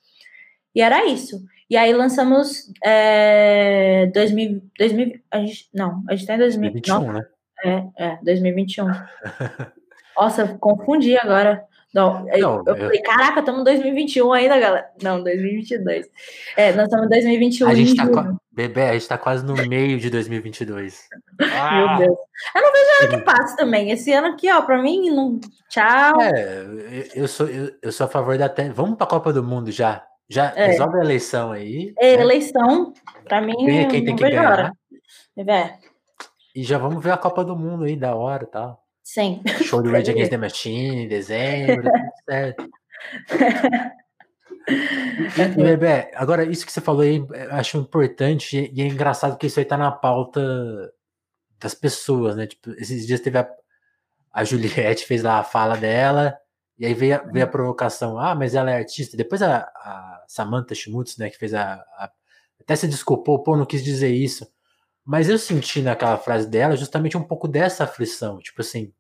E 0.75 0.81
era 0.83 1.07
isso. 1.07 1.43
E 1.69 1.77
aí 1.77 1.93
lançamos 1.93 2.71
é, 2.85 4.07
2000, 4.15 4.63
2000 4.79 5.21
a 5.31 5.39
gente, 5.39 5.69
não, 5.73 6.03
a 6.09 6.15
gente 6.15 6.27
tá 6.27 6.35
em 6.35 6.39
2021, 6.39 7.01
não, 7.01 7.13
né? 7.13 7.27
É, 7.65 8.05
é, 8.07 8.19
2021. 8.23 8.87
Nossa, 10.17 10.57
confundi 10.61 11.17
agora. 11.17 11.65
Não, 11.93 12.21
não 12.21 12.29
eu, 12.29 12.63
eu, 12.67 12.77
falei, 12.77 13.03
caraca, 13.03 13.41
estamos 13.41 13.63
em 13.63 13.65
2021 13.65 14.33
ainda, 14.33 14.59
galera. 14.61 14.91
Não, 15.03 15.23
2022. 15.23 16.07
É, 16.57 16.73
nós 16.73 16.85
estamos 16.85 17.07
em 17.07 17.11
2021. 17.11 17.69
A 17.69 17.75
gente 17.75 17.97
tá, 17.97 18.05
bebê, 18.53 18.83
a 18.83 18.93
gente 18.93 19.09
tá 19.09 19.19
quase 19.19 19.45
no 19.45 19.55
meio 19.55 19.99
de 19.99 20.09
2022. 20.09 21.09
Ah! 21.41 21.97
Meu 21.99 22.07
Deus. 22.07 22.19
Eu 22.55 22.63
não 22.63 22.73
vejo 22.73 22.91
ano 23.03 23.19
que 23.19 23.25
passa 23.25 23.57
também. 23.57 23.91
Esse 23.91 24.13
ano 24.13 24.29
aqui, 24.29 24.51
ó, 24.53 24.63
pra 24.63 24.81
mim, 24.81 25.11
não... 25.11 25.41
tchau. 25.69 26.21
É, 26.23 27.09
eu 27.15 27.27
sou, 27.27 27.49
eu, 27.49 27.73
eu 27.83 27.91
sou 27.91 28.07
a 28.07 28.09
favor 28.09 28.39
da. 28.39 28.49
Vamos 28.73 28.97
pra 28.97 29.07
Copa 29.07 29.33
do 29.33 29.43
Mundo 29.43 29.73
já. 29.73 30.05
Já 30.29 30.53
é. 30.55 30.67
resolve 30.67 30.99
a 30.99 31.03
eleição 31.03 31.51
aí. 31.51 31.93
É, 31.99 32.17
né? 32.17 32.23
eleição, 32.23 32.93
pra 33.25 33.41
mim. 33.41 33.67
Ganha 33.67 33.89
quem 33.89 34.05
tem 34.05 34.15
que 34.15 34.23
ganhar. 34.23 34.73
É. 35.37 35.75
E 36.55 36.63
já 36.63 36.79
vamos 36.79 37.03
ver 37.03 37.11
a 37.11 37.17
Copa 37.17 37.45
do 37.45 37.57
Mundo 37.57 37.83
aí, 37.83 37.97
da 37.97 38.15
hora 38.15 38.45
e 38.45 38.47
tal. 38.47 38.80
Sim. 39.13 39.43
Show 39.65 39.83
do 39.83 39.91
Rage 39.91 40.13
Against 40.13 40.31
the 40.31 40.37
Machine 40.37 41.03
em 41.03 41.09
dezembro, 41.09 41.83
tudo 41.83 42.13
certo. 42.31 42.71
E, 44.69 45.63
Bebê, 45.65 46.13
agora 46.15 46.45
isso 46.45 46.65
que 46.65 46.71
você 46.71 46.81
falou 46.81 47.01
aí, 47.03 47.17
eu 47.17 47.53
acho 47.53 47.77
importante 47.77 48.71
e 48.73 48.81
é 48.81 48.87
engraçado 48.87 49.37
que 49.37 49.49
isso 49.49 49.59
aí 49.59 49.65
tá 49.65 49.77
na 49.77 49.91
pauta 49.91 50.41
das 51.59 51.75
pessoas, 51.75 52.37
né? 52.37 52.47
Tipo, 52.47 52.71
esses 52.75 53.05
dias 53.05 53.19
teve 53.19 53.37
a, 53.37 53.51
a 54.33 54.45
Juliette 54.45 55.05
fez 55.05 55.25
lá 55.25 55.41
a 55.41 55.45
fala 55.45 55.77
dela, 55.77 56.39
e 56.79 56.87
aí 56.87 56.95
veio 56.95 57.17
a, 57.17 57.19
veio 57.19 57.45
a 57.45 57.49
uhum. 57.49 57.51
provocação, 57.53 58.17
ah, 58.17 58.37
mas 58.37 58.55
ela 58.55 58.71
é 58.71 58.77
artista. 58.77 59.17
Depois 59.17 59.43
a, 59.43 59.63
a 59.63 60.25
Samantha 60.29 60.73
Schmutz, 60.73 61.17
né, 61.19 61.29
que 61.31 61.37
fez 61.37 61.53
a, 61.53 61.75
a, 61.99 62.13
Até 62.61 62.77
se 62.77 62.87
desculpou, 62.87 63.43
pô, 63.43 63.57
não 63.57 63.67
quis 63.67 63.83
dizer 63.83 64.13
isso. 64.13 64.47
Mas 65.05 65.29
eu 65.29 65.37
senti 65.37 65.83
naquela 65.83 66.17
frase 66.17 66.47
dela 66.49 66.77
justamente 66.77 67.17
um 67.17 67.25
pouco 67.25 67.49
dessa 67.49 67.83
aflição, 67.83 68.39
tipo 68.39 68.61
assim, 68.61 68.93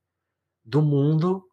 do 0.71 0.81
mundo. 0.81 1.45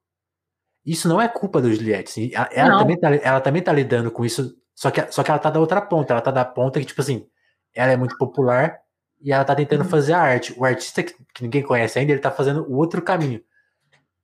Isso 0.85 1.09
não 1.09 1.19
é 1.19 1.27
culpa 1.27 1.59
do 1.61 1.73
Juliette. 1.73 2.31
Ela, 2.51 2.79
também 2.79 2.97
tá, 2.97 3.15
ela 3.15 3.41
também 3.41 3.61
tá 3.61 3.73
lidando 3.73 4.11
com 4.11 4.23
isso, 4.23 4.55
só 4.73 4.89
que, 4.91 5.11
só 5.11 5.23
que 5.23 5.31
ela 5.31 5.39
tá 5.39 5.49
da 5.49 5.59
outra 5.59 5.81
ponta. 5.81 6.13
Ela 6.13 6.21
tá 6.21 6.31
da 6.31 6.45
ponta 6.45 6.79
que, 6.79 6.85
tipo 6.85 7.01
assim, 7.01 7.27
ela 7.73 7.91
é 7.91 7.97
muito 7.97 8.17
popular 8.17 8.79
e 9.19 9.33
ela 9.33 9.43
tá 9.43 9.55
tentando 9.55 9.83
uhum. 9.83 9.89
fazer 9.89 10.13
a 10.13 10.21
arte. 10.21 10.53
O 10.57 10.63
artista 10.63 11.03
que, 11.03 11.13
que, 11.33 11.43
ninguém 11.43 11.63
conhece 11.63 11.99
ainda, 11.99 12.11
ele 12.11 12.21
tá 12.21 12.31
fazendo 12.31 12.63
o 12.69 12.75
outro 12.75 13.01
caminho. 13.01 13.41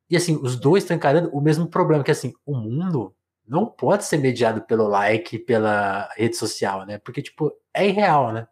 E 0.09 0.15
assim, 0.15 0.39
os 0.41 0.55
dois 0.55 0.83
estão 0.83 0.95
encarando 0.95 1.29
o 1.29 1.41
mesmo 1.41 1.67
problema, 1.67 2.03
que 2.03 2.11
assim, 2.11 2.33
o 2.45 2.55
mundo 2.55 3.13
não 3.45 3.65
pode 3.65 4.05
ser 4.05 4.17
mediado 4.17 4.61
pelo 4.61 4.87
like, 4.87 5.39
pela 5.39 6.07
rede 6.15 6.37
social, 6.37 6.85
né? 6.85 6.99
Porque, 6.99 7.21
tipo, 7.21 7.51
é 7.73 7.87
irreal, 7.87 8.31
né? 8.31 8.47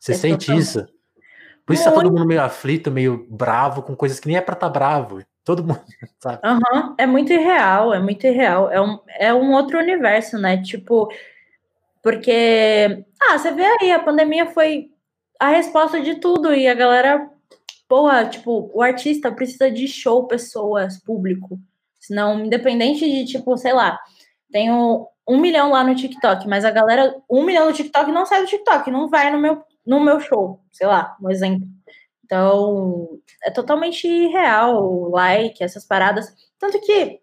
Você 0.00 0.12
é 0.12 0.14
sente 0.14 0.46
totalmente. 0.46 0.66
isso. 0.66 0.98
Por 1.68 1.74
isso 1.74 1.84
Muito. 1.84 1.96
tá 1.96 2.02
todo 2.02 2.10
mundo 2.10 2.26
meio 2.26 2.42
aflito, 2.42 2.90
meio 2.90 3.26
bravo, 3.30 3.82
com 3.82 3.94
coisas 3.94 4.18
que 4.18 4.26
nem 4.26 4.38
é 4.38 4.40
pra 4.40 4.54
estar 4.54 4.68
tá 4.68 4.72
bravo. 4.72 5.22
Todo 5.48 5.64
mundo, 5.64 5.80
sabe? 6.20 6.46
Uhum, 6.46 6.94
é 6.98 7.06
muito 7.06 7.32
irreal, 7.32 7.94
é 7.94 7.98
muito 7.98 8.26
irreal. 8.26 8.70
É 8.70 8.78
um, 8.82 8.98
é 9.18 9.32
um 9.32 9.54
outro 9.54 9.78
universo, 9.78 10.36
né? 10.36 10.62
Tipo, 10.62 11.08
porque. 12.02 13.02
Ah, 13.18 13.38
você 13.38 13.50
vê 13.52 13.64
aí, 13.64 13.90
a 13.90 13.98
pandemia 13.98 14.44
foi 14.44 14.90
a 15.40 15.48
resposta 15.48 16.02
de 16.02 16.16
tudo 16.16 16.52
e 16.52 16.68
a 16.68 16.74
galera. 16.74 17.30
Porra, 17.88 18.26
tipo, 18.26 18.70
o 18.74 18.82
artista 18.82 19.32
precisa 19.32 19.70
de 19.70 19.88
show, 19.88 20.26
pessoas, 20.26 20.98
público. 20.98 21.58
Senão, 21.98 22.44
independente 22.44 23.10
de, 23.10 23.24
tipo, 23.24 23.56
sei 23.56 23.72
lá, 23.72 23.98
tenho 24.52 25.08
um 25.26 25.40
milhão 25.40 25.70
lá 25.70 25.82
no 25.82 25.94
TikTok, 25.94 26.46
mas 26.46 26.62
a 26.62 26.70
galera, 26.70 27.16
um 27.28 27.42
milhão 27.42 27.64
no 27.64 27.72
TikTok 27.72 28.12
não 28.12 28.26
sai 28.26 28.42
do 28.42 28.48
TikTok, 28.48 28.90
não 28.90 29.08
vai 29.08 29.32
no 29.32 29.40
meu, 29.40 29.62
no 29.86 29.98
meu 29.98 30.20
show, 30.20 30.60
sei 30.70 30.86
lá, 30.86 31.16
um 31.22 31.30
exemplo. 31.30 31.66
Então, 32.28 33.18
é 33.42 33.50
totalmente 33.50 34.06
irreal 34.06 34.84
o 34.84 35.08
like, 35.08 35.64
essas 35.64 35.86
paradas. 35.86 36.30
Tanto 36.58 36.78
que 36.78 37.20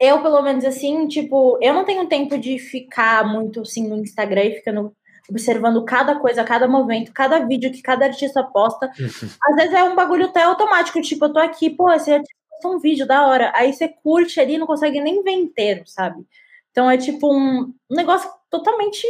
eu, 0.00 0.22
pelo 0.22 0.40
menos 0.40 0.64
assim, 0.64 1.06
tipo, 1.06 1.58
eu 1.60 1.74
não 1.74 1.84
tenho 1.84 2.08
tempo 2.08 2.38
de 2.38 2.58
ficar 2.58 3.28
muito 3.28 3.60
assim 3.60 3.86
no 3.86 3.98
Instagram 3.98 4.44
e 4.44 4.54
ficando 4.54 4.96
observando 5.28 5.84
cada 5.84 6.18
coisa, 6.18 6.42
cada 6.42 6.66
movimento, 6.66 7.12
cada 7.12 7.40
vídeo 7.46 7.70
que 7.70 7.82
cada 7.82 8.06
artista 8.06 8.42
posta. 8.42 8.86
Uhum. 8.98 9.28
Às 9.50 9.56
vezes 9.56 9.74
é 9.74 9.84
um 9.84 9.94
bagulho 9.94 10.24
até 10.26 10.42
automático, 10.42 11.00
tipo, 11.02 11.26
eu 11.26 11.32
tô 11.34 11.38
aqui, 11.38 11.68
pô, 11.68 11.92
esse 11.92 12.10
artista 12.10 12.34
postou 12.50 12.76
um 12.76 12.80
vídeo 12.80 13.06
da 13.06 13.26
hora. 13.26 13.52
Aí 13.54 13.70
você 13.70 13.86
curte 13.86 14.40
ali 14.40 14.54
e 14.54 14.58
não 14.58 14.66
consegue 14.66 14.98
nem 14.98 15.22
ver 15.22 15.32
inteiro, 15.32 15.82
sabe? 15.84 16.24
Então 16.70 16.90
é 16.90 16.96
tipo 16.96 17.30
um, 17.30 17.74
um 17.90 17.94
negócio 17.94 18.30
totalmente 18.48 19.06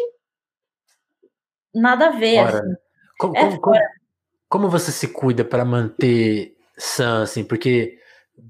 nada 1.73 2.09
a 2.09 2.11
ver. 2.11 2.39
Assim. 2.39 2.75
Como, 3.17 3.37
é 3.37 3.43
como, 3.43 3.61
como 3.61 3.77
você 4.69 4.91
se 4.91 5.07
cuida 5.09 5.45
para 5.45 5.65
manter 5.65 6.57
sã, 6.77 7.23
assim? 7.23 7.45
Porque, 7.45 7.99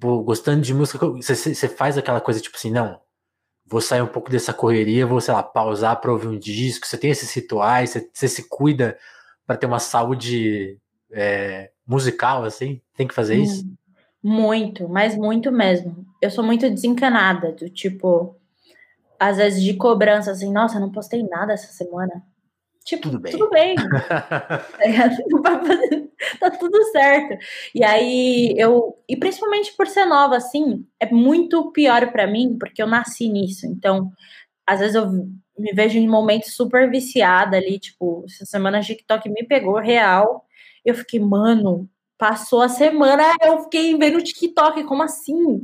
pô, 0.00 0.22
gostando 0.22 0.62
de 0.62 0.72
música, 0.72 1.06
você, 1.06 1.34
você 1.34 1.68
faz 1.68 1.98
aquela 1.98 2.20
coisa 2.20 2.40
tipo 2.40 2.56
assim, 2.56 2.70
não, 2.70 2.98
vou 3.66 3.80
sair 3.80 4.02
um 4.02 4.06
pouco 4.06 4.30
dessa 4.30 4.52
correria, 4.52 5.06
vou, 5.06 5.20
sei 5.20 5.34
lá, 5.34 5.42
pausar 5.42 6.00
para 6.00 6.10
ouvir 6.10 6.26
um 6.26 6.38
disco. 6.38 6.86
Você 6.86 6.98
tem 6.98 7.10
esses 7.10 7.32
rituais, 7.32 7.90
você, 7.90 8.10
você 8.12 8.28
se 8.28 8.48
cuida 8.48 8.98
para 9.46 9.56
ter 9.56 9.66
uma 9.66 9.78
saúde 9.78 10.78
é, 11.12 11.70
musical, 11.86 12.44
assim? 12.44 12.80
Tem 12.96 13.06
que 13.06 13.14
fazer 13.14 13.38
hum, 13.38 13.42
isso? 13.42 13.64
Muito, 14.22 14.88
mas 14.88 15.16
muito 15.16 15.52
mesmo. 15.52 16.06
Eu 16.20 16.30
sou 16.30 16.42
muito 16.42 16.68
desencanada, 16.68 17.52
do 17.52 17.68
tipo, 17.68 18.36
às 19.18 19.36
vezes 19.36 19.62
de 19.62 19.74
cobrança, 19.74 20.30
assim, 20.30 20.50
nossa, 20.50 20.80
não 20.80 20.90
postei 20.90 21.22
nada 21.22 21.52
essa 21.52 21.72
semana. 21.72 22.22
Tipo, 22.84 23.02
tudo 23.02 23.20
bem. 23.20 23.32
Tudo 23.32 23.50
bem. 23.50 23.74
tá 26.40 26.50
tudo 26.50 26.82
certo. 26.90 27.36
E 27.74 27.84
aí 27.84 28.54
eu, 28.56 28.98
e 29.08 29.16
principalmente 29.16 29.74
por 29.76 29.86
ser 29.86 30.06
nova 30.06 30.36
assim, 30.36 30.86
é 30.98 31.10
muito 31.10 31.70
pior 31.72 32.10
para 32.10 32.26
mim 32.26 32.56
porque 32.58 32.82
eu 32.82 32.86
nasci 32.86 33.28
nisso. 33.28 33.66
Então, 33.66 34.10
às 34.66 34.80
vezes 34.80 34.94
eu 34.94 35.10
me 35.10 35.72
vejo 35.74 35.98
em 35.98 36.08
momentos 36.08 36.54
super 36.54 36.90
viciada 36.90 37.56
ali, 37.56 37.78
tipo, 37.78 38.24
essa 38.26 38.46
semana 38.46 38.80
TikTok 38.80 39.28
me 39.28 39.44
pegou 39.44 39.78
real. 39.78 40.46
Eu 40.84 40.94
fiquei, 40.94 41.20
mano, 41.20 41.88
passou 42.16 42.62
a 42.62 42.68
semana, 42.68 43.34
eu 43.42 43.64
fiquei 43.64 43.96
vendo 43.96 44.22
TikTok, 44.22 44.84
como 44.84 45.02
assim? 45.02 45.60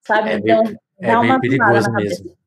Sabe? 0.00 0.30
É 0.30 0.34
então, 0.34 0.64
meio, 0.64 0.78
é 0.98 1.20
meio 1.20 1.40
perigoso 1.40 1.92
mesmo. 1.92 2.41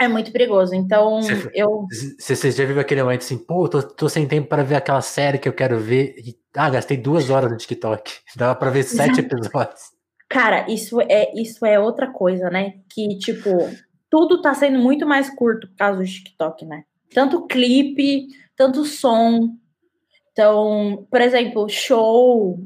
É 0.00 0.06
muito 0.06 0.30
perigoso. 0.30 0.74
Então, 0.74 1.20
você, 1.20 1.50
eu. 1.52 1.86
Você 2.18 2.50
já 2.52 2.64
viu 2.64 2.78
aquele 2.78 3.02
momento 3.02 3.22
assim, 3.22 3.36
pô, 3.36 3.68
tô, 3.68 3.82
tô, 3.82 4.08
sem 4.08 4.28
tempo 4.28 4.48
para 4.48 4.62
ver 4.62 4.76
aquela 4.76 5.02
série 5.02 5.38
que 5.38 5.48
eu 5.48 5.52
quero 5.52 5.78
ver. 5.78 6.14
E, 6.18 6.36
ah, 6.54 6.70
gastei 6.70 6.96
duas 6.96 7.30
horas 7.30 7.50
no 7.50 7.56
TikTok. 7.56 8.12
Dava 8.36 8.54
para 8.54 8.70
ver 8.70 8.84
sete 8.84 9.20
episódios. 9.20 9.90
Cara, 10.28 10.70
isso 10.70 11.00
é, 11.00 11.32
isso 11.34 11.66
é 11.66 11.80
outra 11.80 12.06
coisa, 12.06 12.48
né? 12.48 12.74
Que, 12.88 13.18
tipo, 13.18 13.50
tudo 14.08 14.40
tá 14.40 14.54
sendo 14.54 14.78
muito 14.78 15.04
mais 15.04 15.34
curto 15.34 15.66
por 15.66 15.76
causa 15.76 15.98
do 15.98 16.06
TikTok, 16.06 16.64
né? 16.64 16.84
Tanto 17.12 17.46
clipe, 17.46 18.28
tanto 18.56 18.84
som. 18.84 19.56
Então, 20.30 21.06
por 21.10 21.20
exemplo, 21.20 21.68
show. 21.68 22.60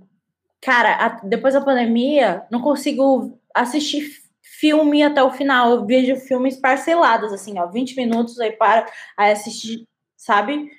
Cara, 0.60 0.94
a, 0.96 1.08
depois 1.24 1.54
da 1.54 1.62
pandemia, 1.62 2.42
não 2.50 2.60
consigo 2.60 3.38
assistir 3.54 4.21
filme 4.62 5.02
até 5.02 5.20
o 5.20 5.32
final. 5.32 5.72
Eu 5.72 5.84
vejo 5.84 6.14
filmes 6.14 6.56
parcelados, 6.56 7.32
assim, 7.32 7.58
ó, 7.58 7.66
20 7.66 7.96
minutos, 7.96 8.38
aí 8.38 8.52
para, 8.52 8.88
aí 9.16 9.32
assistir, 9.32 9.88
sabe? 10.16 10.70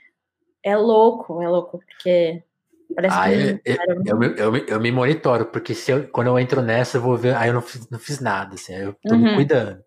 É 0.63 0.77
louco, 0.77 1.41
é 1.41 1.49
louco, 1.49 1.79
porque 1.79 2.41
parece 2.95 3.17
ah, 3.17 3.25
que. 3.25 3.61
Eu, 3.65 3.79
eu, 4.05 4.23
eu, 4.23 4.55
eu, 4.55 4.65
eu, 4.67 4.79
me 4.79 4.89
monitoro, 4.89 5.47
porque 5.47 5.75
se 5.75 5.91
eu, 5.91 6.07
quando 6.07 6.27
eu 6.27 6.39
entro 6.39 6.61
nessa, 6.61 6.95
eu 6.95 7.01
vou 7.01 7.17
ver, 7.17 7.35
aí 7.35 7.49
eu 7.49 7.53
não 7.53 7.61
fiz, 7.61 7.89
não 7.89 7.99
fiz 7.99 8.21
nada, 8.21 8.55
assim, 8.55 8.73
eu 8.73 8.95
tô 9.05 9.15
uhum. 9.15 9.21
me 9.21 9.35
cuidando. 9.35 9.83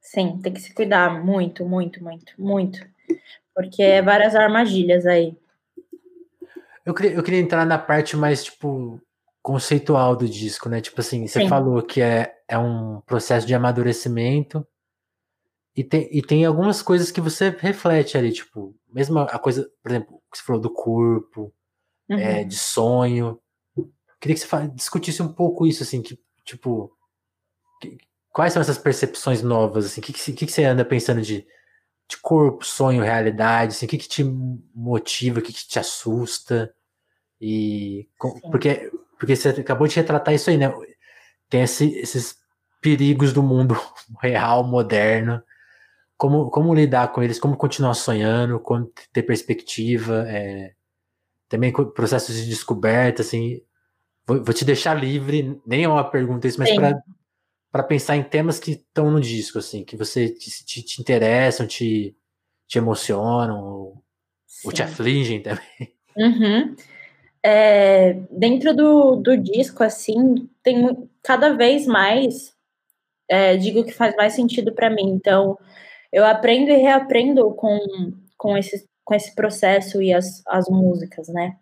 Sim, 0.00 0.40
tem 0.42 0.54
que 0.54 0.60
se 0.60 0.72
cuidar 0.72 1.22
muito, 1.22 1.66
muito, 1.66 2.02
muito, 2.02 2.32
muito. 2.38 2.80
Porque 3.54 3.82
é 3.82 4.00
várias 4.00 4.34
armadilhas 4.34 5.04
aí. 5.04 5.36
Eu 6.86 6.94
queria, 6.94 7.12
eu 7.12 7.22
queria 7.22 7.40
entrar 7.40 7.66
na 7.66 7.76
parte 7.76 8.16
mais, 8.16 8.44
tipo, 8.44 8.98
conceitual 9.42 10.16
do 10.16 10.26
disco, 10.26 10.68
né? 10.70 10.80
Tipo 10.80 11.00
assim, 11.00 11.26
você 11.26 11.40
Sim. 11.40 11.48
falou 11.48 11.82
que 11.82 12.00
é, 12.00 12.35
é 12.48 12.58
um 12.58 13.00
processo 13.00 13.46
de 13.46 13.54
amadurecimento 13.54 14.66
e 15.76 15.84
tem, 15.84 16.08
e 16.10 16.22
tem 16.22 16.44
algumas 16.44 16.80
coisas 16.80 17.10
que 17.10 17.20
você 17.20 17.50
reflete 17.50 18.16
ali, 18.16 18.32
tipo, 18.32 18.74
mesmo 18.88 19.18
a 19.18 19.38
coisa, 19.38 19.70
por 19.82 19.90
exemplo, 19.90 20.22
que 20.32 20.38
você 20.38 20.44
falou 20.44 20.60
do 20.60 20.70
corpo, 20.70 21.52
é, 22.08 22.14
uhum. 22.14 22.20
é, 22.20 22.44
de 22.44 22.56
sonho. 22.56 23.38
Queria 24.18 24.34
que 24.34 24.40
você 24.40 24.68
discutisse 24.68 25.22
um 25.22 25.32
pouco 25.32 25.66
isso, 25.66 25.82
assim, 25.82 26.00
que, 26.00 26.18
tipo, 26.44 26.96
que, 27.80 27.98
quais 28.32 28.54
são 28.54 28.62
essas 28.62 28.78
percepções 28.78 29.42
novas, 29.42 29.84
assim, 29.84 30.00
o 30.00 30.04
que, 30.04 30.14
que, 30.14 30.32
que, 30.32 30.50
você 30.50 30.64
anda 30.64 30.82
pensando 30.82 31.20
de, 31.20 31.46
de 32.08 32.16
corpo, 32.22 32.64
sonho, 32.64 33.02
realidade, 33.02 33.74
assim, 33.74 33.84
o 33.84 33.88
que, 33.88 33.98
que 33.98 34.08
te 34.08 34.24
motiva, 34.24 35.40
o 35.40 35.42
que, 35.42 35.52
que 35.52 35.68
te 35.68 35.78
assusta? 35.78 36.74
E 37.38 38.08
porque 38.50 38.90
porque 39.18 39.34
você 39.34 39.48
acabou 39.48 39.86
de 39.86 39.96
retratar 39.96 40.34
isso 40.34 40.50
aí, 40.50 40.56
né? 40.56 40.72
Tem 41.48 41.62
esse, 41.62 41.96
esses 41.98 42.36
perigos 42.80 43.32
do 43.32 43.42
mundo 43.42 43.76
real, 44.20 44.64
moderno. 44.64 45.42
Como, 46.16 46.50
como 46.50 46.74
lidar 46.74 47.12
com 47.12 47.22
eles, 47.22 47.38
como 47.38 47.56
continuar 47.56 47.94
sonhando, 47.94 48.58
como 48.58 48.90
ter 49.12 49.22
perspectiva, 49.22 50.24
é, 50.28 50.72
também 51.48 51.72
processos 51.72 52.34
de 52.36 52.48
descoberta, 52.48 53.22
assim. 53.22 53.60
Vou, 54.26 54.42
vou, 54.42 54.54
te 54.54 54.64
deixar 54.64 54.94
livre, 54.94 55.60
nem 55.66 55.84
é 55.84 55.88
uma 55.88 56.08
pergunta 56.08 56.48
isso, 56.48 56.58
mas 56.58 56.70
para 57.70 57.82
pensar 57.82 58.16
em 58.16 58.22
temas 58.22 58.58
que 58.58 58.72
estão 58.72 59.10
no 59.10 59.20
disco, 59.20 59.58
assim, 59.58 59.84
que 59.84 59.96
você 59.96 60.30
te, 60.30 60.64
te, 60.64 60.82
te 60.82 61.00
interessam, 61.00 61.66
te, 61.66 62.16
te 62.66 62.78
emocionam, 62.78 63.62
ou, 63.62 64.04
ou, 64.64 64.72
te 64.72 64.82
afligem 64.82 65.42
também. 65.42 65.94
Uhum 66.16 66.74
é, 67.48 68.14
dentro 68.28 68.74
do, 68.74 69.14
do 69.14 69.36
disco, 69.36 69.84
assim, 69.84 70.48
tem 70.64 71.08
cada 71.22 71.54
vez 71.54 71.86
mais, 71.86 72.52
é, 73.30 73.56
digo 73.56 73.84
que 73.84 73.92
faz 73.92 74.16
mais 74.16 74.32
sentido 74.32 74.72
para 74.74 74.90
mim. 74.90 75.10
Então, 75.10 75.56
eu 76.12 76.24
aprendo 76.24 76.72
e 76.72 76.76
reaprendo 76.76 77.54
com, 77.54 77.78
com, 78.36 78.56
esse, 78.56 78.84
com 79.04 79.14
esse 79.14 79.32
processo 79.32 80.02
e 80.02 80.12
as, 80.12 80.42
as 80.48 80.68
músicas, 80.68 81.28
né? 81.28 81.56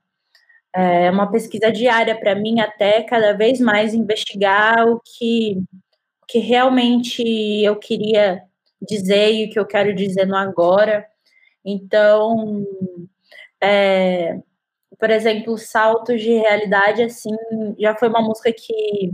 É 0.74 1.10
uma 1.10 1.30
pesquisa 1.30 1.70
diária 1.70 2.18
para 2.18 2.34
mim, 2.34 2.60
até 2.60 3.02
cada 3.02 3.34
vez 3.34 3.60
mais 3.60 3.92
investigar 3.92 4.88
o 4.88 4.98
que, 5.04 5.58
o 6.22 6.26
que 6.26 6.38
realmente 6.38 7.22
eu 7.62 7.76
queria 7.76 8.42
dizer 8.80 9.34
e 9.34 9.44
o 9.44 9.50
que 9.50 9.58
eu 9.58 9.66
quero 9.66 9.94
dizer 9.94 10.26
no 10.26 10.34
agora. 10.34 11.06
Então, 11.62 12.64
é, 13.62 14.40
por 14.98 15.10
exemplo, 15.10 15.56
Saltos 15.58 16.20
de 16.20 16.34
Realidade, 16.34 17.02
assim, 17.02 17.30
já 17.78 17.96
foi 17.96 18.08
uma 18.08 18.22
música 18.22 18.52
que, 18.52 19.12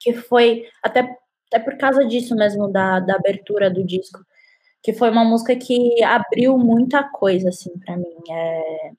que 0.00 0.12
foi, 0.12 0.66
até, 0.82 1.00
até 1.48 1.58
por 1.58 1.76
causa 1.78 2.04
disso 2.06 2.34
mesmo, 2.36 2.68
da, 2.68 3.00
da 3.00 3.16
abertura 3.16 3.70
do 3.70 3.84
disco, 3.84 4.20
que 4.82 4.92
foi 4.92 5.10
uma 5.10 5.24
música 5.24 5.56
que 5.56 6.02
abriu 6.02 6.56
muita 6.58 7.02
coisa, 7.02 7.48
assim, 7.48 7.76
para 7.78 7.96
mim. 7.96 8.16
É, 8.30 8.92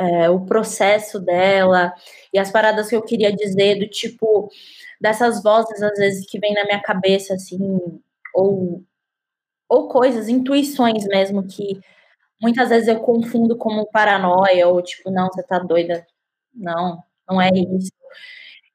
é, 0.00 0.30
o 0.30 0.40
processo 0.46 1.20
dela 1.20 1.92
e 2.32 2.38
as 2.38 2.50
paradas 2.50 2.88
que 2.88 2.96
eu 2.96 3.02
queria 3.02 3.32
dizer, 3.34 3.78
do 3.78 3.88
tipo, 3.88 4.48
dessas 5.00 5.42
vozes, 5.42 5.82
às 5.82 5.98
vezes, 5.98 6.26
que 6.26 6.38
vem 6.38 6.54
na 6.54 6.64
minha 6.64 6.80
cabeça, 6.80 7.34
assim, 7.34 7.58
ou, 8.34 8.82
ou 9.68 9.88
coisas, 9.88 10.28
intuições 10.28 11.06
mesmo, 11.06 11.46
que 11.46 11.80
muitas 12.40 12.68
vezes 12.70 12.88
eu 12.88 13.00
confundo 13.00 13.56
como 13.56 13.86
paranoia, 13.90 14.68
ou 14.68 14.82
tipo, 14.82 15.10
não, 15.10 15.28
você 15.28 15.42
tá 15.44 15.58
doida. 15.58 16.06
Não, 16.54 17.02
não 17.28 17.40
é 17.40 17.50
isso. 17.50 17.90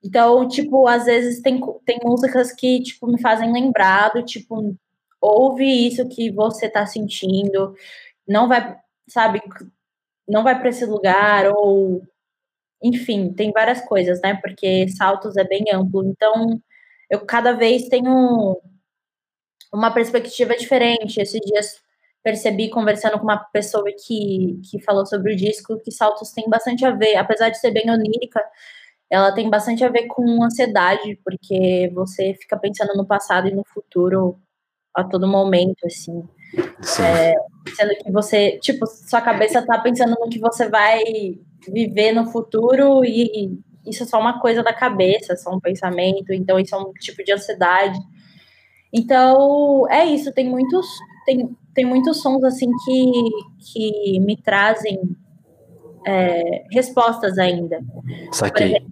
Então, 0.03 0.47
tipo, 0.47 0.87
às 0.87 1.05
vezes 1.05 1.41
tem, 1.41 1.59
tem 1.85 1.99
músicas 2.03 2.51
que, 2.53 2.81
tipo, 2.83 3.07
me 3.07 3.21
fazem 3.21 3.51
lembrar 3.53 4.09
do, 4.13 4.23
tipo, 4.23 4.75
ouve 5.21 5.65
isso 5.87 6.07
que 6.09 6.31
você 6.31 6.69
tá 6.69 6.85
sentindo, 6.85 7.75
não 8.27 8.47
vai, 8.47 8.77
sabe, 9.09 9.41
não 10.27 10.43
vai 10.43 10.59
para 10.59 10.69
esse 10.69 10.85
lugar, 10.85 11.47
ou, 11.55 12.03
enfim, 12.83 13.33
tem 13.33 13.51
várias 13.53 13.81
coisas, 13.81 14.21
né, 14.21 14.35
porque 14.41 14.87
Saltos 14.89 15.37
é 15.37 15.43
bem 15.45 15.65
amplo, 15.73 16.05
então, 16.07 16.61
eu 17.11 17.25
cada 17.25 17.53
vez 17.53 17.87
tenho 17.89 18.59
uma 19.73 19.91
perspectiva 19.93 20.55
diferente, 20.57 21.19
esses 21.21 21.39
dias 21.41 21.81
percebi 22.25 22.71
conversando 22.71 23.19
com 23.19 23.23
uma 23.23 23.37
pessoa 23.37 23.85
que, 23.85 24.59
que 24.67 24.81
falou 24.81 25.05
sobre 25.05 25.31
o 25.31 25.35
disco 25.35 25.79
que 25.79 25.91
Saltos 25.91 26.31
tem 26.31 26.49
bastante 26.49 26.83
a 26.83 26.89
ver, 26.89 27.15
apesar 27.17 27.49
de 27.49 27.59
ser 27.59 27.69
bem 27.69 27.87
onírica, 27.87 28.43
ela 29.07 29.31
tem 29.31 29.47
bastante 29.47 29.85
a 29.85 29.89
ver 29.89 30.07
com 30.07 30.43
ansiedade, 30.43 31.19
porque 31.23 31.91
você 31.93 32.33
fica 32.33 32.57
pensando 32.57 32.95
no 32.95 33.05
passado 33.05 33.47
e 33.47 33.53
no 33.53 33.63
futuro 33.63 34.39
a 34.91 35.03
todo 35.03 35.27
momento, 35.27 35.85
assim. 35.85 36.27
É, 36.99 37.35
sendo 37.75 37.95
que 38.03 38.11
você, 38.11 38.57
tipo, 38.57 38.87
sua 38.87 39.21
cabeça 39.21 39.63
tá 39.63 39.77
pensando 39.77 40.15
no 40.19 40.27
que 40.27 40.39
você 40.39 40.67
vai 40.67 41.03
viver 41.71 42.11
no 42.11 42.25
futuro 42.25 43.05
e 43.05 43.55
isso 43.85 44.01
é 44.01 44.05
só 44.07 44.19
uma 44.19 44.39
coisa 44.39 44.63
da 44.63 44.73
cabeça, 44.73 45.35
só 45.35 45.51
um 45.51 45.59
pensamento, 45.59 46.33
então 46.33 46.59
isso 46.59 46.73
é 46.73 46.79
um 46.79 46.91
tipo 46.93 47.23
de 47.23 47.33
ansiedade. 47.33 47.99
Então, 48.91 49.87
é 49.91 50.05
isso, 50.05 50.33
tem 50.33 50.49
muitos 50.49 50.87
tem, 51.25 51.55
tem 51.75 51.85
muitos 51.85 52.21
sons 52.21 52.43
assim 52.43 52.71
que, 52.85 53.29
que 53.59 54.19
me 54.21 54.37
trazem 54.37 54.99
é, 56.07 56.63
respostas 56.71 57.37
ainda. 57.37 57.83
Saquei. 58.31 58.83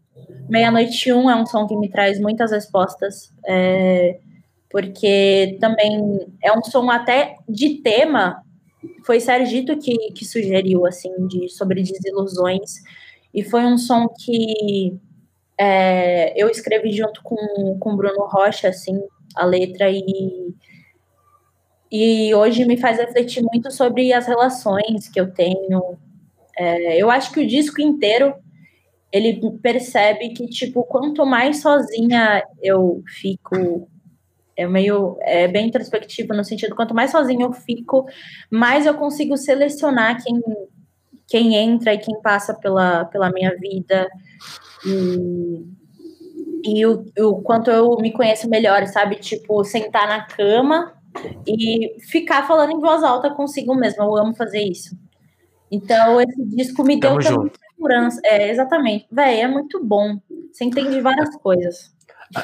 Meia-Noite 0.49 1.11
Um 1.13 1.29
é 1.29 1.35
um 1.35 1.45
som 1.45 1.65
que 1.65 1.75
me 1.75 1.89
traz 1.89 2.19
muitas 2.19 2.51
respostas, 2.51 3.33
é, 3.47 4.19
porque 4.69 5.57
também 5.61 6.27
é 6.43 6.51
um 6.51 6.61
som 6.61 6.91
até 6.91 7.37
de 7.47 7.81
tema, 7.81 8.43
foi 9.05 9.21
Sergito 9.21 9.77
que, 9.77 10.11
que 10.11 10.25
sugeriu, 10.25 10.85
assim, 10.85 11.09
de, 11.27 11.47
sobre 11.49 11.81
desilusões, 11.81 12.81
e 13.33 13.41
foi 13.41 13.65
um 13.65 13.77
som 13.77 14.09
que 14.09 14.99
é, 15.57 16.33
eu 16.35 16.49
escrevi 16.49 16.91
junto 16.91 17.21
com, 17.23 17.77
com 17.79 17.95
Bruno 17.95 18.27
Rocha, 18.27 18.67
assim, 18.67 18.99
a 19.35 19.45
letra, 19.45 19.89
e 19.89 20.53
e 21.93 22.33
hoje 22.33 22.65
me 22.65 22.75
faz 22.75 22.97
refletir 22.97 23.43
muito 23.43 23.69
sobre 23.69 24.11
as 24.11 24.25
relações 24.25 25.07
que 25.07 25.21
eu 25.21 25.31
tenho. 25.31 25.95
É, 26.57 26.99
eu 26.99 27.11
acho 27.11 27.31
que 27.31 27.39
o 27.39 27.45
disco 27.45 27.79
inteiro 27.79 28.33
ele 29.11 29.39
percebe 29.61 30.29
que 30.29 30.47
tipo 30.47 30.83
quanto 30.85 31.23
mais 31.23 31.61
sozinha 31.61 32.43
eu 32.63 33.03
fico 33.05 33.87
é 34.57 34.67
meio 34.67 35.17
é 35.21 35.47
bem 35.47 35.67
introspectivo 35.67 36.33
no 36.33 36.43
sentido 36.43 36.75
quanto 36.75 36.95
mais 36.95 37.11
sozinha 37.11 37.45
eu 37.45 37.53
fico 37.53 38.07
mais 38.49 38.87
eu 38.87 38.95
consigo 38.95 39.37
selecionar 39.37 40.23
quem 40.23 40.41
quem 41.27 41.55
entra 41.55 41.93
e 41.93 41.99
quem 41.99 42.19
passa 42.21 42.55
pela, 42.55 43.05
pela 43.05 43.31
minha 43.31 43.55
vida 43.55 44.07
e, 44.85 45.63
e 46.65 46.85
o, 46.87 47.05
o 47.19 47.41
quanto 47.41 47.69
eu 47.69 47.95
me 47.97 48.11
conheço 48.11 48.49
melhor 48.49 48.85
sabe 48.87 49.17
tipo 49.17 49.63
sentar 49.63 50.07
na 50.07 50.25
cama 50.25 51.02
e 51.47 51.99
ficar 52.01 52.47
falando 52.47 52.71
em 52.71 52.79
voz 52.79 53.03
alta 53.03 53.31
consigo 53.31 53.75
mesma. 53.75 54.05
Eu 54.05 54.17
amo 54.17 54.35
fazer 54.35 54.61
isso. 54.61 54.97
Então, 55.71 56.21
esse 56.21 56.45
disco 56.45 56.83
me 56.83 56.99
Tamo 56.99 57.19
deu 57.19 57.51
segurança. 57.75 58.21
É, 58.23 58.49
exatamente. 58.49 59.07
Véi, 59.11 59.41
é 59.41 59.47
muito 59.47 59.83
bom. 59.83 60.19
Você 60.51 60.65
entende 60.65 61.01
várias 61.01 61.35
coisas. 61.37 61.91
Ah, 62.35 62.43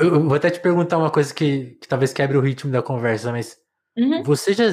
eu 0.00 0.22
vou 0.24 0.34
até 0.34 0.50
te 0.50 0.60
perguntar 0.60 0.98
uma 0.98 1.10
coisa 1.10 1.32
que, 1.32 1.76
que 1.80 1.88
talvez 1.88 2.12
quebre 2.12 2.36
o 2.36 2.40
ritmo 2.40 2.70
da 2.70 2.82
conversa, 2.82 3.32
mas 3.32 3.58
uhum. 3.96 4.22
você 4.22 4.52
já. 4.52 4.64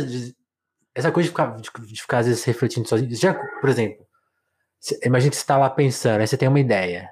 Essa 0.95 1.11
coisa 1.11 1.27
de 1.27 1.29
ficar, 1.29 1.55
de, 1.55 1.93
de 1.93 2.01
ficar 2.01 2.19
às 2.19 2.27
vezes 2.27 2.43
refletindo 2.43 2.87
sozinho. 2.87 3.15
Já, 3.15 3.33
por 3.33 3.69
exemplo, 3.69 4.05
imagina 5.03 5.29
que 5.29 5.35
você 5.35 5.43
está 5.43 5.57
lá 5.57 5.69
pensando, 5.69 6.21
aí 6.21 6.27
você 6.27 6.37
tem 6.37 6.47
uma 6.47 6.59
ideia. 6.59 7.09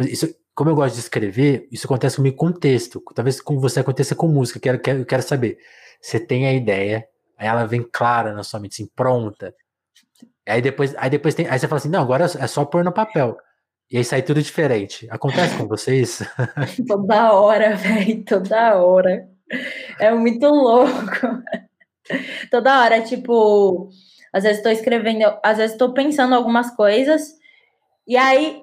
Isso, 0.00 0.32
como 0.54 0.70
eu 0.70 0.74
gosto 0.74 0.94
de 0.94 1.00
escrever, 1.00 1.66
isso 1.70 1.86
acontece 1.86 2.16
comigo 2.16 2.36
com 2.36 2.52
texto. 2.52 3.02
Talvez 3.14 3.40
com 3.40 3.58
você 3.58 3.80
aconteça 3.80 4.14
com 4.14 4.28
música. 4.28 4.60
Quero, 4.60 4.78
quero, 4.78 4.98
eu 5.00 5.06
quero 5.06 5.22
saber. 5.22 5.58
Você 6.00 6.20
tem 6.20 6.46
a 6.46 6.52
ideia, 6.52 7.06
aí 7.38 7.46
ela 7.48 7.64
vem 7.64 7.82
clara 7.82 8.32
na 8.32 8.42
sua 8.42 8.60
mente, 8.60 8.74
assim, 8.74 8.90
pronta. 8.94 9.54
Aí 10.46 10.60
depois, 10.60 10.94
aí 10.96 11.08
depois 11.08 11.34
tem, 11.34 11.48
aí 11.48 11.58
você 11.58 11.68
fala 11.68 11.78
assim, 11.78 11.88
não, 11.88 12.02
agora 12.02 12.24
é 12.24 12.46
só 12.46 12.64
pôr 12.64 12.84
no 12.84 12.92
papel. 12.92 13.36
E 13.90 13.96
aí 13.96 14.04
sai 14.04 14.22
tudo 14.22 14.42
diferente. 14.42 15.06
Acontece 15.10 15.56
com 15.56 15.66
vocês? 15.66 16.22
toda 16.88 17.32
hora, 17.32 17.76
velho, 17.76 18.24
toda 18.24 18.76
hora. 18.76 19.28
É 19.98 20.10
muito 20.12 20.46
louco. 20.46 21.42
toda 22.50 22.80
hora, 22.80 23.00
tipo, 23.02 23.90
às 24.32 24.42
vezes 24.44 24.58
estou 24.58 24.72
escrevendo, 24.72 25.38
às 25.42 25.58
vezes 25.58 25.72
estou 25.72 25.92
pensando 25.92 26.34
algumas 26.34 26.74
coisas, 26.74 27.34
e 28.06 28.16
aí 28.16 28.61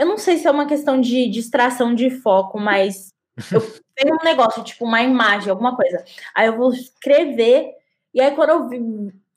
eu 0.00 0.06
não 0.06 0.16
sei 0.16 0.38
se 0.38 0.46
é 0.46 0.50
uma 0.50 0.66
questão 0.66 0.98
de 0.98 1.28
distração 1.28 1.94
de 1.94 2.08
foco, 2.08 2.58
mas 2.58 3.12
eu 3.52 3.60
tenho 3.94 4.14
um 4.14 4.24
negócio, 4.24 4.64
tipo 4.64 4.86
uma 4.86 5.02
imagem, 5.02 5.50
alguma 5.50 5.76
coisa. 5.76 6.02
Aí 6.34 6.46
eu 6.46 6.56
vou 6.56 6.72
escrever, 6.72 7.70
e 8.14 8.20
aí 8.20 8.34
quando 8.34 8.50
eu, 8.50 8.66
vi, 8.66 8.80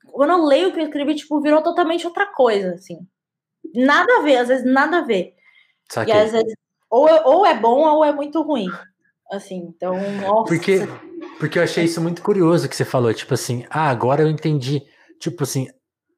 quando 0.06 0.30
eu 0.30 0.46
leio 0.46 0.70
o 0.70 0.72
que 0.72 0.80
eu 0.80 0.86
escrevi, 0.86 1.16
tipo, 1.16 1.42
virou 1.42 1.62
totalmente 1.62 2.08
outra 2.08 2.28
coisa, 2.28 2.76
assim. 2.76 3.06
Nada 3.76 4.20
a 4.20 4.22
ver, 4.22 4.38
às 4.38 4.48
vezes 4.48 4.66
nada 4.66 5.00
a 5.00 5.02
ver. 5.02 5.36
Saquei. 5.90 6.14
E 6.14 6.18
às 6.18 6.32
vezes, 6.32 6.54
ou, 6.90 7.10
ou 7.26 7.46
é 7.46 7.54
bom 7.54 7.82
ou 7.82 8.06
é 8.06 8.14
muito 8.14 8.42
ruim. 8.42 8.70
Assim, 9.30 9.58
então, 9.68 9.96
nossa. 10.22 10.48
Porque, 10.48 10.80
porque 11.40 11.60
eu 11.60 11.64
achei 11.64 11.84
isso 11.84 12.00
muito 12.00 12.22
curioso 12.22 12.70
que 12.70 12.76
você 12.76 12.86
falou, 12.86 13.14
tipo 13.14 13.34
assim, 13.34 13.66
ah, 13.70 13.90
agora 13.90 14.22
eu 14.22 14.30
entendi. 14.30 14.82
Tipo 15.20 15.44
assim, 15.44 15.68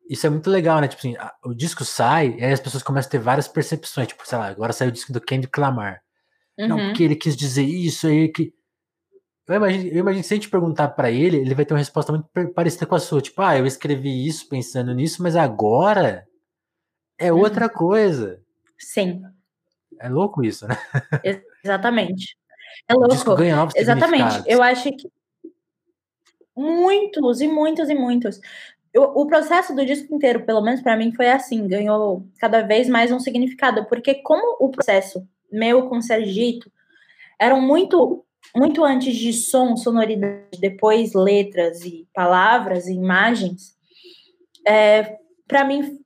isso 0.10 0.28
é 0.28 0.30
muito 0.30 0.50
legal, 0.50 0.80
né? 0.80 0.88
Tipo 0.88 1.00
assim, 1.00 1.16
a, 1.18 1.34
o 1.44 1.54
disco 1.54 1.84
sai 1.84 2.36
e 2.38 2.44
aí 2.44 2.54
as 2.54 2.60
pessoas 2.60 2.84
começam 2.84 3.10
a 3.10 3.12
ter 3.12 3.20
várias 3.20 3.48
percepções. 3.48 4.08
Tipo, 4.08 4.28
sei 4.28 4.38
lá, 4.38 4.48
agora 4.48 4.74
saiu 4.74 4.90
o 4.90 4.92
disco 4.92 5.12
do 5.12 5.22
Kendrick 5.22 5.60
Lamar. 5.60 6.02
Uhum. 6.58 6.68
Não, 6.68 6.78
porque 6.78 7.04
ele 7.04 7.16
quis 7.16 7.36
dizer 7.36 7.64
isso 7.64 8.08
aí 8.08 8.30
que. 8.30 8.54
Eu 9.48 9.56
imagino, 9.56 9.90
eu 9.90 10.00
imagino 10.00 10.24
que 10.24 10.28
se 10.28 10.34
a 10.34 10.38
gente 10.38 10.50
perguntar 10.50 10.88
para 10.90 11.12
ele, 11.12 11.38
ele 11.38 11.54
vai 11.54 11.66
ter 11.66 11.74
uma 11.74 11.80
resposta 11.80 12.12
muito 12.12 12.28
parecida 12.54 12.86
com 12.86 12.96
a 12.96 13.00
sua. 13.00 13.22
Tipo, 13.22 13.42
ah, 13.42 13.58
eu 13.58 13.66
escrevi 13.66 14.26
isso 14.26 14.50
pensando 14.50 14.94
nisso, 14.94 15.22
mas 15.22 15.36
agora 15.36 16.28
é 17.18 17.32
uhum. 17.32 17.40
outra 17.40 17.70
coisa. 17.70 18.42
Sim. 18.78 19.22
É 20.00 20.10
louco 20.10 20.44
isso, 20.44 20.68
né? 20.68 20.76
Exatamente. 21.64 22.38
É 22.88 22.94
louco. 22.94 23.36
Ganha 23.36 23.56
novos 23.56 23.76
Exatamente. 23.76 24.44
Eu 24.46 24.62
acho 24.62 24.92
que 24.92 25.10
muitos 26.56 27.42
e 27.42 27.48
muitos 27.48 27.90
e 27.90 27.96
muitos 27.96 28.40
o 28.96 29.26
processo 29.26 29.76
do 29.76 29.86
disco 29.86 30.14
inteiro, 30.16 30.46
pelo 30.46 30.62
menos 30.62 30.82
para 30.82 30.96
mim, 30.96 31.14
foi 31.14 31.30
assim, 31.30 31.68
ganhou 31.68 32.26
cada 32.40 32.62
vez 32.62 32.88
mais 32.88 33.12
um 33.12 33.20
significado, 33.20 33.86
porque 33.86 34.16
como 34.16 34.58
o 34.60 34.70
processo 34.70 35.28
meu 35.52 35.90
com 35.90 36.02
Sergito 36.02 36.72
eram 37.40 37.62
muito 37.62 38.22
muito 38.56 38.84
antes 38.86 39.16
de 39.16 39.34
som, 39.34 39.76
sonoridade, 39.76 40.60
depois 40.62 41.14
letras 41.14 41.84
e 41.84 42.08
palavras 42.14 42.88
e 42.88 42.94
imagens, 42.94 43.76
é, 44.66 45.18
para 45.48 45.66
mim 45.66 46.00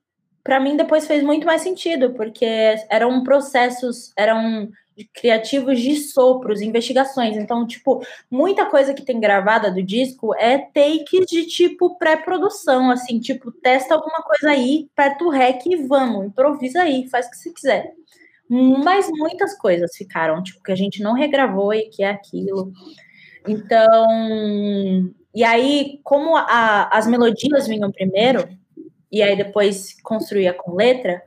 para 0.44 0.60
mim 0.60 0.76
depois 0.76 1.06
fez 1.06 1.22
muito 1.22 1.46
mais 1.46 1.62
sentido, 1.62 2.14
porque 2.14 2.76
eram 2.90 3.24
processos, 3.24 4.12
eram 4.18 4.70
criativos 5.14 5.80
de 5.80 5.95
sopros, 5.95 6.62
investigações. 6.62 7.38
Então, 7.38 7.66
tipo, 7.66 8.02
muita 8.30 8.66
coisa 8.66 8.93
que 8.93 9.04
tem 9.04 9.20
gravada 9.20 9.72
do 9.72 9.84
disco 9.84 10.36
é 10.36 10.58
takes 10.58 11.26
de 11.28 11.45
tipo 11.45 11.97
pré-produção, 11.97 12.91
assim, 12.91 13.20
tipo, 13.20 13.52
testa 13.52 13.93
alguma 13.93 14.22
coisa 14.24 14.52
aí, 14.52 14.88
aperta 14.93 15.24
o 15.24 15.30
rec 15.30 15.66
e 15.66 15.76
vamos, 15.76 16.28
improvisa 16.28 16.82
aí, 16.82 17.08
faz 17.10 17.28
o 17.28 17.32
que 17.32 17.38
você 17.38 17.52
quiser. 17.52 17.93
Mas 18.50 19.08
muitas 19.12 19.56
coisas 19.58 19.95
ficaram, 19.95 20.41
tipo, 20.41 20.64
que 20.64 20.72
a 20.72 20.76
gente 20.76 21.04
não 21.04 21.14
regravou 21.14 21.74
e 21.74 21.89
que 21.89 22.04
é 22.04 22.10
aquilo. 22.10 22.72
Então, 23.47 24.08
e 25.34 25.43
aí, 25.43 26.00
como 26.04 26.36
a, 26.36 26.89
as 26.91 27.06
melodias 27.08 27.68
vinham 27.68 27.91
primeiro, 27.91 28.47
e 29.12 29.22
aí 29.22 29.36
depois 29.36 29.95
construía 30.02 30.54
com 30.54 30.76
letra, 30.76 31.22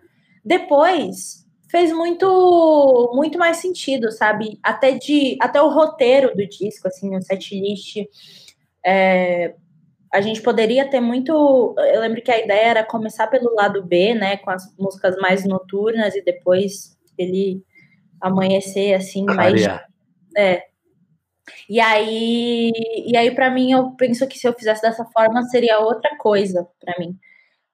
depois 0.44 1.41
fez 1.72 1.90
muito 1.90 3.10
muito 3.14 3.38
mais 3.38 3.56
sentido, 3.56 4.12
sabe? 4.12 4.60
Até 4.62 4.92
de 4.92 5.38
até 5.40 5.60
o 5.60 5.70
roteiro 5.70 6.36
do 6.36 6.46
disco, 6.46 6.86
assim, 6.86 7.16
o 7.16 7.22
setlist. 7.22 7.96
É, 8.84 9.54
a 10.12 10.20
gente 10.20 10.42
poderia 10.42 10.88
ter 10.88 11.00
muito. 11.00 11.74
Eu 11.78 12.02
lembro 12.02 12.20
que 12.20 12.30
a 12.30 12.38
ideia 12.38 12.66
era 12.66 12.84
começar 12.84 13.26
pelo 13.28 13.54
lado 13.54 13.82
B, 13.82 14.14
né, 14.14 14.36
com 14.36 14.50
as 14.50 14.64
músicas 14.78 15.16
mais 15.16 15.46
noturnas 15.46 16.14
e 16.14 16.22
depois 16.22 16.94
ele 17.16 17.64
amanhecer 18.20 18.92
assim 18.92 19.24
mais. 19.24 19.62
É. 20.36 20.64
E 21.68 21.80
aí, 21.80 22.70
e 23.06 23.16
aí 23.16 23.34
para 23.34 23.50
mim 23.50 23.72
eu 23.72 23.92
penso 23.92 24.28
que 24.28 24.38
se 24.38 24.46
eu 24.46 24.52
fizesse 24.52 24.82
dessa 24.82 25.06
forma 25.06 25.42
seria 25.44 25.80
outra 25.80 26.16
coisa 26.18 26.68
para 26.78 26.94
mim, 26.98 27.16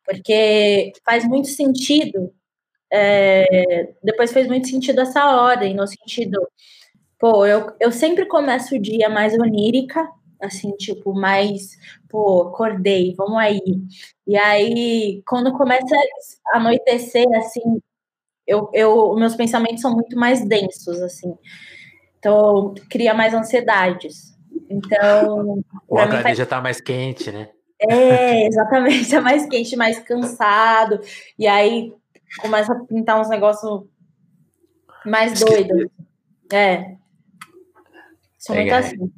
porque 0.04 0.92
faz 1.04 1.24
muito 1.26 1.48
sentido 1.48 2.32
é, 2.92 3.92
depois 4.02 4.32
fez 4.32 4.46
muito 4.46 4.68
sentido 4.68 5.00
essa 5.00 5.24
ordem, 5.26 5.74
no 5.74 5.86
sentido, 5.86 6.38
pô, 7.18 7.44
eu, 7.46 7.72
eu 7.80 7.92
sempre 7.92 8.26
começo 8.26 8.74
o 8.74 8.80
dia 8.80 9.08
mais 9.08 9.34
onírica, 9.34 10.08
assim, 10.40 10.70
tipo, 10.76 11.12
mais, 11.12 11.76
pô, 12.08 12.42
acordei, 12.42 13.14
vamos 13.16 13.38
aí. 13.38 13.60
E 14.26 14.36
aí, 14.36 15.22
quando 15.26 15.52
começa 15.52 15.94
a 16.52 16.58
anoitecer, 16.58 17.26
assim, 17.36 17.80
eu, 18.46 18.70
eu, 18.72 19.14
meus 19.16 19.34
pensamentos 19.34 19.82
são 19.82 19.92
muito 19.92 20.16
mais 20.16 20.46
densos, 20.46 21.02
assim. 21.02 21.34
Então, 22.18 22.74
cria 22.88 23.12
mais 23.12 23.34
ansiedades. 23.34 24.36
Então. 24.70 25.62
O 25.86 25.98
HD 25.98 26.22
faz... 26.22 26.38
já 26.38 26.46
tá 26.46 26.60
mais 26.60 26.80
quente, 26.80 27.30
né? 27.30 27.50
É, 27.80 28.46
exatamente, 28.46 29.14
é 29.14 29.20
mais 29.20 29.46
quente, 29.46 29.76
mais 29.76 29.98
cansado. 30.00 31.00
E 31.38 31.46
aí 31.46 31.92
começa 32.40 32.72
a 32.72 32.84
pintar 32.84 33.20
uns 33.20 33.28
negócios 33.28 33.84
mais 35.04 35.38
doidos. 35.40 35.88
É. 36.52 36.96
Sou 38.38 38.54
é, 38.54 38.60
muito 38.60 38.74
é. 38.74 38.78
assim. 38.78 39.12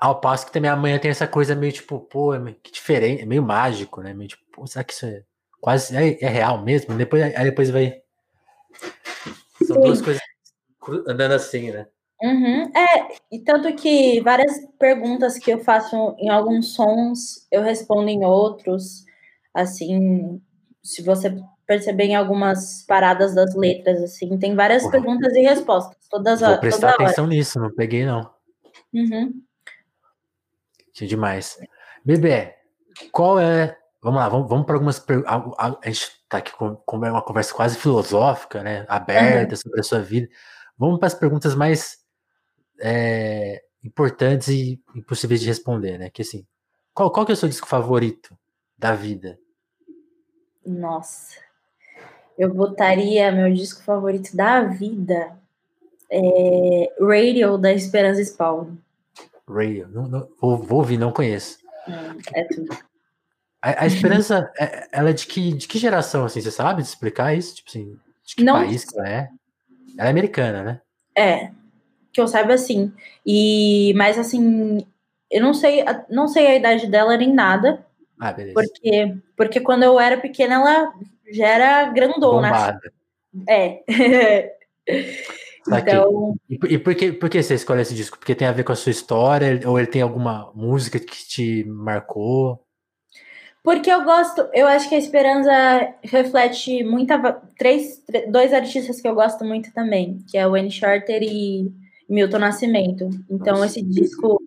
Ao 0.00 0.20
passo 0.20 0.46
que 0.46 0.52
também 0.52 0.70
amanhã 0.70 0.98
tem 0.98 1.10
essa 1.10 1.26
coisa 1.26 1.54
meio 1.54 1.72
tipo, 1.72 2.00
pô, 2.00 2.34
é 2.34 2.54
que 2.62 2.72
diferente, 2.72 3.22
é 3.22 3.26
meio 3.26 3.42
mágico, 3.42 4.00
né? 4.00 4.14
Meio 4.14 4.28
tipo, 4.28 4.42
pô, 4.52 4.66
será 4.66 4.84
que 4.84 4.92
isso 4.92 5.06
é 5.06 5.22
quase 5.60 5.96
é, 5.96 6.18
é 6.22 6.28
real 6.28 6.62
mesmo? 6.62 6.94
Depois, 6.94 7.22
aí 7.22 7.44
depois 7.44 7.70
vai. 7.70 8.00
São 9.66 9.76
Sim. 9.76 9.82
duas 9.82 10.00
coisas 10.00 10.22
andando 11.06 11.32
assim, 11.32 11.70
né? 11.70 11.86
Uhum. 12.22 12.70
É, 12.76 13.14
e 13.32 13.40
tanto 13.40 13.74
que 13.74 14.20
várias 14.20 14.52
perguntas 14.78 15.38
que 15.38 15.50
eu 15.50 15.58
faço 15.58 16.14
em 16.18 16.28
alguns 16.28 16.74
sons, 16.74 17.46
eu 17.50 17.62
respondo 17.62 18.08
em 18.08 18.24
outros. 18.24 19.04
Assim, 19.54 20.40
se 20.82 21.02
você 21.02 21.34
perceber 21.70 22.06
em 22.06 22.16
algumas 22.16 22.82
paradas 22.82 23.32
das 23.32 23.54
letras, 23.54 24.02
assim. 24.02 24.36
Tem 24.38 24.56
várias 24.56 24.82
Porra. 24.82 24.92
perguntas 24.92 25.32
e 25.34 25.40
respostas. 25.42 25.96
Todas 26.10 26.40
Vou 26.40 26.58
prestar 26.58 26.94
atenção 26.94 27.26
hora. 27.26 27.32
nisso, 27.32 27.60
não 27.60 27.72
peguei, 27.72 28.04
não. 28.04 28.28
Uhum. 28.92 29.40
Tinha 30.92 31.06
demais. 31.06 31.56
Bebê, 32.04 32.56
qual 33.12 33.38
é. 33.38 33.78
Vamos 34.02 34.18
lá, 34.18 34.28
vamos, 34.28 34.48
vamos 34.48 34.66
para 34.66 34.74
algumas 34.74 34.98
perguntas. 34.98 35.32
A, 35.32 35.78
a, 35.80 35.86
gente 35.86 36.00
está 36.24 36.38
aqui 36.38 36.52
com, 36.56 36.74
com, 36.74 36.96
uma 36.96 37.22
conversa 37.22 37.54
quase 37.54 37.78
filosófica, 37.78 38.64
né? 38.64 38.84
Aberta 38.88 39.52
uhum. 39.52 39.60
sobre 39.60 39.78
a 39.78 39.84
sua 39.84 40.00
vida. 40.00 40.28
Vamos 40.76 40.98
para 40.98 41.06
as 41.06 41.14
perguntas 41.14 41.54
mais. 41.54 42.00
É, 42.82 43.62
importantes 43.84 44.48
e 44.48 44.82
impossíveis 44.96 45.40
de 45.40 45.46
responder, 45.46 45.98
né? 45.98 46.10
Que 46.10 46.22
assim, 46.22 46.44
qual, 46.92 47.12
qual 47.12 47.24
que 47.24 47.30
é 47.30 47.34
o 47.34 47.36
seu 47.36 47.48
disco 47.48 47.68
favorito 47.68 48.36
da 48.76 48.94
vida? 48.94 49.38
Nossa, 50.66 51.38
eu 52.38 52.52
botaria 52.52 53.32
meu 53.32 53.52
disco 53.52 53.82
favorito 53.82 54.36
da 54.36 54.62
vida 54.62 55.38
é 56.10 56.92
Radio 56.98 57.56
da 57.56 57.72
Esperança 57.72 58.22
Spawn. 58.24 58.76
Radio, 59.48 59.88
não, 59.88 60.08
não, 60.08 60.28
vou, 60.40 60.58
vou, 60.58 60.78
ouvir, 60.78 60.98
não 60.98 61.12
conheço. 61.12 61.58
É, 62.34 62.40
é 62.40 62.44
tudo. 62.44 62.76
A, 63.62 63.84
a 63.84 63.86
Esperança, 63.86 64.50
é, 64.58 64.88
ela 64.90 65.10
é 65.10 65.12
de 65.12 65.26
que, 65.26 65.52
de 65.52 65.68
que 65.68 65.78
geração, 65.78 66.24
assim, 66.24 66.40
você 66.40 66.50
sabe 66.50 66.82
explicar 66.82 67.34
isso? 67.34 67.56
Tipo 67.56 67.70
assim, 67.70 67.98
de 68.24 68.36
que 68.36 68.44
não, 68.44 68.54
país 68.54 68.84
que 68.84 68.98
ela 68.98 69.08
é? 69.08 69.28
Ela 69.96 70.08
é 70.08 70.10
americana, 70.10 70.62
né? 70.64 70.80
É, 71.14 71.50
que 72.12 72.20
eu 72.20 72.26
saiba 72.26 72.54
assim. 72.54 72.92
E, 73.24 73.92
mas 73.96 74.18
assim, 74.18 74.84
eu 75.30 75.42
não 75.42 75.54
sei, 75.54 75.84
não 76.08 76.26
sei 76.26 76.46
a 76.46 76.56
idade 76.56 76.86
dela 76.86 77.16
nem 77.16 77.32
nada. 77.32 77.84
Ah, 78.20 78.32
beleza. 78.32 78.54
Porque, 78.54 79.16
porque 79.36 79.60
quando 79.60 79.82
eu 79.84 79.98
era 79.98 80.18
pequena, 80.18 80.56
ela 80.56 80.92
já 81.32 81.46
era 81.46 81.84
grandona. 81.86 82.48
Bombada. 82.48 82.92
É. 83.48 83.82
então. 85.66 86.34
E, 86.48 86.58
e 86.74 86.78
por, 86.78 86.94
que, 86.94 87.12
por 87.12 87.30
que 87.30 87.42
você 87.42 87.54
escolhe 87.54 87.82
esse 87.82 87.94
disco? 87.94 88.18
Porque 88.18 88.34
tem 88.34 88.46
a 88.46 88.52
ver 88.52 88.64
com 88.64 88.72
a 88.72 88.76
sua 88.76 88.90
história? 88.90 89.60
Ou 89.66 89.78
ele 89.78 89.88
tem 89.88 90.02
alguma 90.02 90.52
música 90.54 90.98
que 90.98 91.26
te 91.26 91.64
marcou? 91.64 92.64
Porque 93.62 93.90
eu 93.90 94.04
gosto, 94.04 94.48
eu 94.54 94.66
acho 94.66 94.88
que 94.88 94.94
a 94.94 94.98
Esperança 94.98 95.94
reflete 96.02 96.82
muita. 96.82 97.40
Três, 97.58 98.02
dois 98.28 98.54
artistas 98.54 99.00
que 99.00 99.08
eu 99.08 99.14
gosto 99.14 99.44
muito 99.44 99.72
também, 99.72 100.18
que 100.28 100.38
é 100.38 100.46
o 100.46 100.52
Wayne 100.52 100.70
Shorter 100.70 101.22
e 101.22 101.70
Milton 102.08 102.38
Nascimento. 102.38 103.10
Então, 103.30 103.58
Nossa. 103.58 103.66
esse 103.66 103.82
disco, 103.82 104.42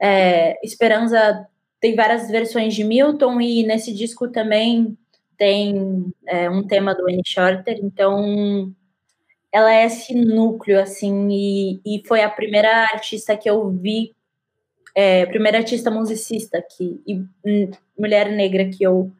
é, 0.00 0.56
Esperança, 0.64 1.48
tem 1.84 1.94
várias 1.94 2.30
versões 2.30 2.74
de 2.74 2.82
Milton, 2.82 3.38
e 3.42 3.62
nesse 3.62 3.92
disco 3.92 4.26
também 4.26 4.96
tem 5.36 6.10
é, 6.26 6.48
um 6.48 6.66
tema 6.66 6.94
do 6.94 7.02
Wayne 7.02 7.20
Shorter. 7.26 7.78
Então, 7.82 8.74
ela 9.52 9.70
é 9.70 9.84
esse 9.84 10.14
núcleo, 10.14 10.80
assim, 10.80 11.28
e, 11.30 11.82
e 11.84 12.02
foi 12.08 12.22
a 12.22 12.30
primeira 12.30 12.70
artista 12.84 13.36
que 13.36 13.50
eu 13.50 13.68
vi, 13.70 14.14
é, 14.94 15.26
primeira 15.26 15.58
artista 15.58 15.90
musicista 15.90 16.64
que, 16.74 17.02
e 17.06 17.16
hum, 17.44 17.70
mulher 17.98 18.32
negra 18.32 18.66
que 18.66 18.82
eu 18.82 19.12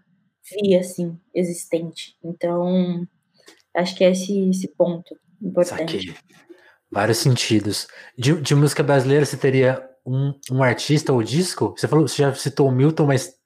vi, 0.51 0.75
assim, 0.75 1.21
existente. 1.35 2.17
Então, 2.25 3.07
acho 3.75 3.95
que 3.95 4.05
é 4.05 4.11
esse, 4.12 4.49
esse 4.49 4.69
ponto 4.69 5.15
importante. 5.43 5.99
Saquei 5.99 6.15
vários 6.91 7.19
sentidos. 7.19 7.89
De, 8.17 8.41
de 8.41 8.55
música 8.55 8.83
brasileira, 8.83 9.27
você 9.27 9.37
teria 9.37 9.87
um, 10.05 10.35
um 10.51 10.63
artista 10.63 11.13
ou 11.13 11.23
disco? 11.23 11.75
Você 11.77 11.89
falou, 11.89 12.07
você 12.07 12.23
já 12.23 12.35
citou 12.35 12.69
o 12.69 12.73
Milton, 12.73 13.07
mas 13.07 13.37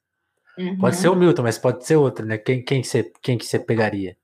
uhum. 0.58 0.78
pode 0.78 0.96
ser 0.96 1.08
o 1.08 1.14
Milton, 1.14 1.42
mas 1.42 1.58
pode 1.58 1.84
ser 1.84 1.96
outro, 1.96 2.26
né? 2.26 2.38
Quem, 2.38 2.62
quem, 2.62 2.82
você, 2.82 3.10
quem 3.22 3.38
que 3.38 3.44
você 3.44 3.58
pegaria? 3.58 4.16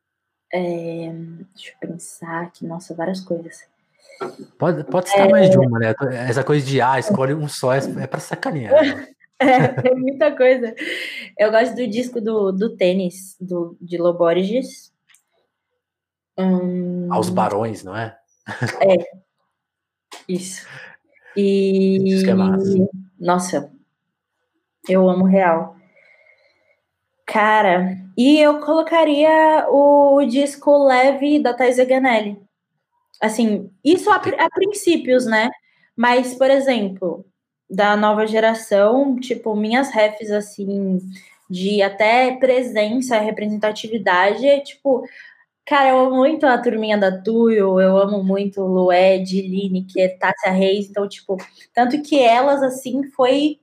É, 0.53 1.13
deixa 1.55 1.73
eu 1.73 1.89
pensar 1.89 2.43
aqui, 2.43 2.67
nossa, 2.67 2.95
várias 2.95 3.21
coisas. 3.21 3.65
Pode, 4.59 4.85
pode 4.85 5.09
citar 5.09 5.29
é... 5.29 5.31
mais 5.31 5.51
de 5.51 5.59
uma, 5.59 5.79
né? 5.79 5.95
Essa 6.29 6.45
coisa 6.45 6.65
de, 6.65 6.81
ah, 6.81 6.99
escolhe 6.99 7.35
um 7.35 7.49
só, 7.49 7.73
é, 7.73 7.79
é 8.01 8.07
pra 8.07 8.21
sacanear. 8.21 8.73
Né? 8.73 9.09
É, 9.37 9.89
é 9.89 9.95
muita 9.97 10.35
coisa. 10.35 10.73
Eu 11.37 11.51
gosto 11.51 11.75
do 11.75 11.89
disco 11.89 12.21
do, 12.21 12.53
do 12.53 12.77
tênis, 12.77 13.37
do, 13.41 13.77
de 13.81 13.99
Loborges. 13.99 14.93
Hum... 16.39 17.13
Aos 17.13 17.29
Barões, 17.31 17.83
não 17.83 17.97
é? 17.97 18.17
É. 18.81 19.05
Isso. 20.29 20.67
E. 21.37 22.03
Isso 22.07 22.29
é 22.29 22.35
massa. 22.35 22.89
Nossa, 23.19 23.73
eu 24.89 25.09
amo 25.09 25.25
real. 25.25 25.77
Cara, 27.27 27.97
e 28.17 28.39
eu 28.39 28.61
colocaria 28.61 29.67
o 29.71 30.25
disco 30.25 30.87
leve 30.87 31.39
da 31.39 31.55
Thais 31.55 31.79
Ganelli. 31.79 32.39
Assim, 33.21 33.71
isso 33.85 34.11
a, 34.11 34.17
a 34.17 34.51
princípios, 34.51 35.25
né? 35.25 35.51
Mas, 35.97 36.35
por 36.35 36.51
exemplo, 36.51 37.25
da 37.69 37.97
nova 37.97 38.27
geração, 38.27 39.17
tipo, 39.17 39.57
minhas 39.57 39.91
refs, 39.91 40.31
assim, 40.31 40.99
de 41.49 41.83
até 41.83 42.37
presença, 42.37 43.19
representatividade, 43.19 44.47
é 44.47 44.61
tipo, 44.61 45.05
Cara, 45.67 45.91
eu 45.91 45.99
amo 45.99 46.17
muito 46.17 46.45
a 46.45 46.59
turminha 46.59 46.99
da 46.99 47.23
Tuyo, 47.23 47.81
eu 47.81 47.97
amo 47.97 48.23
muito 48.23 48.61
Lued, 48.63 49.41
Lineker, 49.41 50.19
Tássia 50.19 50.51
Reis, 50.51 50.91
então, 50.91 51.09
tipo, 51.09 51.39
tanto 51.73 52.03
que 52.03 52.19
elas, 52.19 52.63
assim, 52.63 53.03
foi 53.11 53.59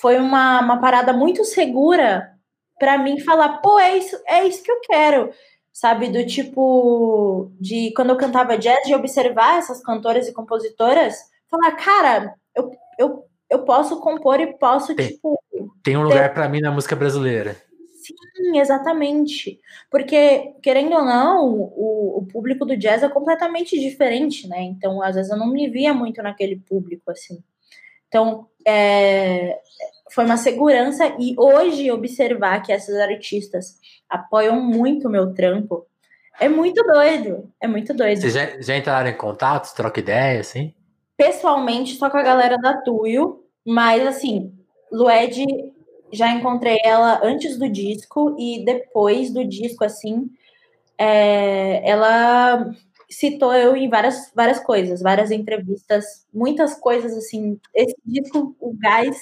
foi 0.00 0.16
uma, 0.18 0.60
uma 0.60 0.80
parada 0.80 1.12
muito 1.12 1.44
segura 1.44 2.32
para 2.78 2.96
mim 2.98 3.20
falar, 3.20 3.58
pô, 3.58 3.78
é 3.78 3.98
isso, 3.98 4.16
é 4.26 4.44
isso 4.44 4.62
que 4.62 4.70
eu 4.70 4.80
quero, 4.80 5.30
sabe? 5.72 6.08
Do 6.08 6.24
tipo, 6.24 7.50
de 7.60 7.92
quando 7.94 8.10
eu 8.10 8.16
cantava 8.16 8.56
jazz, 8.56 8.86
de 8.86 8.94
observar 8.94 9.58
essas 9.58 9.82
cantoras 9.82 10.28
e 10.28 10.32
compositoras, 10.32 11.16
falar, 11.50 11.72
cara, 11.72 12.34
eu, 12.54 12.70
eu, 12.96 13.24
eu 13.50 13.64
posso 13.64 14.00
compor 14.00 14.40
e 14.40 14.56
posso, 14.56 14.94
tem, 14.94 15.08
tipo. 15.08 15.38
Tem 15.82 15.96
um 15.96 16.02
lugar 16.02 16.28
ter... 16.28 16.34
para 16.34 16.48
mim 16.48 16.60
na 16.60 16.70
música 16.70 16.94
brasileira. 16.94 17.56
Sim, 18.36 18.58
exatamente. 18.58 19.60
Porque, 19.90 20.54
querendo 20.62 20.94
ou 20.94 21.04
não, 21.04 21.46
o, 21.54 22.18
o 22.18 22.26
público 22.26 22.64
do 22.64 22.76
jazz 22.76 23.02
é 23.02 23.08
completamente 23.08 23.78
diferente, 23.78 24.48
né? 24.48 24.62
Então, 24.62 25.02
às 25.02 25.16
vezes, 25.16 25.30
eu 25.30 25.36
não 25.36 25.48
me 25.48 25.68
via 25.68 25.92
muito 25.92 26.22
naquele 26.22 26.56
público, 26.56 27.10
assim. 27.10 27.42
Então, 28.08 28.46
é, 28.66 29.58
foi 30.10 30.24
uma 30.24 30.36
segurança. 30.36 31.06
E 31.18 31.34
hoje, 31.38 31.90
observar 31.90 32.62
que 32.62 32.72
essas 32.72 32.96
artistas 32.96 33.78
apoiam 34.08 34.60
muito 34.60 35.08
o 35.08 35.10
meu 35.10 35.34
trampo 35.34 35.86
é 36.40 36.48
muito 36.48 36.82
doido. 36.84 37.52
É 37.60 37.66
muito 37.66 37.92
doido. 37.92 38.20
Vocês 38.20 38.34
já, 38.34 38.60
já 38.60 38.76
entraram 38.76 39.10
em 39.10 39.16
contato, 39.16 39.74
troca 39.74 40.00
ideia, 40.00 40.40
assim? 40.40 40.72
Pessoalmente, 41.16 41.96
só 41.96 42.08
com 42.08 42.16
a 42.16 42.22
galera 42.22 42.56
da 42.56 42.80
Tuyo, 42.80 43.44
mas, 43.66 44.06
assim, 44.06 44.56
Lued 44.90 45.44
já 46.12 46.30
encontrei 46.32 46.78
ela 46.84 47.20
antes 47.24 47.58
do 47.58 47.68
disco 47.68 48.36
e 48.38 48.64
depois 48.64 49.32
do 49.32 49.44
disco, 49.46 49.84
assim, 49.84 50.30
é, 50.98 51.88
ela 51.88 52.72
citou 53.10 53.54
eu 53.54 53.76
em 53.76 53.88
várias, 53.88 54.32
várias 54.34 54.60
coisas, 54.60 55.00
várias 55.02 55.30
entrevistas, 55.30 56.26
muitas 56.32 56.74
coisas, 56.74 57.16
assim. 57.16 57.58
Esse 57.74 57.96
disco, 58.04 58.56
o 58.60 58.74
Gás, 58.76 59.16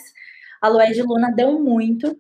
a 0.61 0.69
Lued 0.69 1.01
Luna 1.03 1.33
deu 1.33 1.61
muito. 1.61 2.17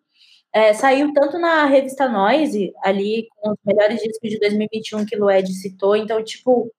É, 0.52 0.72
saiu 0.74 1.12
tanto 1.12 1.38
na 1.38 1.66
revista 1.66 2.08
Noise, 2.08 2.72
ali 2.82 3.28
com 3.36 3.50
os 3.50 3.58
melhores 3.64 4.00
discos 4.02 4.30
de 4.30 4.38
2021 4.40 5.04
que 5.06 5.16
Lued 5.16 5.52
citou, 5.54 5.96
então, 5.96 6.22
tipo, 6.24 6.72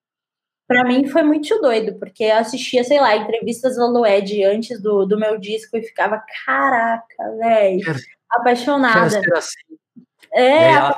para 0.68 0.84
mim 0.84 1.08
foi 1.08 1.24
muito 1.24 1.60
doido, 1.62 1.98
porque 1.98 2.26
eu 2.26 2.36
assistia, 2.36 2.84
sei 2.84 3.00
lá, 3.00 3.16
entrevistas 3.16 3.78
da 3.78 3.88
Lued 3.88 4.44
antes 4.44 4.82
do, 4.82 5.06
do 5.06 5.18
meu 5.18 5.38
disco 5.38 5.78
e 5.78 5.84
ficava, 5.84 6.22
caraca, 6.46 7.32
velho, 7.40 7.82
apaixonada. 8.30 9.22
Assim. 9.36 9.78
É, 10.34 10.74
ela, 10.74 10.98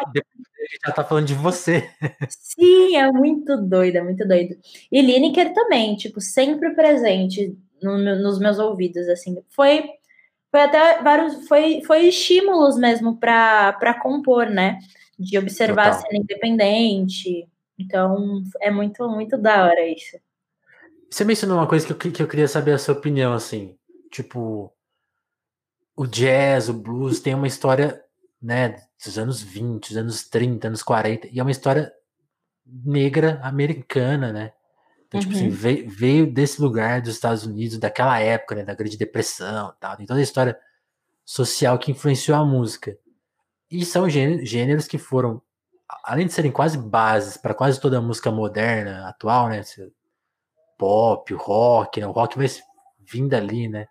já 0.86 0.92
tá 0.92 1.04
falando 1.04 1.28
de 1.28 1.36
você. 1.36 1.88
Sim, 2.30 2.98
é 2.98 3.12
muito 3.12 3.56
doido, 3.58 3.98
é 3.98 4.04
muito 4.04 4.28
doido. 4.28 4.56
E 4.92 5.02
Lineker 5.02 5.54
também, 5.54 5.96
tipo, 5.96 6.20
sempre 6.20 6.72
presente 6.72 7.56
no, 7.82 7.98
nos 7.98 8.40
meus 8.40 8.58
ouvidos, 8.58 9.08
assim. 9.08 9.38
Foi, 9.50 9.84
foi 10.52 10.62
até 10.62 11.02
vários, 11.02 11.48
foi, 11.48 11.82
foi 11.86 12.08
estímulos 12.08 12.76
mesmo 12.78 13.18
para 13.18 14.00
compor, 14.02 14.48
né? 14.48 14.80
De 15.18 15.38
observar 15.38 15.92
Total. 15.92 16.00
a 16.00 16.02
cena 16.02 16.24
independente, 16.24 17.48
então, 17.80 18.44
é 18.60 18.70
muito, 18.70 19.08
muito 19.08 19.38
da 19.38 19.66
hora 19.66 19.88
isso. 19.88 20.18
Você 21.10 21.24
mencionou 21.24 21.58
uma 21.58 21.68
coisa 21.68 21.86
que 21.86 22.08
eu, 22.08 22.12
que 22.12 22.22
eu 22.22 22.28
queria 22.28 22.48
saber 22.48 22.74
a 22.74 22.78
sua 22.78 22.94
opinião, 22.94 23.34
assim. 23.34 23.78
Tipo, 24.12 24.72
o 25.96 26.06
jazz, 26.06 26.68
o 26.68 26.74
blues 26.74 27.22
tem 27.22 27.34
uma 27.34 27.48
história, 27.48 28.04
né, 28.42 28.76
dos 29.04 29.18
anos 29.18 29.42
20, 29.42 29.88
dos 29.88 29.98
anos 29.98 30.30
30, 30.30 30.68
anos 30.68 30.84
40, 30.84 31.30
e 31.32 31.40
é 31.40 31.42
uma 31.42 31.52
história 31.52 31.92
negra 32.66 33.40
americana, 33.42 34.32
né? 34.34 34.54
Então, 35.08 35.20
uhum. 35.20 35.26
tipo 35.26 35.36
assim, 35.36 35.46
uhum. 35.46 35.56
veio, 35.56 35.90
veio, 35.90 36.32
desse 36.32 36.62
lugar 36.62 37.02
dos 37.02 37.16
Estados 37.16 37.46
Unidos, 37.46 37.80
daquela 37.80 38.20
época, 38.20 38.56
né, 38.56 38.64
da 38.64 38.76
Grande 38.76 38.98
Depressão 38.98 39.74
tal. 39.80 39.98
Tem 39.98 40.06
toda 40.06 40.20
a 40.20 40.24
história 40.24 40.60
social 41.26 41.80
que 41.80 41.92
influenciou 41.92 42.38
a 42.38 42.46
música. 42.46 42.98
E 43.72 43.86
são 43.86 44.08
gêneros 44.10 44.88
que 44.88 44.98
foram 44.98 45.42
além 46.04 46.28
de 46.28 46.34
serem 46.34 46.52
quase 46.52 46.78
bases 46.78 47.38
para 47.38 47.54
quase 47.54 47.80
toda 47.80 47.98
a 47.98 48.02
música 48.02 48.32
moderna, 48.32 49.08
atual, 49.08 49.50
né? 49.50 49.62
Pop, 50.78 51.34
rock, 51.34 52.00
né? 52.00 52.08
O 52.08 52.12
rock 52.12 52.38
vai 52.38 52.48
vindo 53.00 53.34
ali, 53.34 53.68
né? 53.68 53.88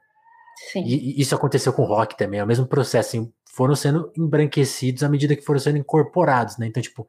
Sim. 0.72 0.82
E, 0.84 1.18
e, 1.18 1.20
isso 1.20 1.34
aconteceu 1.34 1.72
com 1.72 1.82
o 1.82 1.86
rock 1.86 2.16
também, 2.16 2.40
é 2.40 2.44
o 2.44 2.46
mesmo 2.46 2.66
processo, 2.66 3.08
assim, 3.08 3.32
foram 3.46 3.74
sendo 3.74 4.12
embranquecidos 4.16 5.02
à 5.02 5.08
medida 5.08 5.36
que 5.36 5.42
foram 5.42 5.60
sendo 5.60 5.78
incorporados, 5.78 6.56
né? 6.58 6.66
Então, 6.66 6.82
tipo, 6.82 7.08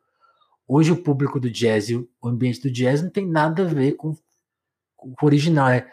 hoje 0.67 0.91
o 0.91 1.01
público 1.01 1.39
do 1.39 1.49
jazz 1.49 1.89
e 1.89 1.95
o 1.95 2.07
ambiente 2.23 2.61
do 2.61 2.71
jazz 2.71 3.01
não 3.01 3.09
tem 3.09 3.27
nada 3.27 3.63
a 3.63 3.65
ver 3.65 3.93
com, 3.93 4.15
com 4.95 5.09
o 5.09 5.25
original, 5.25 5.69
né? 5.69 5.87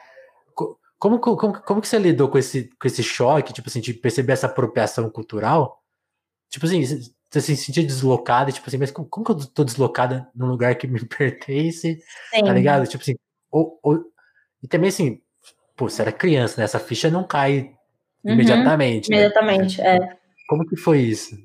como, 0.99 1.21
como, 1.21 1.37
como 1.37 1.81
que 1.81 1.89
você 1.89 1.99
lidou 1.99 2.29
com 2.29 2.39
esse, 2.39 2.71
com 2.81 2.87
esse 2.87 3.03
choque, 3.03 3.53
tipo 3.53 3.69
assim, 3.69 3.81
de 3.81 3.93
perceber 3.95 4.33
essa 4.33 4.47
apropriação 4.47 5.11
cultural? 5.11 5.83
Tipo 6.49 6.67
assim, 6.67 6.83
você 7.41 7.57
se 7.57 7.65
sentia 7.65 7.85
deslocada, 7.85 8.53
tipo 8.53 8.67
assim, 8.69 8.79
mas 8.79 8.91
como, 8.91 9.09
como 9.09 9.25
que 9.25 9.33
eu 9.33 9.47
tô 9.47 9.65
deslocada 9.65 10.29
num 10.35 10.47
lugar 10.47 10.75
que 10.77 10.87
me 10.87 11.01
pertence? 11.07 11.97
Tá 11.97 12.39
Sim. 12.39 12.45
Tá 12.45 12.53
ligado? 12.53 12.87
Tipo 12.87 13.03
assim, 13.03 13.17
ou, 13.51 13.79
ou, 13.83 14.05
e 14.63 14.69
também 14.69 14.89
assim, 14.89 15.21
pô, 15.77 15.89
você 15.89 16.03
era 16.03 16.13
criança, 16.13 16.59
né? 16.59 16.65
Essa 16.65 16.79
ficha 16.79 17.11
não 17.11 17.25
cai 17.25 17.73
uhum, 18.25 18.33
imediatamente. 18.33 19.09
Imediatamente, 19.09 19.81
né? 19.81 19.97
é. 19.97 20.17
Como 20.49 20.67
que 20.67 20.77
foi 20.77 21.01
isso? 21.01 21.37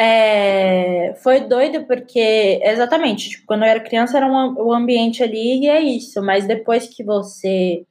É, 0.00 1.14
foi 1.22 1.40
doido 1.40 1.84
porque, 1.86 2.60
exatamente, 2.62 3.30
tipo, 3.30 3.46
quando 3.46 3.64
eu 3.64 3.68
era 3.68 3.80
criança 3.80 4.16
era 4.16 4.26
um, 4.26 4.54
o 4.54 4.72
ambiente 4.72 5.24
ali 5.24 5.64
e 5.64 5.68
é 5.68 5.80
isso, 5.80 6.22
mas 6.22 6.46
depois 6.46 6.86
que 6.86 7.02
você 7.02 7.84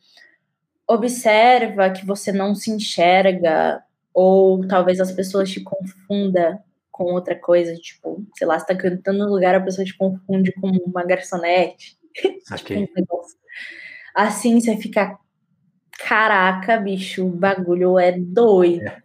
observa, 0.87 1.89
que 1.89 2.05
você 2.05 2.31
não 2.31 2.55
se 2.55 2.71
enxerga, 2.71 3.83
ou 4.13 4.65
talvez 4.65 5.01
as 5.01 5.11
pessoas 5.11 5.51
te 5.51 5.61
confunda 5.61 6.63
com 6.97 7.13
outra 7.13 7.35
coisa, 7.35 7.75
tipo, 7.75 8.25
sei 8.35 8.47
lá, 8.47 8.57
você 8.57 8.65
tá 8.65 8.75
cantando 8.75 9.19
no 9.19 9.31
lugar, 9.31 9.53
a 9.53 9.61
pessoa 9.61 9.85
te 9.85 9.95
confunde 9.95 10.51
com 10.53 10.67
uma 10.67 11.05
garçonete. 11.05 11.95
Okay. 12.51 12.87
tipo, 12.87 13.15
um 13.15 13.21
assim 14.15 14.59
você 14.59 14.75
fica, 14.75 15.15
caraca, 15.99 16.77
bicho, 16.77 17.27
o 17.27 17.29
bagulho 17.29 17.99
é 17.99 18.11
doido. 18.11 18.87
É, 18.87 19.03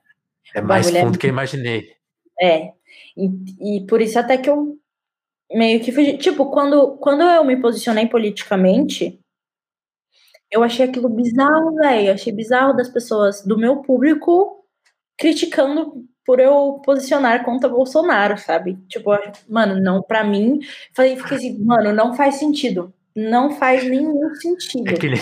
é 0.54 0.60
mais 0.62 0.92
é 0.92 1.02
fundo 1.02 1.16
é... 1.16 1.18
que 1.18 1.26
eu 1.26 1.30
imaginei. 1.30 1.92
É. 2.40 2.72
E, 3.14 3.76
e 3.76 3.86
por 3.86 4.00
isso 4.00 4.18
até 4.18 4.38
que 4.38 4.48
eu 4.48 4.78
meio 5.52 5.80
que 5.80 5.92
fugi. 5.92 6.16
Tipo, 6.16 6.50
quando, 6.50 6.96
quando 6.96 7.22
eu 7.22 7.44
me 7.44 7.60
posicionei 7.60 8.06
politicamente, 8.08 9.20
eu 10.50 10.62
achei 10.62 10.86
aquilo 10.86 11.10
bizarro, 11.10 11.74
velho. 11.74 12.12
Achei 12.12 12.32
bizarro 12.32 12.74
das 12.74 12.88
pessoas 12.88 13.44
do 13.44 13.58
meu 13.58 13.82
público 13.82 14.64
criticando 15.18 16.06
por 16.24 16.40
eu 16.40 16.80
posicionar 16.84 17.44
contra 17.44 17.68
Bolsonaro, 17.68 18.38
sabe? 18.38 18.78
Tipo, 18.88 19.10
mano, 19.48 19.80
não, 19.80 20.02
pra 20.02 20.24
mim, 20.24 20.60
falei, 20.94 21.16
fiquei 21.16 21.36
assim, 21.36 21.58
mano, 21.64 21.92
não 21.92 22.14
faz 22.14 22.36
sentido. 22.36 22.92
Não 23.14 23.50
faz 23.50 23.84
nenhum 23.84 24.34
sentido. 24.36 24.88
É 24.88 24.94
que 24.94 25.08
nem, 25.08 25.20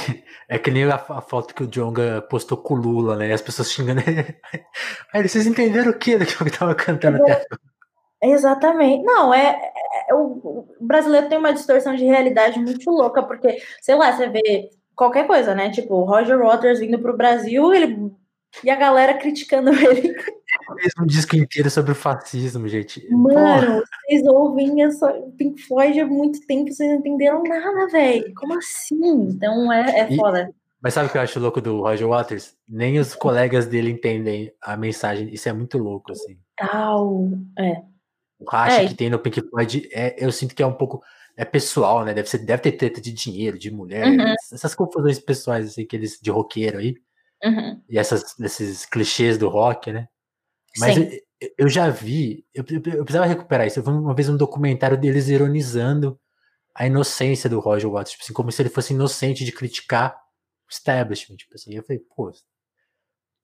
é 0.48 0.58
que 0.58 0.70
nem 0.70 0.84
a, 0.84 0.94
a 0.94 1.20
foto 1.20 1.54
que 1.54 1.64
o 1.64 1.66
Jonga 1.66 2.22
postou 2.22 2.56
com 2.56 2.74
o 2.74 2.76
Lula, 2.76 3.16
né? 3.16 3.32
As 3.32 3.42
pessoas 3.42 3.72
xingando 3.72 4.00
ele. 4.06 4.36
Aí 5.12 5.28
vocês 5.28 5.46
entenderam 5.46 5.90
o 5.90 5.98
que 5.98 6.16
do 6.16 6.24
que 6.24 6.40
eu 6.40 6.52
tava 6.52 6.74
cantando 6.74 7.26
é, 7.26 7.32
até 7.32 7.46
Exatamente. 8.22 9.02
Não, 9.02 9.34
é, 9.34 9.72
é, 10.08 10.14
o, 10.14 10.68
o 10.78 10.86
brasileiro 10.86 11.28
tem 11.28 11.38
uma 11.38 11.52
distorção 11.52 11.96
de 11.96 12.04
realidade 12.04 12.60
muito 12.60 12.88
louca, 12.90 13.22
porque, 13.22 13.60
sei 13.80 13.96
lá, 13.96 14.12
você 14.12 14.28
vê 14.28 14.70
qualquer 14.94 15.26
coisa, 15.26 15.52
né? 15.54 15.70
Tipo, 15.70 15.94
o 15.94 16.04
Roger 16.04 16.38
Waters 16.38 16.78
vindo 16.78 16.98
pro 17.00 17.16
Brasil, 17.16 17.74
ele 17.74 18.12
e 18.62 18.70
a 18.70 18.76
galera 18.76 19.14
criticando 19.14 19.70
ele. 19.80 20.14
Fez 20.76 20.92
um 21.00 21.06
disco 21.06 21.36
inteiro 21.36 21.70
sobre 21.70 21.92
o 21.92 21.94
fascismo, 21.94 22.68
gente. 22.68 23.06
Mano, 23.10 23.34
Porra. 23.34 23.82
vocês 24.06 24.26
ouvem 24.26 24.82
essa 24.82 25.12
Pink 25.36 25.62
Floyd 25.62 26.00
há 26.00 26.06
muito 26.06 26.46
tempo, 26.46 26.72
vocês 26.72 26.88
não 26.88 26.98
entenderam 26.98 27.42
nada, 27.42 27.88
velho. 27.88 28.32
Como 28.34 28.56
assim? 28.56 29.28
Então 29.28 29.72
é, 29.72 30.00
é 30.00 30.16
foda. 30.16 30.50
Mas 30.82 30.94
sabe 30.94 31.08
o 31.08 31.12
que 31.12 31.18
eu 31.18 31.22
acho 31.22 31.40
louco 31.40 31.60
do 31.60 31.82
Roger 31.82 32.08
Waters? 32.08 32.56
Nem 32.68 32.98
os 32.98 33.14
colegas 33.14 33.66
dele 33.66 33.90
entendem 33.90 34.50
a 34.62 34.76
mensagem. 34.76 35.32
Isso 35.32 35.48
é 35.48 35.52
muito 35.52 35.76
louco, 35.76 36.12
assim. 36.12 36.38
Tal. 36.56 37.28
É. 37.58 37.82
O 38.38 38.48
racha 38.50 38.82
é. 38.82 38.88
que 38.88 38.94
tem 38.94 39.10
no 39.10 39.18
Pink 39.18 39.42
Floyd, 39.42 39.88
é, 39.92 40.16
eu 40.18 40.32
sinto 40.32 40.54
que 40.54 40.62
é 40.62 40.66
um 40.66 40.72
pouco 40.72 41.02
é 41.36 41.44
pessoal, 41.44 42.04
né? 42.04 42.12
Deve, 42.12 42.28
ser, 42.28 42.38
deve 42.38 42.62
ter 42.62 42.72
treta 42.72 43.00
de 43.00 43.12
dinheiro, 43.12 43.58
de 43.58 43.70
mulher, 43.70 44.06
uhum. 44.06 44.34
essas 44.52 44.74
confusões 44.74 45.18
pessoais, 45.18 45.68
assim, 45.68 45.86
que 45.86 45.96
eles, 45.96 46.18
de 46.20 46.30
roqueiro 46.30 46.78
aí. 46.78 46.94
Uhum. 47.42 47.80
E 47.88 47.98
essas, 47.98 48.38
esses 48.38 48.84
clichês 48.84 49.38
do 49.38 49.48
rock, 49.48 49.90
né? 49.90 50.06
Mas 50.78 50.96
eu, 50.96 51.52
eu, 51.58 51.68
já 51.68 51.88
vi, 51.90 52.44
eu, 52.54 52.64
eu, 52.68 53.04
precisava 53.04 53.26
recuperar 53.26 53.66
isso. 53.66 53.78
Eu 53.78 53.82
vi 53.82 53.90
uma 53.90 54.14
vez 54.14 54.28
um 54.28 54.36
documentário 54.36 54.96
deles 54.96 55.28
ironizando 55.28 56.18
a 56.74 56.86
inocência 56.86 57.50
do 57.50 57.60
Roger 57.60 57.90
Waters, 57.90 58.12
tipo 58.12 58.24
assim, 58.24 58.32
como 58.32 58.52
se 58.52 58.62
ele 58.62 58.68
fosse 58.68 58.92
inocente 58.92 59.44
de 59.44 59.52
criticar 59.52 60.14
o 60.14 60.70
establishment. 60.70 61.36
Tipo 61.36 61.54
assim, 61.54 61.74
eu 61.74 61.82
falei, 61.82 62.00
pô, 62.14 62.32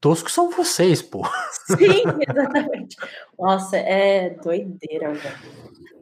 toscos 0.00 0.32
são 0.32 0.50
vocês, 0.50 1.02
pô. 1.02 1.24
Sim, 1.66 2.02
exatamente. 2.28 2.96
Nossa, 3.38 3.76
é 3.76 4.30
doideira, 4.30 5.12
velho. 5.12 5.36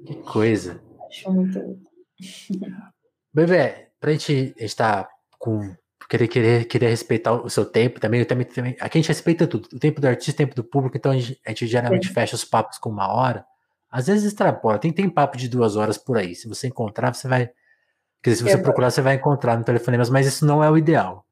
Que 0.06 0.14
coisa. 0.16 0.82
Acho 1.08 1.32
muito. 1.32 1.80
Bebê, 3.32 3.88
pra 3.98 4.12
gente 4.12 4.54
estar 4.58 5.08
com 5.38 5.74
querer, 6.08 6.28
querer, 6.28 6.64
querer 6.66 6.88
respeitar 6.88 7.32
o 7.32 7.48
seu 7.48 7.64
tempo 7.64 8.00
também, 8.00 8.20
eu 8.20 8.26
também, 8.26 8.46
também. 8.46 8.76
Aqui 8.80 8.98
a 8.98 9.00
gente 9.00 9.08
respeita 9.08 9.46
tudo. 9.46 9.68
O 9.72 9.78
tempo 9.78 10.00
do 10.00 10.06
artista, 10.06 10.42
o 10.42 10.46
tempo 10.46 10.54
do 10.54 10.64
público, 10.64 10.96
então 10.96 11.12
a 11.12 11.16
gente, 11.16 11.40
a 11.44 11.50
gente 11.50 11.66
geralmente 11.66 12.08
fecha 12.08 12.34
os 12.34 12.44
papos 12.44 12.78
com 12.78 12.90
uma 12.90 13.12
hora. 13.12 13.44
Às 13.90 14.06
vezes 14.08 14.24
extrapola. 14.24 14.78
Tem, 14.78 14.92
tem 14.92 15.08
papo 15.08 15.36
de 15.36 15.48
duas 15.48 15.76
horas 15.76 15.96
por 15.96 16.16
aí. 16.16 16.34
Se 16.34 16.48
você 16.48 16.66
encontrar, 16.66 17.14
você 17.14 17.28
vai. 17.28 17.50
Quer 18.22 18.30
dizer, 18.30 18.44
se 18.44 18.50
você 18.50 18.58
procurar, 18.58 18.90
você 18.90 19.02
vai 19.02 19.14
encontrar 19.14 19.56
no 19.56 19.64
telefonema, 19.64 20.04
mas 20.10 20.26
isso 20.26 20.44
não 20.46 20.64
é 20.64 20.70
o 20.70 20.78
ideal. 20.78 21.24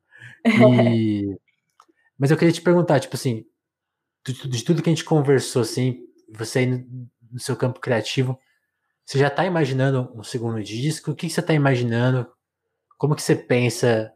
E, 0.44 1.36
mas 2.18 2.30
eu 2.30 2.36
queria 2.36 2.52
te 2.52 2.60
perguntar, 2.60 3.00
tipo 3.00 3.16
assim, 3.16 3.44
de, 4.24 4.48
de 4.48 4.64
tudo 4.64 4.82
que 4.82 4.90
a 4.90 4.92
gente 4.92 5.04
conversou, 5.04 5.62
assim, 5.62 6.00
você 6.30 6.60
aí 6.60 6.66
no, 6.66 7.08
no 7.32 7.40
seu 7.40 7.56
campo 7.56 7.80
criativo, 7.80 8.38
você 9.04 9.18
já 9.18 9.28
está 9.28 9.44
imaginando 9.44 10.12
um 10.14 10.22
segundo 10.22 10.62
disco? 10.62 11.10
O 11.10 11.14
que, 11.14 11.26
que 11.26 11.32
você 11.32 11.40
está 11.40 11.52
imaginando? 11.52 12.26
Como 12.96 13.16
que 13.16 13.22
você 13.22 13.34
pensa? 13.34 14.12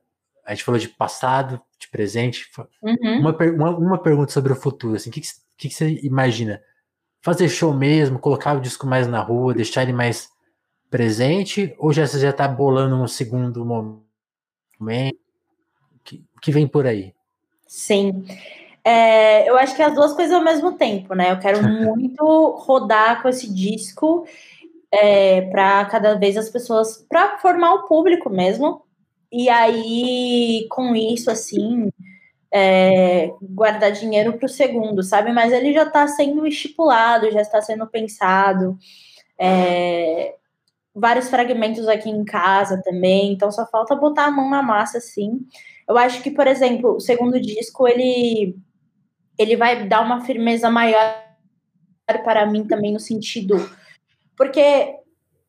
A 0.47 0.55
gente 0.55 0.65
falou 0.65 0.79
de 0.79 0.89
passado, 0.89 1.61
de 1.79 1.89
presente. 1.89 2.49
Uhum. 2.83 3.21
Uma, 3.21 3.37
uma, 3.37 3.71
uma, 3.77 3.99
pergunta 4.03 4.33
sobre 4.33 4.53
o 4.53 4.57
futuro, 4.57 4.95
assim, 4.95 5.11
o 5.11 5.13
que, 5.13 5.21
que, 5.21 5.69
que, 5.69 5.75
você 5.75 6.01
imagina? 6.03 6.63
Fazer 7.21 7.49
show 7.49 7.75
mesmo, 7.75 8.19
colocar 8.19 8.53
o 8.55 8.61
disco 8.61 8.87
mais 8.87 9.09
na 9.09 9.21
rua, 9.21 9.53
deixar 9.53 9.83
ele 9.83 9.93
mais 9.93 10.29
presente? 10.89 11.75
Ou 11.79 11.93
já 11.93 12.07
você 12.07 12.21
já 12.21 12.31
está 12.31 12.47
bolando 12.47 12.95
um 12.95 13.09
segundo 13.09 13.65
momento? 13.65 15.19
O 15.95 16.05
que, 16.05 16.25
que 16.41 16.53
vem 16.53 16.69
por 16.69 16.87
aí? 16.87 17.13
Sim. 17.67 18.25
É, 18.85 19.51
eu 19.51 19.57
acho 19.59 19.75
que 19.75 19.83
as 19.83 19.93
duas 19.93 20.13
coisas 20.13 20.33
ao 20.33 20.45
mesmo 20.45 20.73
tempo, 20.73 21.13
né? 21.15 21.33
Eu 21.33 21.41
quero 21.41 21.61
muito 21.67 22.25
rodar 22.65 23.21
com 23.21 23.29
esse 23.29 23.53
disco 23.53 24.25
é, 24.93 25.43
para 25.51 25.85
cada 25.87 26.15
vez 26.15 26.37
as 26.37 26.49
pessoas, 26.49 27.05
para 27.09 27.39
formar 27.39 27.75
o 27.75 27.89
público 27.89 28.31
mesmo. 28.31 28.86
E 29.33 29.49
aí, 29.49 30.67
com 30.71 30.95
isso, 30.95 31.31
assim, 31.31 31.91
é, 32.53 33.31
guardar 33.43 33.93
dinheiro 33.93 34.35
para 34.35 34.47
o 34.47 34.49
segundo, 34.49 35.03
sabe? 35.03 35.33
Mas 35.33 35.53
ele 35.53 35.73
já 35.73 35.85
está 35.85 36.07
sendo 36.09 36.47
estipulado, 36.47 37.31
já 37.31 37.41
está 37.41 37.61
sendo 37.61 37.87
pensado. 37.87 38.79
É, 39.39 40.37
vários 40.95 41.29
fragmentos 41.29 41.89
aqui 41.89 42.09
em 42.11 42.25
casa 42.25 42.81
também, 42.83 43.33
então 43.33 43.51
só 43.53 43.67
falta 43.67 43.95
botar 43.95 44.27
a 44.27 44.31
mão 44.31 44.49
na 44.49 44.63
massa, 44.63 44.99
assim. 44.99 45.47
Eu 45.89 45.99
acho 45.99 46.23
que, 46.23 46.31
por 46.31 46.47
exemplo, 46.47 46.97
o 46.97 47.01
segundo 47.01 47.41
disco, 47.41 47.87
ele, 47.87 48.57
ele 49.39 49.57
vai 49.57 49.87
dar 49.87 50.03
uma 50.03 50.23
firmeza 50.25 50.71
maior 50.71 51.25
para 52.25 52.47
mim 52.47 52.67
também 52.67 52.93
no 52.93 53.01
sentido 53.01 53.57
porque 54.37 54.95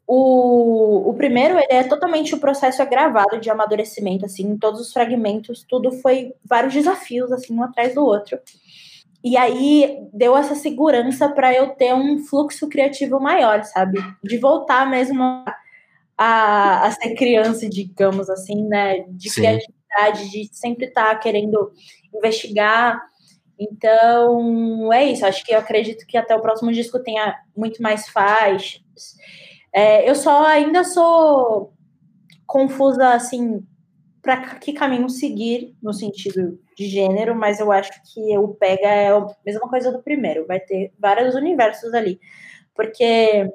o, 0.07 1.09
o 1.09 1.13
primeiro, 1.15 1.57
ele 1.57 1.67
é 1.69 1.83
totalmente 1.83 2.33
o 2.33 2.39
processo 2.39 2.81
é 2.81 2.85
gravado 2.85 3.39
de 3.39 3.49
amadurecimento, 3.49 4.25
assim, 4.25 4.57
todos 4.57 4.79
os 4.79 4.93
fragmentos, 4.93 5.65
tudo 5.67 5.91
foi 5.91 6.33
vários 6.45 6.73
desafios, 6.73 7.31
assim, 7.31 7.53
um 7.53 7.63
atrás 7.63 7.93
do 7.93 8.03
outro. 8.03 8.39
E 9.23 9.35
aí 9.35 9.99
deu 10.13 10.37
essa 10.37 10.55
segurança 10.55 11.27
para 11.27 11.53
eu 11.53 11.69
ter 11.69 11.93
um 11.93 12.19
fluxo 12.19 12.69
criativo 12.69 13.19
maior, 13.19 13.63
sabe? 13.65 13.99
De 14.23 14.37
voltar 14.37 14.89
mesmo 14.89 15.43
a, 16.17 16.87
a 16.87 16.91
ser 16.91 17.13
criança, 17.15 17.67
digamos 17.67 18.29
assim, 18.29 18.63
né? 18.67 19.05
De 19.09 19.29
Sim. 19.29 19.41
criatividade, 19.41 20.31
de 20.31 20.49
sempre 20.53 20.85
estar 20.85 21.09
tá 21.09 21.15
querendo 21.15 21.71
investigar 22.15 23.01
então, 23.59 24.93
é 24.93 25.05
isso. 25.05 25.25
Acho 25.25 25.43
que 25.43 25.53
eu 25.53 25.59
acredito 25.59 26.05
que 26.05 26.17
até 26.17 26.35
o 26.35 26.41
próximo 26.41 26.71
disco 26.71 26.99
tenha 26.99 27.35
muito 27.55 27.81
mais 27.81 28.07
faixas. 28.07 28.81
É, 29.77 30.09
eu 30.09 30.15
só 30.15 30.43
ainda 30.43 30.83
sou 30.83 31.71
confusa, 32.47 33.09
assim, 33.09 33.63
para 34.23 34.55
que 34.55 34.73
caminho 34.73 35.07
seguir 35.07 35.75
no 35.83 35.93
sentido 35.93 36.59
de 36.75 36.87
gênero, 36.87 37.35
mas 37.35 37.59
eu 37.59 37.71
acho 37.71 37.91
que 38.11 38.35
o 38.39 38.55
Pega 38.55 38.87
é 38.87 39.09
a 39.09 39.27
mesma 39.45 39.69
coisa 39.69 39.91
do 39.91 40.01
primeiro. 40.01 40.47
Vai 40.47 40.59
ter 40.59 40.91
vários 40.97 41.35
universos 41.35 41.93
ali. 41.93 42.19
Porque 42.73 43.47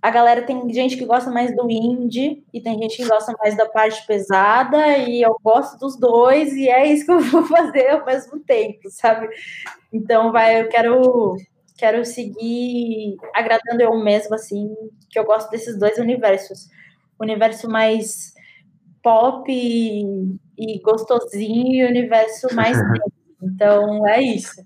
a 0.00 0.10
galera 0.10 0.42
tem 0.42 0.72
gente 0.72 0.96
que 0.96 1.04
gosta 1.04 1.28
mais 1.28 1.52
do 1.56 1.68
indie 1.68 2.44
e 2.52 2.60
tem 2.60 2.78
gente 2.78 2.98
que 2.98 3.08
gosta 3.08 3.34
mais 3.40 3.56
da 3.56 3.66
parte 3.66 4.06
pesada 4.06 4.96
e 4.98 5.22
eu 5.22 5.36
gosto 5.42 5.76
dos 5.76 5.98
dois 5.98 6.52
e 6.52 6.68
é 6.68 6.86
isso 6.86 7.04
que 7.04 7.10
eu 7.10 7.18
vou 7.18 7.42
fazer 7.50 7.88
ao 7.88 8.06
mesmo 8.06 8.38
tempo, 8.38 8.88
sabe? 8.90 9.28
Então 9.92 10.30
vai, 10.30 10.60
eu 10.60 10.68
quero 10.68 11.36
quero 11.84 12.02
seguir 12.02 13.14
agradando 13.34 13.82
eu 13.82 13.94
mesmo 14.02 14.34
assim, 14.34 14.74
que 15.10 15.18
eu 15.18 15.24
gosto 15.24 15.50
desses 15.50 15.78
dois 15.78 15.98
universos. 15.98 16.70
O 17.18 17.24
universo 17.24 17.68
mais 17.68 18.32
pop 19.02 19.44
e, 19.52 20.02
e 20.58 20.80
gostosinho 20.80 21.84
e 21.84 21.86
universo 21.86 22.48
mais 22.54 22.78
Então 23.42 24.08
é 24.08 24.22
isso. 24.22 24.64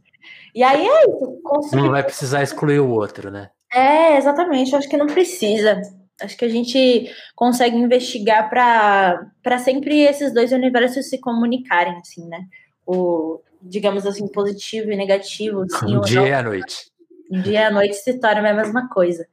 E 0.55 0.63
aí 0.63 0.87
é 0.87 1.01
isso. 1.01 1.41
Construir... 1.43 1.83
Não 1.83 1.91
vai 1.91 2.05
precisar 2.05 2.45
excluir 2.45 2.79
o 2.79 2.91
outro, 2.91 3.33
né? 3.33 3.51
É, 3.75 4.17
exatamente. 4.17 4.73
Eu 4.73 4.79
acho 4.79 4.89
que 4.89 4.97
não 4.97 5.09
precisa. 5.09 5.83
Acho 6.23 6.37
que 6.37 6.45
a 6.45 6.49
gente 6.49 7.13
consegue 7.35 7.77
investigar 7.77 8.49
para 8.49 9.59
sempre 9.59 10.03
esses 10.03 10.33
dois 10.33 10.53
universos 10.53 11.09
se 11.09 11.19
comunicarem, 11.19 11.97
assim, 11.97 12.29
né? 12.29 12.45
O, 12.87 13.41
digamos 13.61 14.07
assim, 14.07 14.29
positivo 14.29 14.93
e 14.93 14.97
negativo. 14.97 15.65
Sim, 15.69 15.97
um 15.97 16.01
dia 16.03 16.29
e 16.29 16.33
a 16.33 16.43
noite. 16.45 16.93
Dia 17.31 17.69
a 17.69 17.71
noite 17.71 17.95
se 17.97 18.19
torna 18.19 18.51
a 18.51 18.55
mesma 18.55 18.89
coisa. 18.89 19.27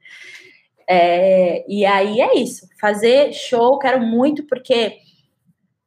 É, 0.87 1.65
e 1.67 1.85
aí 1.85 2.21
é 2.21 2.37
isso. 2.37 2.67
Fazer 2.79 3.33
show, 3.33 3.79
quero 3.79 4.01
muito, 4.01 4.45
porque 4.45 4.97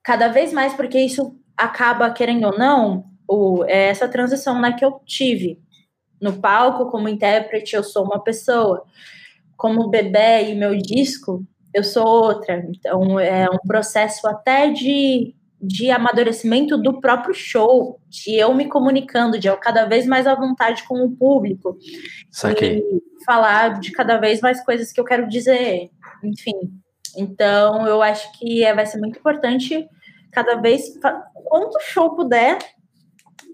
cada 0.03 0.29
vez 0.29 0.53
mais, 0.53 0.75
porque 0.75 0.99
isso 0.99 1.39
acaba, 1.57 2.11
querendo 2.11 2.47
ou 2.47 2.59
não, 2.59 3.05
o, 3.29 3.65
é 3.65 3.89
essa 3.89 4.09
transição 4.09 4.61
né, 4.61 4.73
que 4.73 4.85
eu 4.85 5.01
tive. 5.05 5.61
No 6.21 6.41
palco, 6.41 6.91
como 6.91 7.09
intérprete, 7.09 7.77
eu 7.77 7.85
sou 7.85 8.05
uma 8.05 8.23
pessoa. 8.23 8.85
Como 9.57 9.89
bebê 9.89 10.51
e 10.51 10.55
meu 10.55 10.77
disco, 10.77 11.45
eu 11.75 11.85
sou 11.85 12.07
outra. 12.07 12.65
Então, 12.69 13.21
é 13.21 13.49
um 13.51 13.59
processo 13.67 14.27
até 14.27 14.71
de, 14.71 15.35
de 15.61 15.91
amadurecimento 15.91 16.79
do 16.79 17.01
próprio 17.01 17.35
show, 17.35 18.01
de 18.09 18.37
eu 18.37 18.55
me 18.55 18.69
comunicando, 18.69 19.39
de 19.39 19.49
eu 19.49 19.57
cada 19.57 19.85
vez 19.87 20.07
mais 20.07 20.27
à 20.27 20.35
vontade 20.35 20.85
com 20.85 21.03
o 21.05 21.11
público. 21.11 21.77
Saquei. 22.31 22.79
E 22.79 23.25
falar 23.25 23.81
de 23.81 23.91
cada 23.91 24.19
vez 24.19 24.41
mais 24.41 24.65
coisas 24.65 24.93
que 24.93 25.01
eu 25.01 25.05
quero 25.05 25.29
dizer. 25.29 25.91
Enfim. 26.23 26.55
Então, 27.17 27.87
eu 27.87 28.01
acho 28.01 28.31
que 28.39 28.65
é, 28.65 28.73
vai 28.75 28.87
ser 28.87 28.99
muito 28.99 29.19
importante 29.19 29.89
cada 30.31 30.57
vez, 30.57 30.83
quanto 31.45 31.81
show 31.81 32.15
puder. 32.15 32.59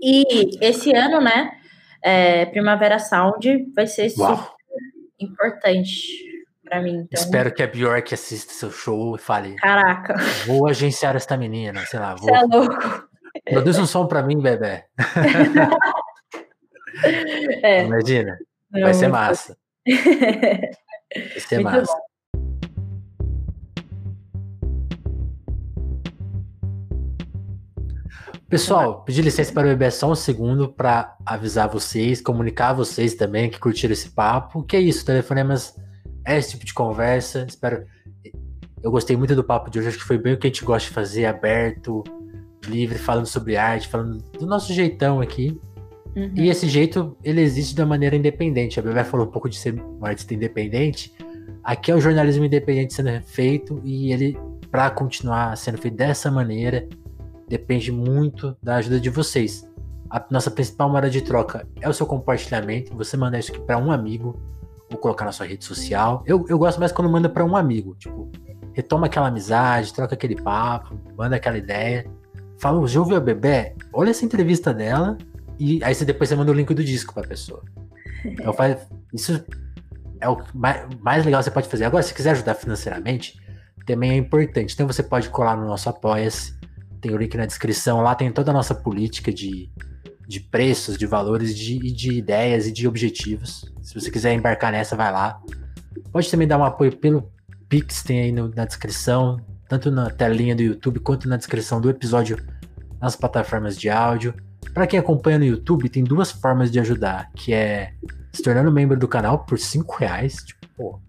E 0.02 0.58
esse 0.60 0.94
ano, 0.94 1.20
né, 1.20 1.52
é, 2.02 2.44
Primavera 2.46 2.98
Sound 2.98 3.72
vai 3.74 3.86
ser 3.86 4.12
Uau. 4.18 4.36
super 4.36 4.54
importante 5.18 6.33
para 6.74 6.82
mim. 6.82 7.06
Então... 7.06 7.08
Espero 7.12 7.54
que 7.54 7.62
a 7.62 7.66
Bjork 7.66 8.12
assista 8.12 8.52
seu 8.52 8.70
show 8.70 9.14
e 9.14 9.18
fale: 9.18 9.54
Caraca. 9.56 10.16
Vou 10.46 10.68
agenciar 10.68 11.16
esta 11.16 11.36
menina, 11.36 11.84
sei 11.86 12.00
lá. 12.00 12.14
Vou... 12.14 12.28
Você 12.28 12.34
é 12.34 12.42
louco. 12.42 13.08
Produz 13.50 13.78
um 13.78 13.86
som 13.86 14.06
para 14.06 14.22
mim, 14.22 14.40
bebê. 14.40 14.84
é. 17.62 17.84
Imagina. 17.84 18.38
Não, 18.70 18.82
vai 18.82 18.94
ser 18.94 19.08
massa. 19.08 19.56
vai 19.86 21.40
ser 21.40 21.56
muito 21.56 21.64
massa. 21.64 21.92
Bom. 21.92 22.04
Pessoal, 28.48 29.02
pedi 29.02 29.20
licença 29.20 29.52
para 29.52 29.64
beber 29.64 29.90
só 29.90 30.12
um 30.12 30.14
segundo 30.14 30.68
para 30.68 31.16
avisar 31.26 31.68
vocês, 31.68 32.20
comunicar 32.20 32.68
a 32.68 32.74
vocês 32.74 33.14
também 33.14 33.50
que 33.50 33.58
curtiram 33.58 33.92
esse 33.92 34.10
papo. 34.10 34.62
Que 34.62 34.76
é 34.76 34.80
isso, 34.80 35.04
telefonemas 35.04 35.74
é 36.24 36.38
esse 36.38 36.50
tipo 36.50 36.64
de 36.64 36.74
conversa. 36.74 37.44
Espero. 37.48 37.84
Eu 38.82 38.90
gostei 38.90 39.16
muito 39.16 39.34
do 39.34 39.42
papo 39.42 39.70
de 39.70 39.78
hoje, 39.78 39.88
acho 39.88 39.98
que 39.98 40.04
foi 40.04 40.18
bem 40.18 40.34
o 40.34 40.38
que 40.38 40.46
a 40.46 40.50
gente 40.50 40.64
gosta 40.64 40.88
de 40.88 40.94
fazer, 40.94 41.24
aberto, 41.24 42.04
livre, 42.66 42.98
falando 42.98 43.26
sobre 43.26 43.56
arte, 43.56 43.88
falando 43.88 44.18
do 44.38 44.46
nosso 44.46 44.72
jeitão 44.72 45.20
aqui. 45.20 45.58
Uhum. 46.14 46.30
E 46.34 46.48
esse 46.48 46.68
jeito, 46.68 47.16
ele 47.24 47.40
existe 47.40 47.74
de 47.74 47.80
uma 47.80 47.88
maneira 47.88 48.14
independente. 48.14 48.78
A 48.78 48.82
Bebé 48.82 49.02
falou 49.02 49.26
um 49.26 49.30
pouco 49.30 49.48
de 49.48 49.56
ser 49.56 49.74
um 49.74 50.04
artista 50.04 50.34
independente. 50.34 51.12
Aqui 51.62 51.90
é 51.90 51.94
o 51.94 52.00
jornalismo 52.00 52.44
independente 52.44 52.94
sendo 52.94 53.22
feito 53.22 53.80
e 53.82 54.12
ele, 54.12 54.38
para 54.70 54.90
continuar 54.90 55.56
sendo 55.56 55.78
feito 55.78 55.96
dessa 55.96 56.30
maneira, 56.30 56.86
depende 57.48 57.90
muito 57.90 58.56
da 58.62 58.76
ajuda 58.76 59.00
de 59.00 59.10
vocês. 59.10 59.68
A 60.10 60.24
nossa 60.30 60.50
principal 60.50 60.88
moeda 60.88 61.10
de 61.10 61.22
troca 61.22 61.66
é 61.80 61.88
o 61.88 61.92
seu 61.92 62.06
compartilhamento. 62.06 62.94
Você 62.96 63.16
mandar 63.16 63.38
isso 63.38 63.50
aqui 63.50 63.60
para 63.60 63.78
um 63.78 63.90
amigo 63.90 64.38
ou 64.94 65.00
colocar 65.00 65.24
na 65.24 65.32
sua 65.32 65.46
rede 65.46 65.64
social. 65.64 66.22
Eu, 66.26 66.44
eu 66.48 66.58
gosto 66.58 66.78
mais 66.78 66.92
quando 66.92 67.10
manda 67.10 67.28
para 67.28 67.44
um 67.44 67.56
amigo. 67.56 67.94
Tipo, 67.96 68.30
retoma 68.72 69.06
aquela 69.06 69.28
amizade, 69.28 69.92
troca 69.92 70.14
aquele 70.14 70.36
papo, 70.36 70.98
manda 71.16 71.36
aquela 71.36 71.58
ideia. 71.58 72.10
Fala, 72.58 72.86
já 72.86 73.00
ouviu 73.00 73.16
a 73.16 73.20
Bebê? 73.20 73.74
Olha 73.92 74.10
essa 74.10 74.24
entrevista 74.24 74.72
dela. 74.72 75.18
E 75.58 75.82
aí 75.84 75.94
você 75.94 76.04
depois 76.04 76.28
você 76.28 76.36
manda 76.36 76.50
o 76.50 76.54
link 76.54 76.72
do 76.72 76.84
disco 76.84 77.12
para 77.14 77.24
a 77.24 77.28
pessoa. 77.28 77.62
Então 78.24 78.54
faz, 78.54 78.78
isso 79.12 79.44
é 80.18 80.26
o 80.26 80.42
mais, 80.54 80.86
mais 81.02 81.26
legal 81.26 81.40
que 81.40 81.44
você 81.44 81.50
pode 81.50 81.68
fazer. 81.68 81.84
Agora, 81.84 82.02
se 82.02 82.14
quiser 82.14 82.30
ajudar 82.30 82.54
financeiramente, 82.54 83.38
também 83.84 84.12
é 84.12 84.16
importante. 84.16 84.72
Então 84.72 84.86
você 84.86 85.02
pode 85.02 85.28
colar 85.28 85.58
no 85.58 85.66
nosso 85.66 85.90
Apoia-se 85.90 86.54
tem 87.04 87.12
o 87.12 87.18
link 87.18 87.36
na 87.36 87.44
descrição. 87.44 88.00
Lá 88.00 88.14
tem 88.14 88.32
toda 88.32 88.50
a 88.50 88.54
nossa 88.54 88.74
política 88.74 89.30
de, 89.30 89.70
de 90.26 90.40
preços, 90.40 90.96
de 90.96 91.06
valores, 91.06 91.56
de, 91.56 91.78
de 91.92 92.12
ideias 92.12 92.66
e 92.66 92.72
de 92.72 92.88
objetivos. 92.88 93.64
Se 93.82 93.94
você 93.94 94.10
quiser 94.10 94.32
embarcar 94.32 94.72
nessa, 94.72 94.96
vai 94.96 95.12
lá. 95.12 95.40
Pode 96.10 96.30
também 96.30 96.48
dar 96.48 96.58
um 96.58 96.64
apoio 96.64 96.96
pelo 96.96 97.30
Pix, 97.68 98.02
tem 98.02 98.20
aí 98.20 98.32
no, 98.32 98.48
na 98.48 98.64
descrição, 98.64 99.40
tanto 99.68 99.90
na 99.90 100.10
telinha 100.10 100.54
do 100.54 100.62
YouTube 100.62 101.00
quanto 101.00 101.28
na 101.28 101.36
descrição 101.36 101.80
do 101.80 101.90
episódio 101.90 102.38
nas 103.00 103.16
plataformas 103.16 103.76
de 103.76 103.90
áudio. 103.90 104.34
Para 104.72 104.86
quem 104.86 104.98
acompanha 104.98 105.38
no 105.38 105.44
YouTube, 105.44 105.88
tem 105.88 106.02
duas 106.02 106.32
formas 106.32 106.70
de 106.70 106.80
ajudar, 106.80 107.30
que 107.34 107.52
é 107.52 107.92
se 108.32 108.42
tornando 108.42 108.72
membro 108.72 108.98
do 108.98 109.06
canal 109.06 109.40
por 109.44 109.58
5 109.58 109.96
reais, 109.96 110.36
tipo, 110.36 110.66
pô. 110.76 111.00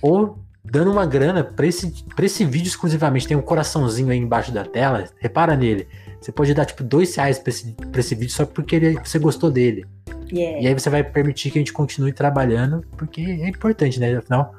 Ou 0.00 0.38
dando 0.64 0.90
uma 0.90 1.04
grana 1.04 1.42
para 1.42 1.66
esse, 1.66 2.04
pra 2.14 2.24
esse 2.24 2.44
vídeo 2.44 2.68
exclusivamente. 2.68 3.26
Tem 3.26 3.36
um 3.36 3.42
coraçãozinho 3.42 4.10
aí 4.10 4.18
embaixo 4.18 4.52
da 4.52 4.64
tela, 4.64 5.04
repara 5.18 5.56
nele. 5.56 5.88
Você 6.20 6.30
pode 6.32 6.52
dar 6.54 6.66
tipo 6.66 6.84
dois 6.84 7.14
reais 7.14 7.38
pra 7.38 7.50
esse, 7.50 7.72
pra 7.72 8.00
esse 8.00 8.14
vídeo 8.14 8.32
só 8.32 8.44
porque 8.44 8.76
ele, 8.76 8.98
você 9.02 9.18
gostou 9.18 9.50
dele. 9.50 9.86
Yeah. 10.32 10.60
E 10.60 10.66
aí 10.68 10.74
você 10.74 10.90
vai 10.90 11.02
permitir 11.02 11.50
que 11.50 11.58
a 11.58 11.60
gente 11.60 11.72
continue 11.72 12.12
trabalhando, 12.12 12.84
porque 12.96 13.20
é 13.20 13.48
importante, 13.48 13.98
né? 13.98 14.16
Afinal, 14.16 14.54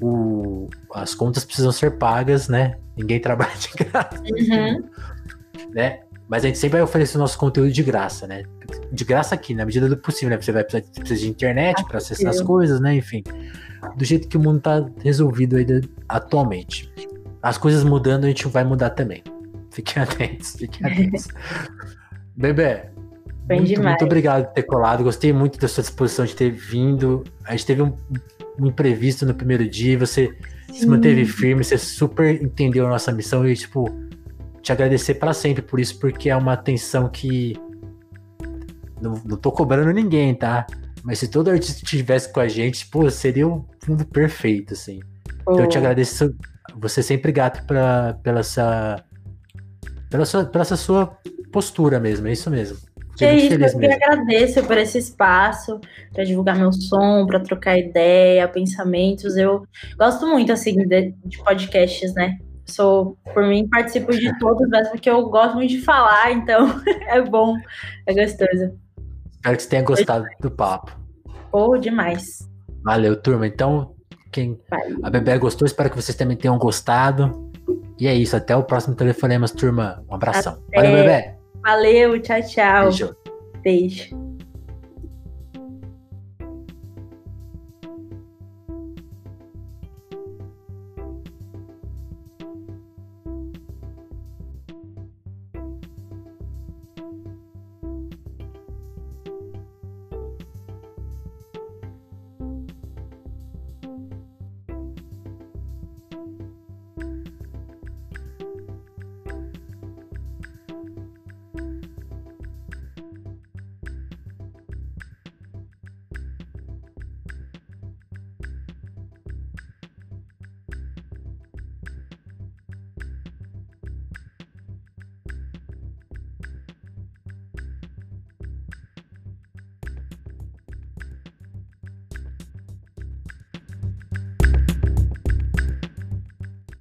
o, 0.00 0.68
as 0.94 1.14
contas 1.14 1.44
precisam 1.44 1.72
ser 1.72 1.98
pagas, 1.98 2.48
né? 2.48 2.76
Ninguém 2.96 3.18
trabalha 3.20 3.52
de 3.56 3.70
graça. 3.84 4.22
Uhum. 4.22 4.88
Né? 5.74 6.00
Mas 6.28 6.44
a 6.44 6.46
gente 6.46 6.58
sempre 6.58 6.74
vai 6.78 6.82
oferecer 6.82 7.16
o 7.16 7.20
nosso 7.20 7.36
conteúdo 7.36 7.72
de 7.72 7.82
graça, 7.82 8.26
né? 8.26 8.44
De 8.92 9.04
graça 9.04 9.34
aqui, 9.34 9.52
na 9.52 9.66
medida 9.66 9.88
do 9.88 9.96
possível, 9.96 10.30
né? 10.30 10.40
Você 10.40 10.52
vai 10.52 10.62
precisar, 10.62 10.88
precisar 10.92 11.20
de 11.20 11.28
internet 11.28 11.84
para 11.84 11.98
acessar 11.98 12.30
as 12.30 12.40
coisas, 12.40 12.80
né? 12.80 12.94
Enfim 12.94 13.24
do 13.96 14.04
jeito 14.04 14.28
que 14.28 14.36
o 14.36 14.40
mundo 14.40 14.60
tá 14.60 14.84
resolvido 15.02 15.56
aí 15.56 15.66
atualmente. 16.08 16.90
As 17.42 17.56
coisas 17.56 17.82
mudando, 17.82 18.24
a 18.24 18.28
gente 18.28 18.46
vai 18.48 18.64
mudar 18.64 18.90
também. 18.90 19.22
Fiquem 19.70 20.02
atentos, 20.02 20.56
fiquem 20.56 20.86
atentos. 20.90 21.28
Bebê, 22.36 22.90
muito, 23.58 23.82
muito, 23.82 24.04
obrigado 24.04 24.46
por 24.46 24.52
ter 24.52 24.62
colado. 24.62 25.02
Gostei 25.02 25.32
muito 25.32 25.58
da 25.58 25.66
sua 25.66 25.82
disposição 25.82 26.24
de 26.24 26.36
ter 26.36 26.50
vindo. 26.50 27.24
A 27.44 27.52
gente 27.52 27.66
teve 27.66 27.82
um, 27.82 27.92
um 28.58 28.66
imprevisto 28.66 29.26
no 29.26 29.34
primeiro 29.34 29.68
dia. 29.68 29.98
Você 29.98 30.36
Sim. 30.68 30.72
se 30.74 30.86
manteve 30.86 31.24
firme, 31.24 31.64
você 31.64 31.76
super 31.76 32.40
entendeu 32.40 32.86
a 32.86 32.90
nossa 32.90 33.10
missão 33.10 33.46
e, 33.46 33.54
tipo, 33.56 33.88
te 34.62 34.70
agradecer 34.70 35.14
para 35.14 35.32
sempre 35.32 35.62
por 35.62 35.80
isso, 35.80 35.98
porque 35.98 36.30
é 36.30 36.36
uma 36.36 36.52
atenção 36.52 37.08
que. 37.08 37.56
Não, 39.00 39.14
não 39.24 39.36
tô 39.36 39.50
cobrando 39.50 39.90
ninguém, 39.92 40.34
tá? 40.34 40.66
Mas 41.02 41.18
se 41.18 41.28
todo 41.28 41.50
artista 41.50 41.82
estivesse 41.82 42.32
com 42.32 42.40
a 42.40 42.46
gente, 42.46 42.86
pô, 42.86 43.10
seria 43.10 43.48
um 43.48 43.64
mundo 43.88 44.04
perfeito, 44.04 44.74
assim. 44.74 45.00
Oh. 45.46 45.52
Então 45.52 45.64
eu 45.64 45.68
te 45.68 45.78
agradeço. 45.78 46.34
Você 46.76 47.00
é 47.00 47.02
sempre 47.02 47.32
grato 47.32 47.66
pra, 47.66 48.14
pela, 48.22 48.40
essa, 48.40 49.02
pela, 50.10 50.26
sua, 50.26 50.44
pela 50.44 50.62
essa 50.62 50.76
sua 50.76 51.16
postura 51.52 52.00
mesmo, 52.00 52.26
é 52.28 52.32
isso 52.32 52.50
mesmo. 52.50 52.76
Que 53.16 53.24
é 53.24 53.36
isso, 53.36 53.54
eu 53.54 53.58
mesmo. 53.58 53.80
que 53.80 53.86
agradeço 53.86 54.62
por 54.64 54.76
esse 54.78 54.98
espaço, 54.98 55.80
para 56.12 56.24
divulgar 56.24 56.56
meu 56.56 56.72
som, 56.72 57.26
para 57.26 57.38
trocar 57.40 57.78
ideia, 57.78 58.48
pensamentos. 58.48 59.36
Eu 59.36 59.64
gosto 59.96 60.26
muito, 60.26 60.52
assim, 60.52 60.74
de, 60.74 61.14
de 61.24 61.38
podcasts, 61.38 62.14
né? 62.14 62.38
Sou, 62.64 63.18
por 63.34 63.44
mim, 63.46 63.68
participo 63.68 64.10
de 64.12 64.36
todos, 64.38 64.68
mesmo 64.68 64.90
porque 64.90 65.10
eu 65.10 65.28
gosto 65.28 65.56
muito 65.56 65.70
de 65.70 65.80
falar, 65.80 66.32
então 66.32 66.80
é 67.08 67.20
bom, 67.20 67.56
é 68.06 68.14
gostoso. 68.14 68.78
Espero 69.36 69.56
que 69.56 69.62
você 69.62 69.68
tenha 69.68 69.82
gostado 69.82 70.24
do 70.40 70.50
papo. 70.50 70.98
Oh, 71.52 71.76
demais. 71.76 72.48
Valeu, 72.82 73.20
turma. 73.20 73.46
Então, 73.46 73.94
quem 74.30 74.58
a 75.02 75.10
Bebê 75.10 75.36
gostou, 75.38 75.66
espero 75.66 75.90
que 75.90 75.96
vocês 75.96 76.16
também 76.16 76.36
tenham 76.36 76.56
gostado. 76.58 77.49
E 78.00 78.08
é 78.08 78.14
isso, 78.14 78.34
até 78.34 78.56
o 78.56 78.62
próximo 78.62 78.94
Telefonemas, 78.94 79.50
turma. 79.52 80.02
Um 80.08 80.14
abração. 80.14 80.62
Até. 80.68 80.76
Valeu, 80.82 81.04
Bebê. 81.04 81.34
Valeu, 81.62 82.22
tchau, 82.22 82.42
tchau. 82.42 82.84
Beijo. 82.84 83.16
Beijo. 83.62 84.29